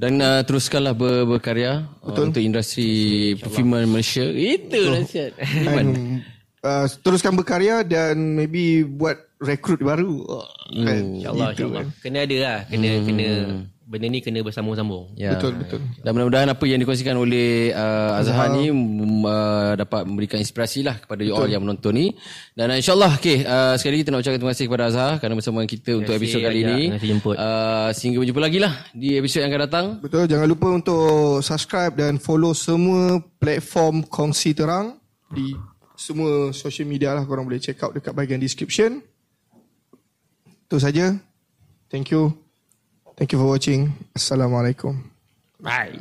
Dan 0.00 0.16
uh, 0.24 0.40
teruskanlah 0.48 0.96
ber, 0.96 1.28
berkarya 1.28 1.84
uh, 2.00 2.16
untuk 2.16 2.40
industri 2.40 3.36
perfilman 3.36 3.84
Malaysia. 3.84 4.24
Itu 4.24 4.96
nasihat. 4.96 5.36
And, 5.76 6.24
uh, 6.64 6.88
teruskan 7.04 7.36
berkarya 7.36 7.84
dan 7.84 8.16
maybe 8.32 8.80
buat 8.84 9.20
rekrut 9.40 9.84
baru. 9.84 10.24
Hmm. 10.72 10.84
Kan? 10.88 11.04
InsyaAllah 11.20 11.48
Itu 11.52 11.64
insyaAllah. 11.68 11.84
kan. 11.84 12.00
Kena 12.00 12.18
ada 12.24 12.36
lah 12.40 12.58
Kena 12.68 12.90
kena 13.04 13.28
Benda 13.90 14.06
ni 14.06 14.22
kena 14.22 14.38
bersambung-sambung 14.46 15.18
Ya. 15.18 15.34
Betul, 15.34 15.58
betul. 15.58 15.82
Dan 15.98 16.14
mudah-mudahan 16.14 16.46
apa 16.46 16.62
yang 16.62 16.78
dikongsikan 16.78 17.18
oleh 17.18 17.74
uh, 17.74 18.22
Azhar 18.22 18.54
ni 18.54 18.70
um, 18.70 19.26
uh, 19.26 19.74
dapat 19.74 20.06
memberikan 20.06 20.38
inspirasi 20.38 20.86
lah 20.86 21.02
kepada 21.02 21.26
you 21.26 21.34
all 21.34 21.50
yang 21.50 21.66
menonton 21.66 21.98
ni. 21.98 22.06
Dan 22.54 22.70
uh, 22.70 22.78
insyaAllah, 22.78 23.18
okay, 23.18 23.42
uh, 23.42 23.74
sekali 23.74 23.98
lagi 23.98 24.02
kita 24.06 24.10
nak 24.14 24.22
ucapkan 24.22 24.38
terima 24.38 24.52
kasih 24.54 24.66
kepada 24.70 24.84
Azhar 24.94 25.12
kerana 25.18 25.34
bersama 25.34 25.66
kita 25.66 25.90
untuk 25.98 26.14
episod 26.14 26.38
kali 26.38 26.62
Ajak. 26.62 26.70
ini. 26.70 26.80
Terima 26.86 26.98
kasih 27.02 27.10
jemput. 27.10 27.34
Uh, 27.34 27.88
sehingga 27.90 28.18
berjumpa 28.22 28.40
lagi 28.46 28.58
lah 28.62 28.72
di 28.94 29.08
episod 29.18 29.42
yang 29.42 29.50
akan 29.50 29.62
datang. 29.66 29.86
Betul, 29.98 30.24
jangan 30.30 30.46
lupa 30.46 30.68
untuk 30.70 31.42
subscribe 31.42 31.98
dan 31.98 32.22
follow 32.22 32.54
semua 32.54 33.18
platform 33.42 34.06
kongsi 34.06 34.54
terang 34.54 35.02
di 35.34 35.58
semua 35.98 36.54
social 36.54 36.86
media 36.86 37.10
lah 37.12 37.26
korang 37.26 37.42
boleh 37.42 37.58
check 37.58 37.82
out 37.82 37.90
dekat 37.90 38.14
bahagian 38.14 38.38
description. 38.38 39.02
Itu 40.70 40.78
saja. 40.78 41.18
Thank 41.90 42.14
you. 42.14 42.49
Thank 43.20 43.32
you 43.32 43.38
for 43.38 43.44
watching. 43.48 43.92
Assalamu 44.16 44.56
alaikum. 44.56 45.04
Bye. 45.60 46.00